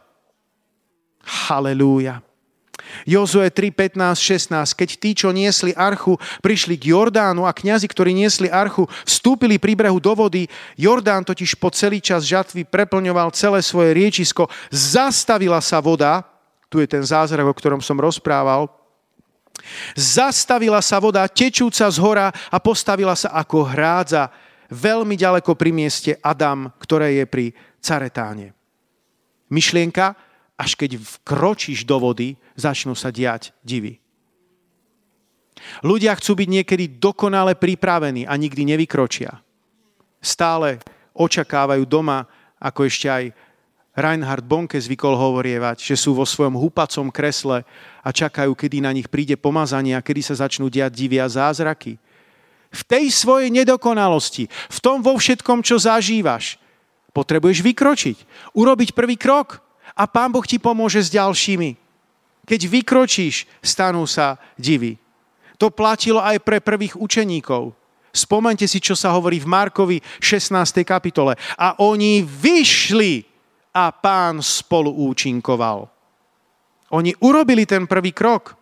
Halelúja. 1.21 2.26
Jozue 3.05 3.49
3, 3.49 3.71
15, 3.71 4.51
16. 4.53 4.73
Keď 4.73 4.89
tí, 4.99 5.09
čo 5.15 5.29
niesli 5.31 5.71
archu, 5.73 6.19
prišli 6.41 6.75
k 6.79 6.93
Jordánu 6.93 7.47
a 7.47 7.55
kňazi, 7.55 7.87
ktorí 7.87 8.11
niesli 8.13 8.51
archu, 8.51 8.89
vstúpili 9.07 9.57
pri 9.57 9.73
brehu 9.75 9.99
do 9.99 10.13
vody, 10.13 10.49
Jordán 10.75 11.23
totiž 11.23 11.57
po 11.57 11.71
celý 11.71 12.03
čas 12.03 12.25
žatvy 12.25 12.67
preplňoval 12.67 13.31
celé 13.35 13.63
svoje 13.63 13.95
riečisko, 13.95 14.47
zastavila 14.71 15.59
sa 15.63 15.83
voda, 15.83 16.25
tu 16.67 16.83
je 16.83 16.87
ten 16.87 17.03
zázrak, 17.03 17.47
o 17.47 17.55
ktorom 17.55 17.79
som 17.79 17.95
rozprával, 17.95 18.67
zastavila 19.95 20.83
sa 20.83 21.01
voda 21.01 21.25
tečúca 21.27 21.87
z 21.89 21.97
hora 21.97 22.29
a 22.29 22.57
postavila 22.61 23.15
sa 23.17 23.33
ako 23.33 23.67
hrádza 23.67 24.29
veľmi 24.71 25.15
ďaleko 25.15 25.55
pri 25.55 25.71
mieste 25.71 26.11
Adam, 26.19 26.71
ktoré 26.79 27.23
je 27.23 27.25
pri 27.25 27.45
Caretáne. 27.79 28.51
Myšlienka, 29.47 30.26
až 30.57 30.73
keď 30.73 30.97
vkročíš 30.97 31.85
do 31.85 32.01
vody, 32.01 32.33
začnú 32.57 32.97
sa 32.97 33.13
diať 33.13 33.53
divy. 33.61 34.01
Ľudia 35.85 36.13
chcú 36.17 36.37
byť 36.37 36.49
niekedy 36.49 36.85
dokonale 36.97 37.53
pripravení 37.57 38.25
a 38.25 38.33
nikdy 38.37 38.65
nevykročia. 38.73 39.41
Stále 40.21 40.81
očakávajú 41.13 41.85
doma, 41.85 42.25
ako 42.57 42.89
ešte 42.89 43.07
aj 43.09 43.23
Reinhard 43.97 44.45
Bonke 44.45 44.77
zvykol 44.77 45.17
hovorievať, 45.17 45.81
že 45.81 45.95
sú 45.97 46.13
vo 46.13 46.21
svojom 46.21 46.53
húpacom 46.53 47.09
kresle 47.09 47.65
a 48.05 48.09
čakajú, 48.13 48.53
kedy 48.53 48.85
na 48.85 48.93
nich 48.93 49.09
príde 49.09 49.33
pomazanie 49.33 49.97
a 49.97 50.05
kedy 50.05 50.21
sa 50.21 50.45
začnú 50.45 50.69
diať 50.69 50.93
divia 50.93 51.25
zázraky. 51.25 51.97
V 52.69 52.81
tej 52.85 53.09
svojej 53.09 53.49
nedokonalosti, 53.49 54.45
v 54.49 54.79
tom 54.81 55.01
vo 55.01 55.17
všetkom, 55.17 55.65
čo 55.65 55.81
zažívaš, 55.81 56.61
potrebuješ 57.09 57.65
vykročiť, 57.65 58.17
urobiť 58.53 58.93
prvý 58.93 59.17
krok 59.17 59.65
a 59.97 60.05
Pán 60.05 60.29
Boh 60.29 60.45
ti 60.45 60.61
pomôže 60.61 61.01
s 61.01 61.09
ďalšími. 61.09 61.73
Keď 62.45 62.61
vykročíš, 62.69 63.49
stanú 63.59 64.05
sa 64.05 64.37
divy. 64.55 65.01
To 65.57 65.73
platilo 65.73 66.21
aj 66.21 66.37
pre 66.45 66.61
prvých 66.61 66.95
učeníkov. 66.95 67.73
Spomente 68.13 68.69
si, 68.69 68.77
čo 68.77 68.93
sa 68.93 69.11
hovorí 69.11 69.41
v 69.41 69.49
Markovi 69.49 69.97
16. 70.21 70.85
kapitole. 70.85 71.35
A 71.57 71.75
oni 71.81 72.21
vyšli 72.23 73.25
a 73.73 73.89
pán 73.91 74.39
spolu 74.39 74.93
účinkoval. 75.11 75.89
Oni 76.95 77.11
urobili 77.19 77.67
ten 77.67 77.83
prvý 77.83 78.15
krok. 78.15 78.55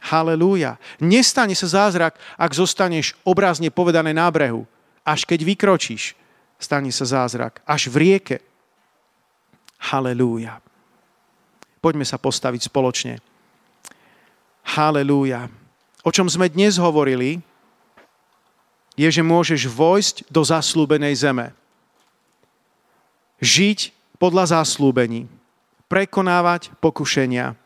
Halelúja. 0.00 0.76
Nestane 1.00 1.56
sa 1.56 1.68
zázrak, 1.68 2.16
ak 2.36 2.52
zostaneš 2.52 3.16
obrazne 3.24 3.72
povedané 3.72 4.12
na 4.12 4.28
brehu. 4.28 4.68
Až 5.04 5.24
keď 5.24 5.44
vykročíš, 5.44 6.16
stane 6.60 6.92
sa 6.92 7.08
zázrak. 7.08 7.64
Až 7.64 7.88
v 7.88 7.96
rieke. 7.96 8.36
Halelúja. 9.80 10.60
Poďme 11.80 12.04
sa 12.04 12.20
postaviť 12.20 12.68
spoločne. 12.68 13.24
Halelúja. 14.76 15.48
O 16.04 16.12
čom 16.12 16.28
sme 16.28 16.52
dnes 16.52 16.76
hovorili, 16.76 17.40
je, 19.00 19.08
že 19.08 19.24
môžeš 19.24 19.64
vojsť 19.64 20.28
do 20.28 20.44
zaslúbenej 20.44 21.16
zeme. 21.16 21.56
Žiť 23.40 23.96
podľa 24.20 24.60
zaslúbení. 24.60 25.24
Prekonávať 25.88 26.76
pokušenia. 26.84 27.56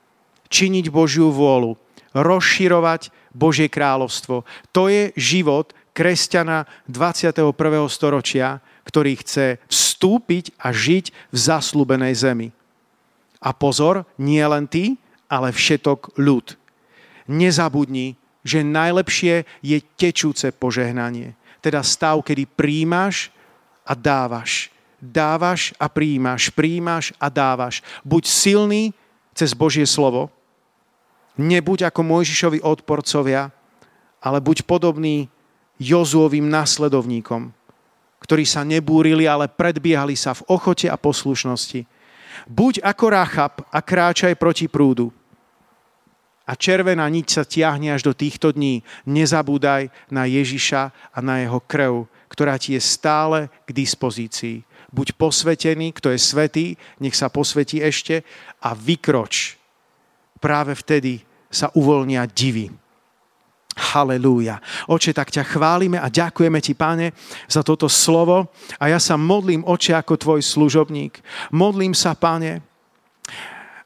Činiť 0.46 0.86
Božiu 0.94 1.34
vôľu. 1.34 1.74
Rozširovať 2.14 3.10
Božie 3.34 3.66
kráľovstvo. 3.66 4.46
To 4.70 4.82
je 4.86 5.10
život 5.18 5.74
kresťana 5.94 6.70
21. 6.86 7.50
storočia, 7.90 8.62
ktorý 8.84 9.18
chce 9.20 9.58
vstúpiť 9.68 10.54
a 10.60 10.70
žiť 10.70 11.10
v 11.32 11.36
zaslúbenej 11.36 12.14
zemi. 12.14 12.48
A 13.40 13.52
pozor, 13.52 14.08
nie 14.16 14.40
len 14.40 14.64
ty, 14.64 14.96
ale 15.28 15.52
všetok 15.52 16.16
ľud. 16.16 16.56
Nezabudni, 17.28 18.16
že 18.44 18.60
najlepšie 18.60 19.48
je 19.64 19.78
tečúce 19.96 20.52
požehnanie. 20.52 21.32
Teda 21.64 21.80
stav, 21.80 22.20
kedy 22.20 22.44
príjmaš 22.44 23.32
a 23.88 23.96
dávaš. 23.96 24.68
Dávaš 25.00 25.72
a 25.80 25.88
príjmaš, 25.88 26.52
príjmaš 26.52 27.12
a 27.16 27.28
dávaš. 27.32 27.80
Buď 28.04 28.24
silný 28.28 28.82
cez 29.36 29.52
Božie 29.52 29.84
slovo, 29.84 30.32
nebuď 31.36 31.90
ako 31.90 32.00
Mojžišovi 32.04 32.62
odporcovia, 32.62 33.50
ale 34.22 34.38
buď 34.40 34.64
podobný 34.64 35.28
Jozuovým 35.76 36.46
nasledovníkom, 36.46 37.50
ktorí 38.24 38.48
sa 38.48 38.64
nebúrili, 38.64 39.28
ale 39.28 39.52
predbiehali 39.52 40.16
sa 40.16 40.32
v 40.32 40.48
ochote 40.48 40.88
a 40.88 40.96
poslušnosti. 40.96 41.84
Buď 42.48 42.80
ako 42.80 43.04
Rachab 43.12 43.54
a 43.68 43.84
kráčaj 43.84 44.40
proti 44.40 44.64
prúdu. 44.64 45.12
A 46.44 46.52
červená 46.56 47.04
niť 47.08 47.26
sa 47.28 47.42
tiahne 47.44 47.92
až 47.92 48.04
do 48.04 48.12
týchto 48.12 48.52
dní. 48.52 48.84
Nezabúdaj 49.08 49.88
na 50.12 50.28
Ježiša 50.28 51.12
a 51.12 51.18
na 51.24 51.40
jeho 51.40 51.60
krv, 51.60 52.04
ktorá 52.28 52.60
ti 52.60 52.76
je 52.76 52.82
stále 52.84 53.48
k 53.64 53.70
dispozícii. 53.72 54.64
Buď 54.92 55.16
posvetený, 55.16 55.96
kto 55.96 56.12
je 56.12 56.20
svetý, 56.20 56.66
nech 57.00 57.16
sa 57.16 57.32
posvetí 57.32 57.80
ešte 57.80 58.24
a 58.60 58.76
vykroč. 58.76 59.56
Práve 60.36 60.76
vtedy 60.76 61.24
sa 61.48 61.72
uvoľnia 61.72 62.28
divy. 62.28 62.68
Halelúja. 63.74 64.62
Oče, 64.86 65.10
tak 65.10 65.34
ťa 65.34 65.42
chválime 65.42 65.98
a 65.98 66.06
ďakujeme 66.06 66.62
ti, 66.62 66.78
Pane, 66.78 67.10
za 67.50 67.66
toto 67.66 67.90
slovo. 67.90 68.46
A 68.78 68.86
ja 68.86 69.02
sa 69.02 69.18
modlím, 69.18 69.66
Oče, 69.66 69.98
ako 69.98 70.14
tvoj 70.14 70.40
služobník. 70.46 71.18
Modlím 71.50 71.90
sa, 71.90 72.14
Pane, 72.14 72.62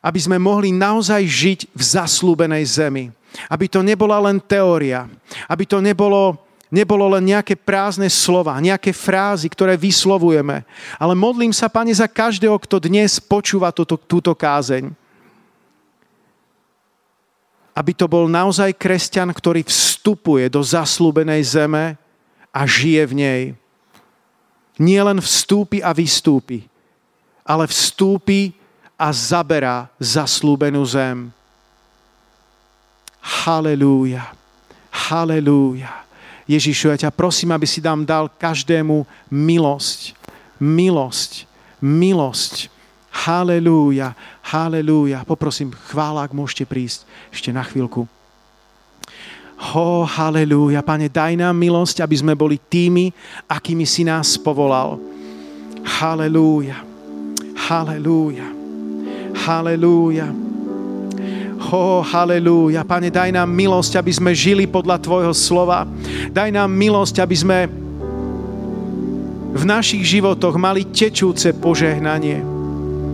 aby 0.04 0.20
sme 0.20 0.36
mohli 0.36 0.76
naozaj 0.76 1.22
žiť 1.24 1.60
v 1.72 1.82
zaslúbenej 1.82 2.64
zemi. 2.68 3.04
Aby 3.48 3.68
to 3.68 3.80
nebola 3.80 4.20
len 4.20 4.36
teória. 4.44 5.08
Aby 5.48 5.64
to 5.64 5.80
nebolo, 5.80 6.36
nebolo 6.68 7.08
len 7.16 7.24
nejaké 7.24 7.56
prázdne 7.56 8.12
slova, 8.12 8.60
nejaké 8.60 8.92
frázy, 8.92 9.48
ktoré 9.48 9.72
vyslovujeme. 9.80 10.68
Ale 11.00 11.16
modlím 11.16 11.50
sa, 11.56 11.72
Pane, 11.72 11.96
za 11.96 12.04
každého, 12.04 12.60
kto 12.60 12.76
dnes 12.76 13.16
počúva 13.16 13.72
túto, 13.72 13.96
túto 13.96 14.36
kázeň 14.36 15.07
aby 17.78 17.94
to 17.94 18.10
bol 18.10 18.26
naozaj 18.26 18.74
kresťan, 18.74 19.30
ktorý 19.30 19.62
vstupuje 19.62 20.50
do 20.50 20.58
zaslúbenej 20.58 21.46
zeme 21.46 21.94
a 22.50 22.66
žije 22.66 23.06
v 23.06 23.14
nej. 23.14 23.42
Nie 24.82 24.98
len 25.06 25.22
vstúpi 25.22 25.78
a 25.78 25.94
vystúpi, 25.94 26.66
ale 27.46 27.70
vstúpi 27.70 28.50
a 28.98 29.14
zaberá 29.14 29.86
zaslúbenú 30.02 30.82
zem. 30.82 31.30
Halelúja. 33.22 34.34
Halelúja. 34.90 36.02
Ježišu, 36.50 36.90
ja 36.90 36.98
ťa 36.98 37.14
prosím, 37.14 37.54
aby 37.54 37.66
si 37.68 37.78
nám 37.78 38.02
dal 38.02 38.26
každému 38.26 39.06
milosť. 39.30 40.18
Milosť. 40.58 41.46
Milosť 41.78 42.77
Halelúja, 43.18 44.14
halelúja. 44.46 45.26
Poprosím, 45.26 45.74
chvála, 45.90 46.22
ak 46.22 46.30
môžete 46.30 46.62
prísť 46.70 47.02
ešte 47.34 47.50
na 47.50 47.66
chvíľku. 47.66 48.06
Ho, 49.58 50.06
halelúja. 50.06 50.86
Pane, 50.86 51.10
daj 51.10 51.34
nám 51.34 51.58
milosť, 51.58 52.06
aby 52.06 52.14
sme 52.14 52.38
boli 52.38 52.62
tými, 52.62 53.10
akými 53.50 53.82
si 53.82 54.06
nás 54.06 54.38
povolal. 54.38 55.02
Halelúja, 55.82 56.78
halelúja, 57.66 58.46
halelúja. 59.34 60.30
Ho, 61.58 62.06
halelúja. 62.06 62.86
Pane, 62.86 63.10
daj 63.10 63.34
nám 63.34 63.50
milosť, 63.50 63.98
aby 63.98 64.14
sme 64.14 64.30
žili 64.30 64.70
podľa 64.70 65.02
Tvojho 65.02 65.34
slova. 65.34 65.90
Daj 66.30 66.54
nám 66.54 66.70
milosť, 66.70 67.18
aby 67.18 67.34
sme 67.34 67.58
v 69.58 69.64
našich 69.66 70.06
životoch 70.06 70.54
mali 70.54 70.86
tečúce 70.86 71.50
požehnanie 71.50 72.57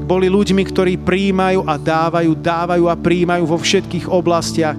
boli 0.04 0.28
ľuďmi, 0.28 0.62
ktorí 0.68 1.00
príjmajú 1.00 1.64
a 1.64 1.80
dávajú, 1.80 2.36
dávajú 2.36 2.84
a 2.86 2.94
príjmajú 2.94 3.44
vo 3.48 3.56
všetkých 3.56 4.12
oblastiach. 4.12 4.76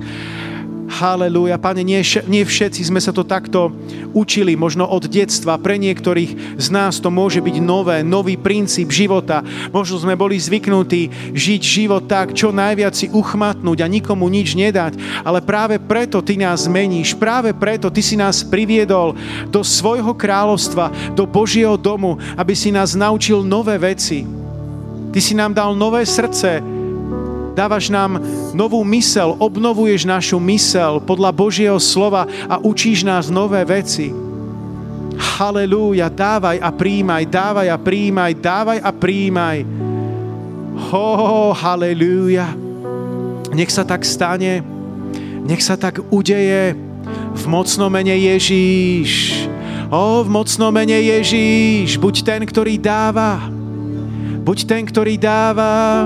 Halelúja. 0.85 1.57
Pane, 1.57 1.81
nie, 1.81 1.97
nie 2.29 2.45
všetci 2.45 2.85
sme 2.85 3.01
sa 3.01 3.09
to 3.09 3.25
takto 3.25 3.73
učili, 4.13 4.53
možno 4.53 4.85
od 4.85 5.09
detstva. 5.09 5.57
Pre 5.57 5.75
niektorých 5.81 6.61
z 6.61 6.67
nás 6.69 7.01
to 7.01 7.09
môže 7.09 7.41
byť 7.41 7.57
nové, 7.57 8.05
nový 8.05 8.37
princíp 8.37 8.93
života. 8.93 9.41
Možno 9.73 9.97
sme 9.97 10.13
boli 10.13 10.37
zvyknutí 10.37 11.33
žiť 11.33 11.61
život 11.61 12.05
tak, 12.05 12.37
čo 12.37 12.53
najviac 12.53 12.93
si 12.93 13.09
uchmatnúť 13.09 13.81
a 13.81 13.87
nikomu 13.89 14.29
nič 14.29 14.53
nedať. 14.53 14.95
Ale 15.25 15.41
práve 15.41 15.81
preto 15.81 16.21
Ty 16.21 16.37
nás 16.37 16.69
zmeníš. 16.69 17.17
Práve 17.17 17.49
preto 17.51 17.89
Ty 17.89 18.01
si 18.05 18.15
nás 18.15 18.45
priviedol 18.45 19.17
do 19.49 19.65
svojho 19.65 20.13
kráľovstva, 20.13 21.17
do 21.17 21.25
Božieho 21.25 21.75
domu, 21.81 22.21
aby 22.37 22.53
si 22.53 22.69
nás 22.69 22.93
naučil 22.93 23.41
nové 23.41 23.75
veci 23.81 24.44
Ty 25.15 25.23
si 25.23 25.31
nám 25.31 25.55
dal 25.55 25.71
nové 25.79 26.03
srdce, 26.03 26.59
dávaš 27.55 27.87
nám 27.87 28.19
novú 28.51 28.83
mysel, 28.83 29.39
obnovuješ 29.39 30.03
našu 30.03 30.43
mysel 30.43 30.99
podľa 30.99 31.31
Božieho 31.31 31.79
slova 31.79 32.27
a 32.51 32.59
učíš 32.59 33.07
nás 33.07 33.31
nové 33.31 33.63
veci. 33.63 34.11
Halelúja, 35.15 36.11
dávaj 36.11 36.59
a 36.59 36.67
príjmaj, 36.67 37.31
dávaj 37.31 37.67
a 37.71 37.77
príjmaj, 37.79 38.31
dávaj 38.43 38.79
a 38.83 38.91
príjmaj. 38.91 39.57
Ho, 40.91 41.55
halelúja. 41.55 42.51
Nech 43.55 43.71
sa 43.71 43.87
tak 43.87 44.03
stane, 44.03 44.59
nech 45.47 45.63
sa 45.63 45.79
tak 45.79 46.03
udeje 46.11 46.75
v 47.39 47.43
mocnom 47.47 47.87
mene 47.87 48.19
Ježíš. 48.19 49.47
O, 49.87 50.27
v 50.27 50.27
mocnom 50.27 50.75
mene 50.75 50.99
Ježíš, 50.99 51.95
buď 52.03 52.15
ten, 52.19 52.41
ktorý 52.43 52.75
dáva, 52.75 53.54
Buď 54.45 54.59
ten, 54.69 54.85
ktorý 54.85 55.17
dáva, 55.17 56.05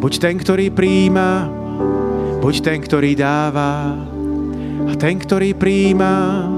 buď 0.00 0.12
ten, 0.24 0.40
ktorý 0.40 0.72
príjima, 0.72 1.52
buď 2.40 2.54
ten, 2.64 2.80
ktorý 2.80 3.12
dáva 3.12 3.92
a 4.88 4.92
ten, 4.96 5.20
ktorý 5.20 5.52
príjima. 5.52 6.48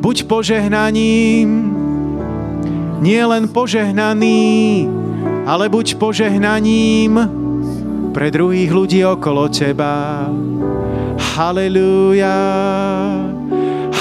Buď 0.00 0.24
požehnaním, 0.24 1.76
nie 3.04 3.20
len 3.20 3.52
požehnaný, 3.52 4.88
ale 5.44 5.68
buď 5.68 6.00
požehnaním 6.00 7.20
pre 8.16 8.32
druhých 8.32 8.72
ľudí 8.72 9.04
okolo 9.04 9.52
teba. 9.52 10.24
Halelúja, 11.36 12.40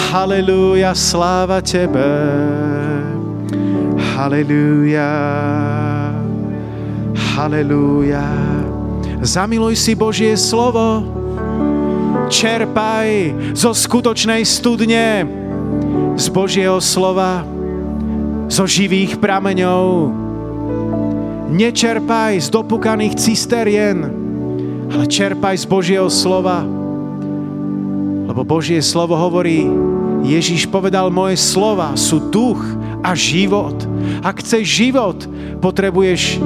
halelúja, 0.07 0.95
sláva 0.95 1.59
tebe. 1.59 2.07
Halelúja. 4.15 5.11
Halelúja. 7.35 8.23
Zamiluj 9.19 9.75
si 9.75 9.91
Božie 9.91 10.39
slovo. 10.39 11.03
Čerpaj 12.31 13.35
zo 13.51 13.75
skutočnej 13.75 14.47
studne 14.47 15.27
z 16.15 16.25
Božieho 16.31 16.79
slova, 16.79 17.43
zo 18.47 18.63
živých 18.63 19.19
prameňov. 19.19 20.15
Nečerpaj 21.51 22.39
z 22.39 22.47
dopukaných 22.55 23.19
cisterien, 23.19 23.99
ale 24.95 25.11
čerpaj 25.11 25.59
z 25.59 25.65
Božieho 25.67 26.07
slova. 26.07 26.63
Lebo 28.31 28.47
Božie 28.47 28.79
slovo 28.79 29.19
hovorí, 29.19 29.67
Ježíš 30.23 30.71
povedal, 30.71 31.11
moje 31.11 31.35
slova 31.35 31.99
sú 31.99 32.31
duch 32.31 32.63
a 33.05 33.13
život. 33.13 33.77
Ak 34.25 34.41
chceš 34.41 34.65
život, 34.65 35.29
potrebuješ 35.61 36.41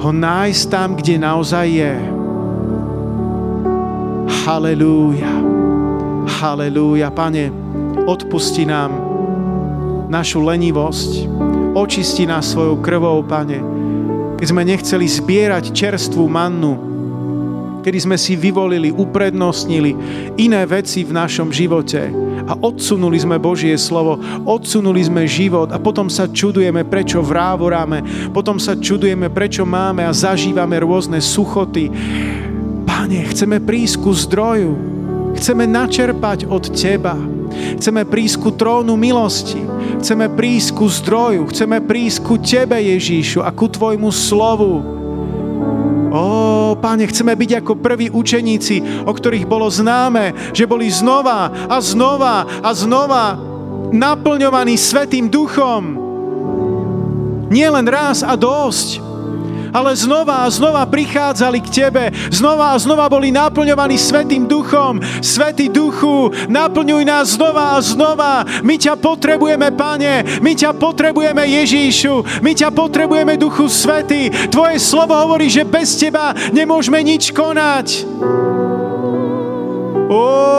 ho 0.00 0.10
nájsť 0.12 0.62
tam, 0.68 1.00
kde 1.00 1.16
naozaj 1.16 1.66
je. 1.72 1.92
Halelúja. 4.44 5.32
Halelúja. 6.40 7.08
Pane, 7.08 7.48
odpusti 8.04 8.68
nám 8.68 8.92
našu 10.12 10.44
lenivosť. 10.44 11.28
Očisti 11.72 12.28
nás 12.28 12.52
svojou 12.52 12.84
krvou, 12.84 13.24
Pane. 13.24 13.64
Keď 14.36 14.46
sme 14.48 14.64
nechceli 14.64 15.04
zbierať 15.08 15.72
čerstvú 15.72 16.24
mannu, 16.28 16.74
kedy 17.80 17.98
sme 18.08 18.16
si 18.20 18.36
vyvolili, 18.36 18.92
uprednostnili 18.92 19.96
iné 20.36 20.64
veci 20.68 21.04
v 21.04 21.12
našom 21.16 21.48
živote 21.52 22.29
a 22.50 22.58
odsunuli 22.58 23.14
sme 23.14 23.38
Božie 23.38 23.78
slovo, 23.78 24.18
odsunuli 24.42 24.98
sme 25.06 25.22
život 25.30 25.70
a 25.70 25.78
potom 25.78 26.10
sa 26.10 26.26
čudujeme, 26.26 26.82
prečo 26.82 27.22
vrávoráme, 27.22 28.02
potom 28.34 28.58
sa 28.58 28.74
čudujeme, 28.74 29.30
prečo 29.30 29.62
máme 29.62 30.02
a 30.02 30.10
zažívame 30.10 30.82
rôzne 30.82 31.22
suchoty. 31.22 31.86
Pane, 32.82 33.20
chceme 33.30 33.62
prísť 33.62 34.02
ku 34.02 34.10
zdroju, 34.10 34.74
chceme 35.38 35.62
načerpať 35.70 36.50
od 36.50 36.74
Teba, 36.74 37.14
chceme 37.78 38.02
prísť 38.02 38.36
ku 38.42 38.50
trónu 38.50 38.98
milosti, 38.98 39.62
chceme 40.02 40.26
prísť 40.34 40.74
ku 40.74 40.90
zdroju, 40.90 41.46
chceme 41.54 41.78
prísť 41.78 42.18
ku 42.26 42.34
Tebe, 42.34 42.82
Ježíšu, 42.82 43.46
a 43.46 43.54
ku 43.54 43.70
Tvojmu 43.70 44.10
slovu 44.10 44.99
Ó, 46.10 46.74
Pane, 46.74 47.06
chceme 47.06 47.38
byť 47.38 47.62
ako 47.62 47.72
prví 47.78 48.10
učeníci, 48.10 49.06
o 49.06 49.12
ktorých 49.14 49.46
bolo 49.46 49.70
známe, 49.70 50.54
že 50.54 50.66
boli 50.66 50.90
znova 50.90 51.70
a 51.70 51.78
znova 51.78 52.46
a 52.60 52.70
znova 52.74 53.38
naplňovaní 53.94 54.74
Svetým 54.74 55.30
duchom. 55.30 55.98
Nie 57.50 57.70
len 57.70 57.86
raz 57.86 58.22
a 58.22 58.38
dosť, 58.38 59.09
ale 59.72 59.96
znova 59.96 60.46
a 60.46 60.52
znova 60.52 60.82
prichádzali 60.86 61.58
k 61.62 61.68
Tebe, 61.68 62.04
znova 62.30 62.74
a 62.74 62.80
znova 62.80 63.08
boli 63.08 63.30
naplňovaní 63.34 63.96
Svetým 63.98 64.46
duchom. 64.46 65.00
Svetý 65.22 65.70
duchu, 65.70 66.30
naplňuj 66.50 67.02
nás 67.06 67.34
znova 67.34 67.76
a 67.76 67.82
znova. 67.82 68.44
My 68.62 68.76
ťa 68.76 68.98
potrebujeme, 68.98 69.72
Pane, 69.74 70.42
my 70.42 70.52
ťa 70.54 70.76
potrebujeme, 70.76 71.42
Ježíšu, 71.46 72.42
my 72.42 72.52
ťa 72.54 72.70
potrebujeme, 72.74 73.34
Duchu 73.40 73.70
Svetý. 73.70 74.28
Tvoje 74.50 74.76
slovo 74.82 75.14
hovorí, 75.16 75.48
že 75.48 75.66
bez 75.66 75.96
Teba 75.96 76.34
nemôžeme 76.52 77.00
nič 77.02 77.30
konať. 77.32 78.04
O, 80.10 80.50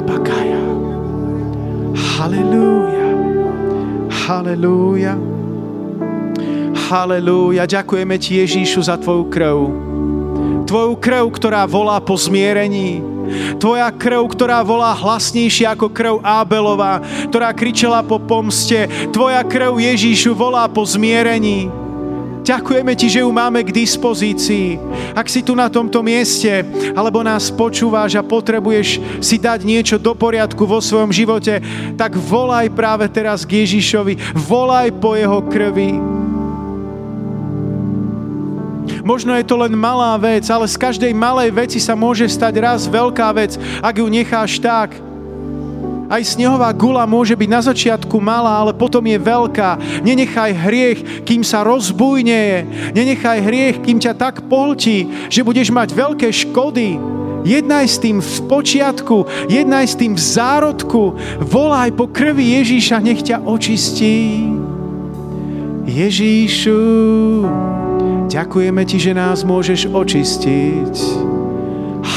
Bakaya. 0.00 0.60
Hallelujah. 1.94 2.59
Halelúja. 4.30 5.18
Halelúja. 6.86 7.66
Ďakujeme 7.66 8.14
ti, 8.14 8.38
Ježíšu, 8.38 8.86
za 8.86 8.94
tvoju 8.94 9.26
krv. 9.26 9.58
Tvoju 10.70 10.94
krv, 11.02 11.26
ktorá 11.34 11.66
volá 11.66 11.98
po 11.98 12.14
zmierení. 12.14 13.02
Tvoja 13.58 13.90
krv, 13.90 14.30
ktorá 14.30 14.62
volá 14.62 14.94
hlasnejšie 14.94 15.66
ako 15.74 15.90
krv 15.90 16.14
Ábelová, 16.22 17.02
ktorá 17.26 17.50
kričela 17.50 18.06
po 18.06 18.22
pomste. 18.22 18.86
Tvoja 19.10 19.42
krv, 19.42 19.82
Ježíšu, 19.82 20.30
volá 20.38 20.70
po 20.70 20.86
zmierení. 20.86 21.79
Ďakujeme 22.40 22.92
Ti, 22.96 23.06
že 23.06 23.20
ju 23.20 23.30
máme 23.30 23.60
k 23.60 23.74
dispozícii. 23.74 24.80
Ak 25.12 25.28
si 25.28 25.44
tu 25.44 25.52
na 25.52 25.68
tomto 25.68 26.00
mieste, 26.00 26.64
alebo 26.96 27.20
nás 27.20 27.52
počúvaš 27.52 28.16
a 28.16 28.24
potrebuješ 28.24 29.20
si 29.20 29.36
dať 29.36 29.60
niečo 29.62 29.96
do 30.00 30.16
poriadku 30.16 30.64
vo 30.64 30.80
svojom 30.80 31.12
živote, 31.12 31.60
tak 32.00 32.16
volaj 32.16 32.72
práve 32.72 33.06
teraz 33.12 33.44
k 33.44 33.64
Ježišovi. 33.64 34.36
Volaj 34.48 34.88
po 34.96 35.12
jeho 35.16 35.44
krvi. 35.44 36.00
Možno 39.04 39.32
je 39.34 39.44
to 39.44 39.56
len 39.56 39.72
malá 39.76 40.14
vec, 40.20 40.44
ale 40.48 40.68
z 40.68 40.76
každej 40.76 41.12
malej 41.16 41.50
veci 41.50 41.78
sa 41.80 41.96
môže 41.96 42.28
stať 42.28 42.54
raz 42.60 42.84
veľká 42.86 43.28
vec, 43.32 43.56
ak 43.80 43.94
ju 43.96 44.06
necháš 44.06 44.60
tak 44.60 45.09
aj 46.10 46.34
snehová 46.34 46.74
gula 46.74 47.06
môže 47.06 47.38
byť 47.38 47.48
na 47.48 47.62
začiatku 47.62 48.18
malá, 48.18 48.58
ale 48.58 48.74
potom 48.74 49.06
je 49.06 49.14
veľká. 49.14 50.02
Nenechaj 50.02 50.52
hriech, 50.58 51.00
kým 51.22 51.46
sa 51.46 51.62
rozbujne. 51.62 52.66
Nenechaj 52.90 53.38
hriech, 53.38 53.76
kým 53.78 54.02
ťa 54.02 54.18
tak 54.18 54.50
polti, 54.50 55.06
že 55.30 55.46
budeš 55.46 55.70
mať 55.70 55.94
veľké 55.94 56.28
škody. 56.34 56.98
Jednaj 57.46 57.86
s 57.88 57.96
tým 58.02 58.20
v 58.20 58.36
počiatku, 58.52 59.48
jednaj 59.48 59.86
s 59.86 59.94
tým 59.96 60.12
v 60.12 60.20
zárodku. 60.20 61.16
Volaj 61.40 61.94
po 61.96 62.04
krvi 62.10 62.60
Ježíša, 62.60 63.00
nech 63.00 63.24
ťa 63.24 63.46
očistí. 63.46 64.44
Ježíšu, 65.88 66.82
ďakujeme 68.28 68.82
ti, 68.84 69.00
že 69.00 69.16
nás 69.16 69.40
môžeš 69.40 69.88
očistiť. 69.88 70.94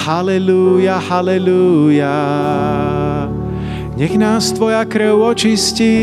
Halelúja, 0.04 1.00
halelúja. 1.00 2.20
Nech 3.94 4.18
nás 4.18 4.50
Tvoja 4.50 4.82
krv 4.90 5.22
očistí. 5.22 6.02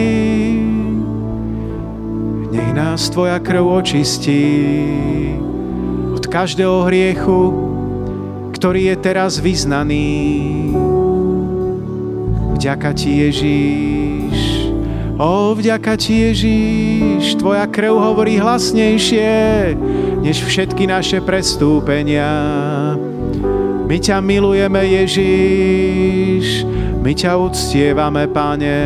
Nech 2.55 2.71
nás 2.71 3.11
Tvoja 3.11 3.43
krv 3.43 3.67
očistí 3.83 4.47
od 6.15 6.23
každého 6.23 6.87
hriechu, 6.87 7.51
ktorý 8.55 8.95
je 8.95 8.97
teraz 9.03 9.43
vyznaný. 9.43 10.71
Vďaka 12.55 12.95
Ti, 12.95 13.11
Ježíš. 13.27 14.39
O, 15.19 15.59
vďaka 15.59 15.99
Ti, 15.99 16.31
Ježíš. 16.31 17.43
Tvoja 17.43 17.67
krv 17.67 17.91
hovorí 17.99 18.39
hlasnejšie, 18.39 19.33
než 20.23 20.47
všetky 20.47 20.87
naše 20.87 21.19
prestúpenia. 21.19 22.31
My 23.91 23.99
ťa 23.99 24.23
milujeme, 24.23 24.79
Ježíš. 24.87 26.63
My 27.01 27.17
ťa 27.17 27.33
uctievame, 27.41 28.29
Pane. 28.29 28.81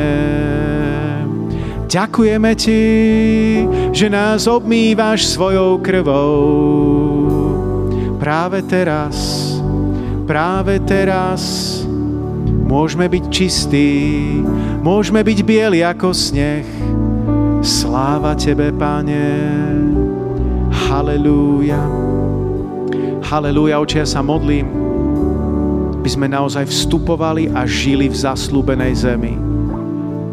Ďakujeme 1.90 2.50
Ti, 2.54 2.82
že 3.90 4.06
nás 4.06 4.46
obmývaš 4.46 5.34
svojou 5.34 5.82
krvou. 5.82 6.38
Práve 8.22 8.62
teraz, 8.70 9.14
práve 10.30 10.78
teraz 10.86 11.42
môžeme 12.46 13.10
byť 13.10 13.24
čistí, 13.34 13.90
môžeme 14.78 15.26
byť 15.26 15.38
bieli 15.42 15.82
ako 15.82 16.14
sneh. 16.14 16.66
Sláva 17.66 18.38
Tebe, 18.38 18.70
Pane. 18.70 19.26
Halelúja. 20.70 21.82
Halelúja, 23.26 23.82
oči, 23.82 23.98
ja 23.98 24.06
sa 24.06 24.22
modlím 24.22 24.83
by 26.04 26.10
sme 26.12 26.28
naozaj 26.28 26.68
vstupovali 26.68 27.48
a 27.56 27.64
žili 27.64 28.12
v 28.12 28.16
zaslúbenej 28.20 28.92
zemi. 28.92 29.40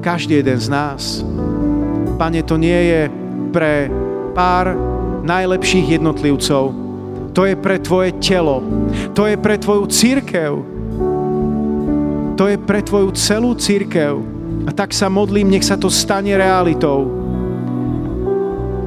Každý 0.04 0.44
jeden 0.44 0.60
z 0.60 0.68
nás. 0.68 1.24
Pane, 2.20 2.44
to 2.44 2.60
nie 2.60 2.76
je 2.76 3.02
pre 3.56 3.88
pár 4.36 4.76
najlepších 5.24 5.96
jednotlivcov. 5.96 6.76
To 7.32 7.42
je 7.48 7.56
pre 7.56 7.80
tvoje 7.80 8.12
telo. 8.20 8.60
To 9.16 9.24
je 9.24 9.40
pre 9.40 9.56
tvoju 9.56 9.88
církev. 9.88 10.52
To 12.36 12.44
je 12.52 12.58
pre 12.60 12.84
tvoju 12.84 13.16
celú 13.16 13.56
církev. 13.56 14.20
A 14.68 14.76
tak 14.76 14.92
sa 14.92 15.08
modlím, 15.08 15.48
nech 15.48 15.64
sa 15.64 15.80
to 15.80 15.88
stane 15.88 16.36
realitou. 16.36 17.08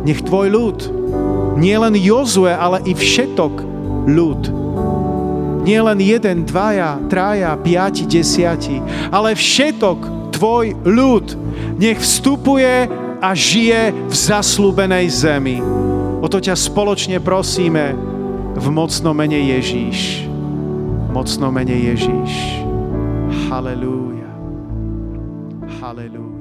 Nech 0.04 0.20
tvoj 0.20 0.52
ľud, 0.52 0.78
nie 1.56 1.72
len 1.72 1.96
Jozue, 1.96 2.52
ale 2.52 2.84
i 2.84 2.92
všetok 2.92 3.54
ľud, 4.04 4.63
nie 5.64 5.80
len 5.80 5.98
jeden, 5.98 6.44
dvaja, 6.44 7.00
traja, 7.08 7.56
piati, 7.56 8.04
desiati, 8.04 8.78
ale 9.08 9.32
všetok 9.32 10.30
tvoj 10.36 10.76
ľud 10.84 11.26
nech 11.80 11.98
vstupuje 11.98 12.88
a 13.24 13.30
žije 13.32 13.96
v 13.96 14.14
zaslúbenej 14.14 15.08
zemi. 15.08 15.58
O 16.20 16.26
to 16.28 16.40
ťa 16.40 16.52
spoločne 16.52 17.16
prosíme 17.24 17.96
v 18.54 18.66
mocnom 18.68 19.16
mene 19.16 19.40
Ježíš. 19.40 20.28
Mocno 21.10 21.48
mene 21.48 21.74
Ježíš. 21.74 22.32
Halelúja. 23.48 24.30
Halelúja. 25.80 26.33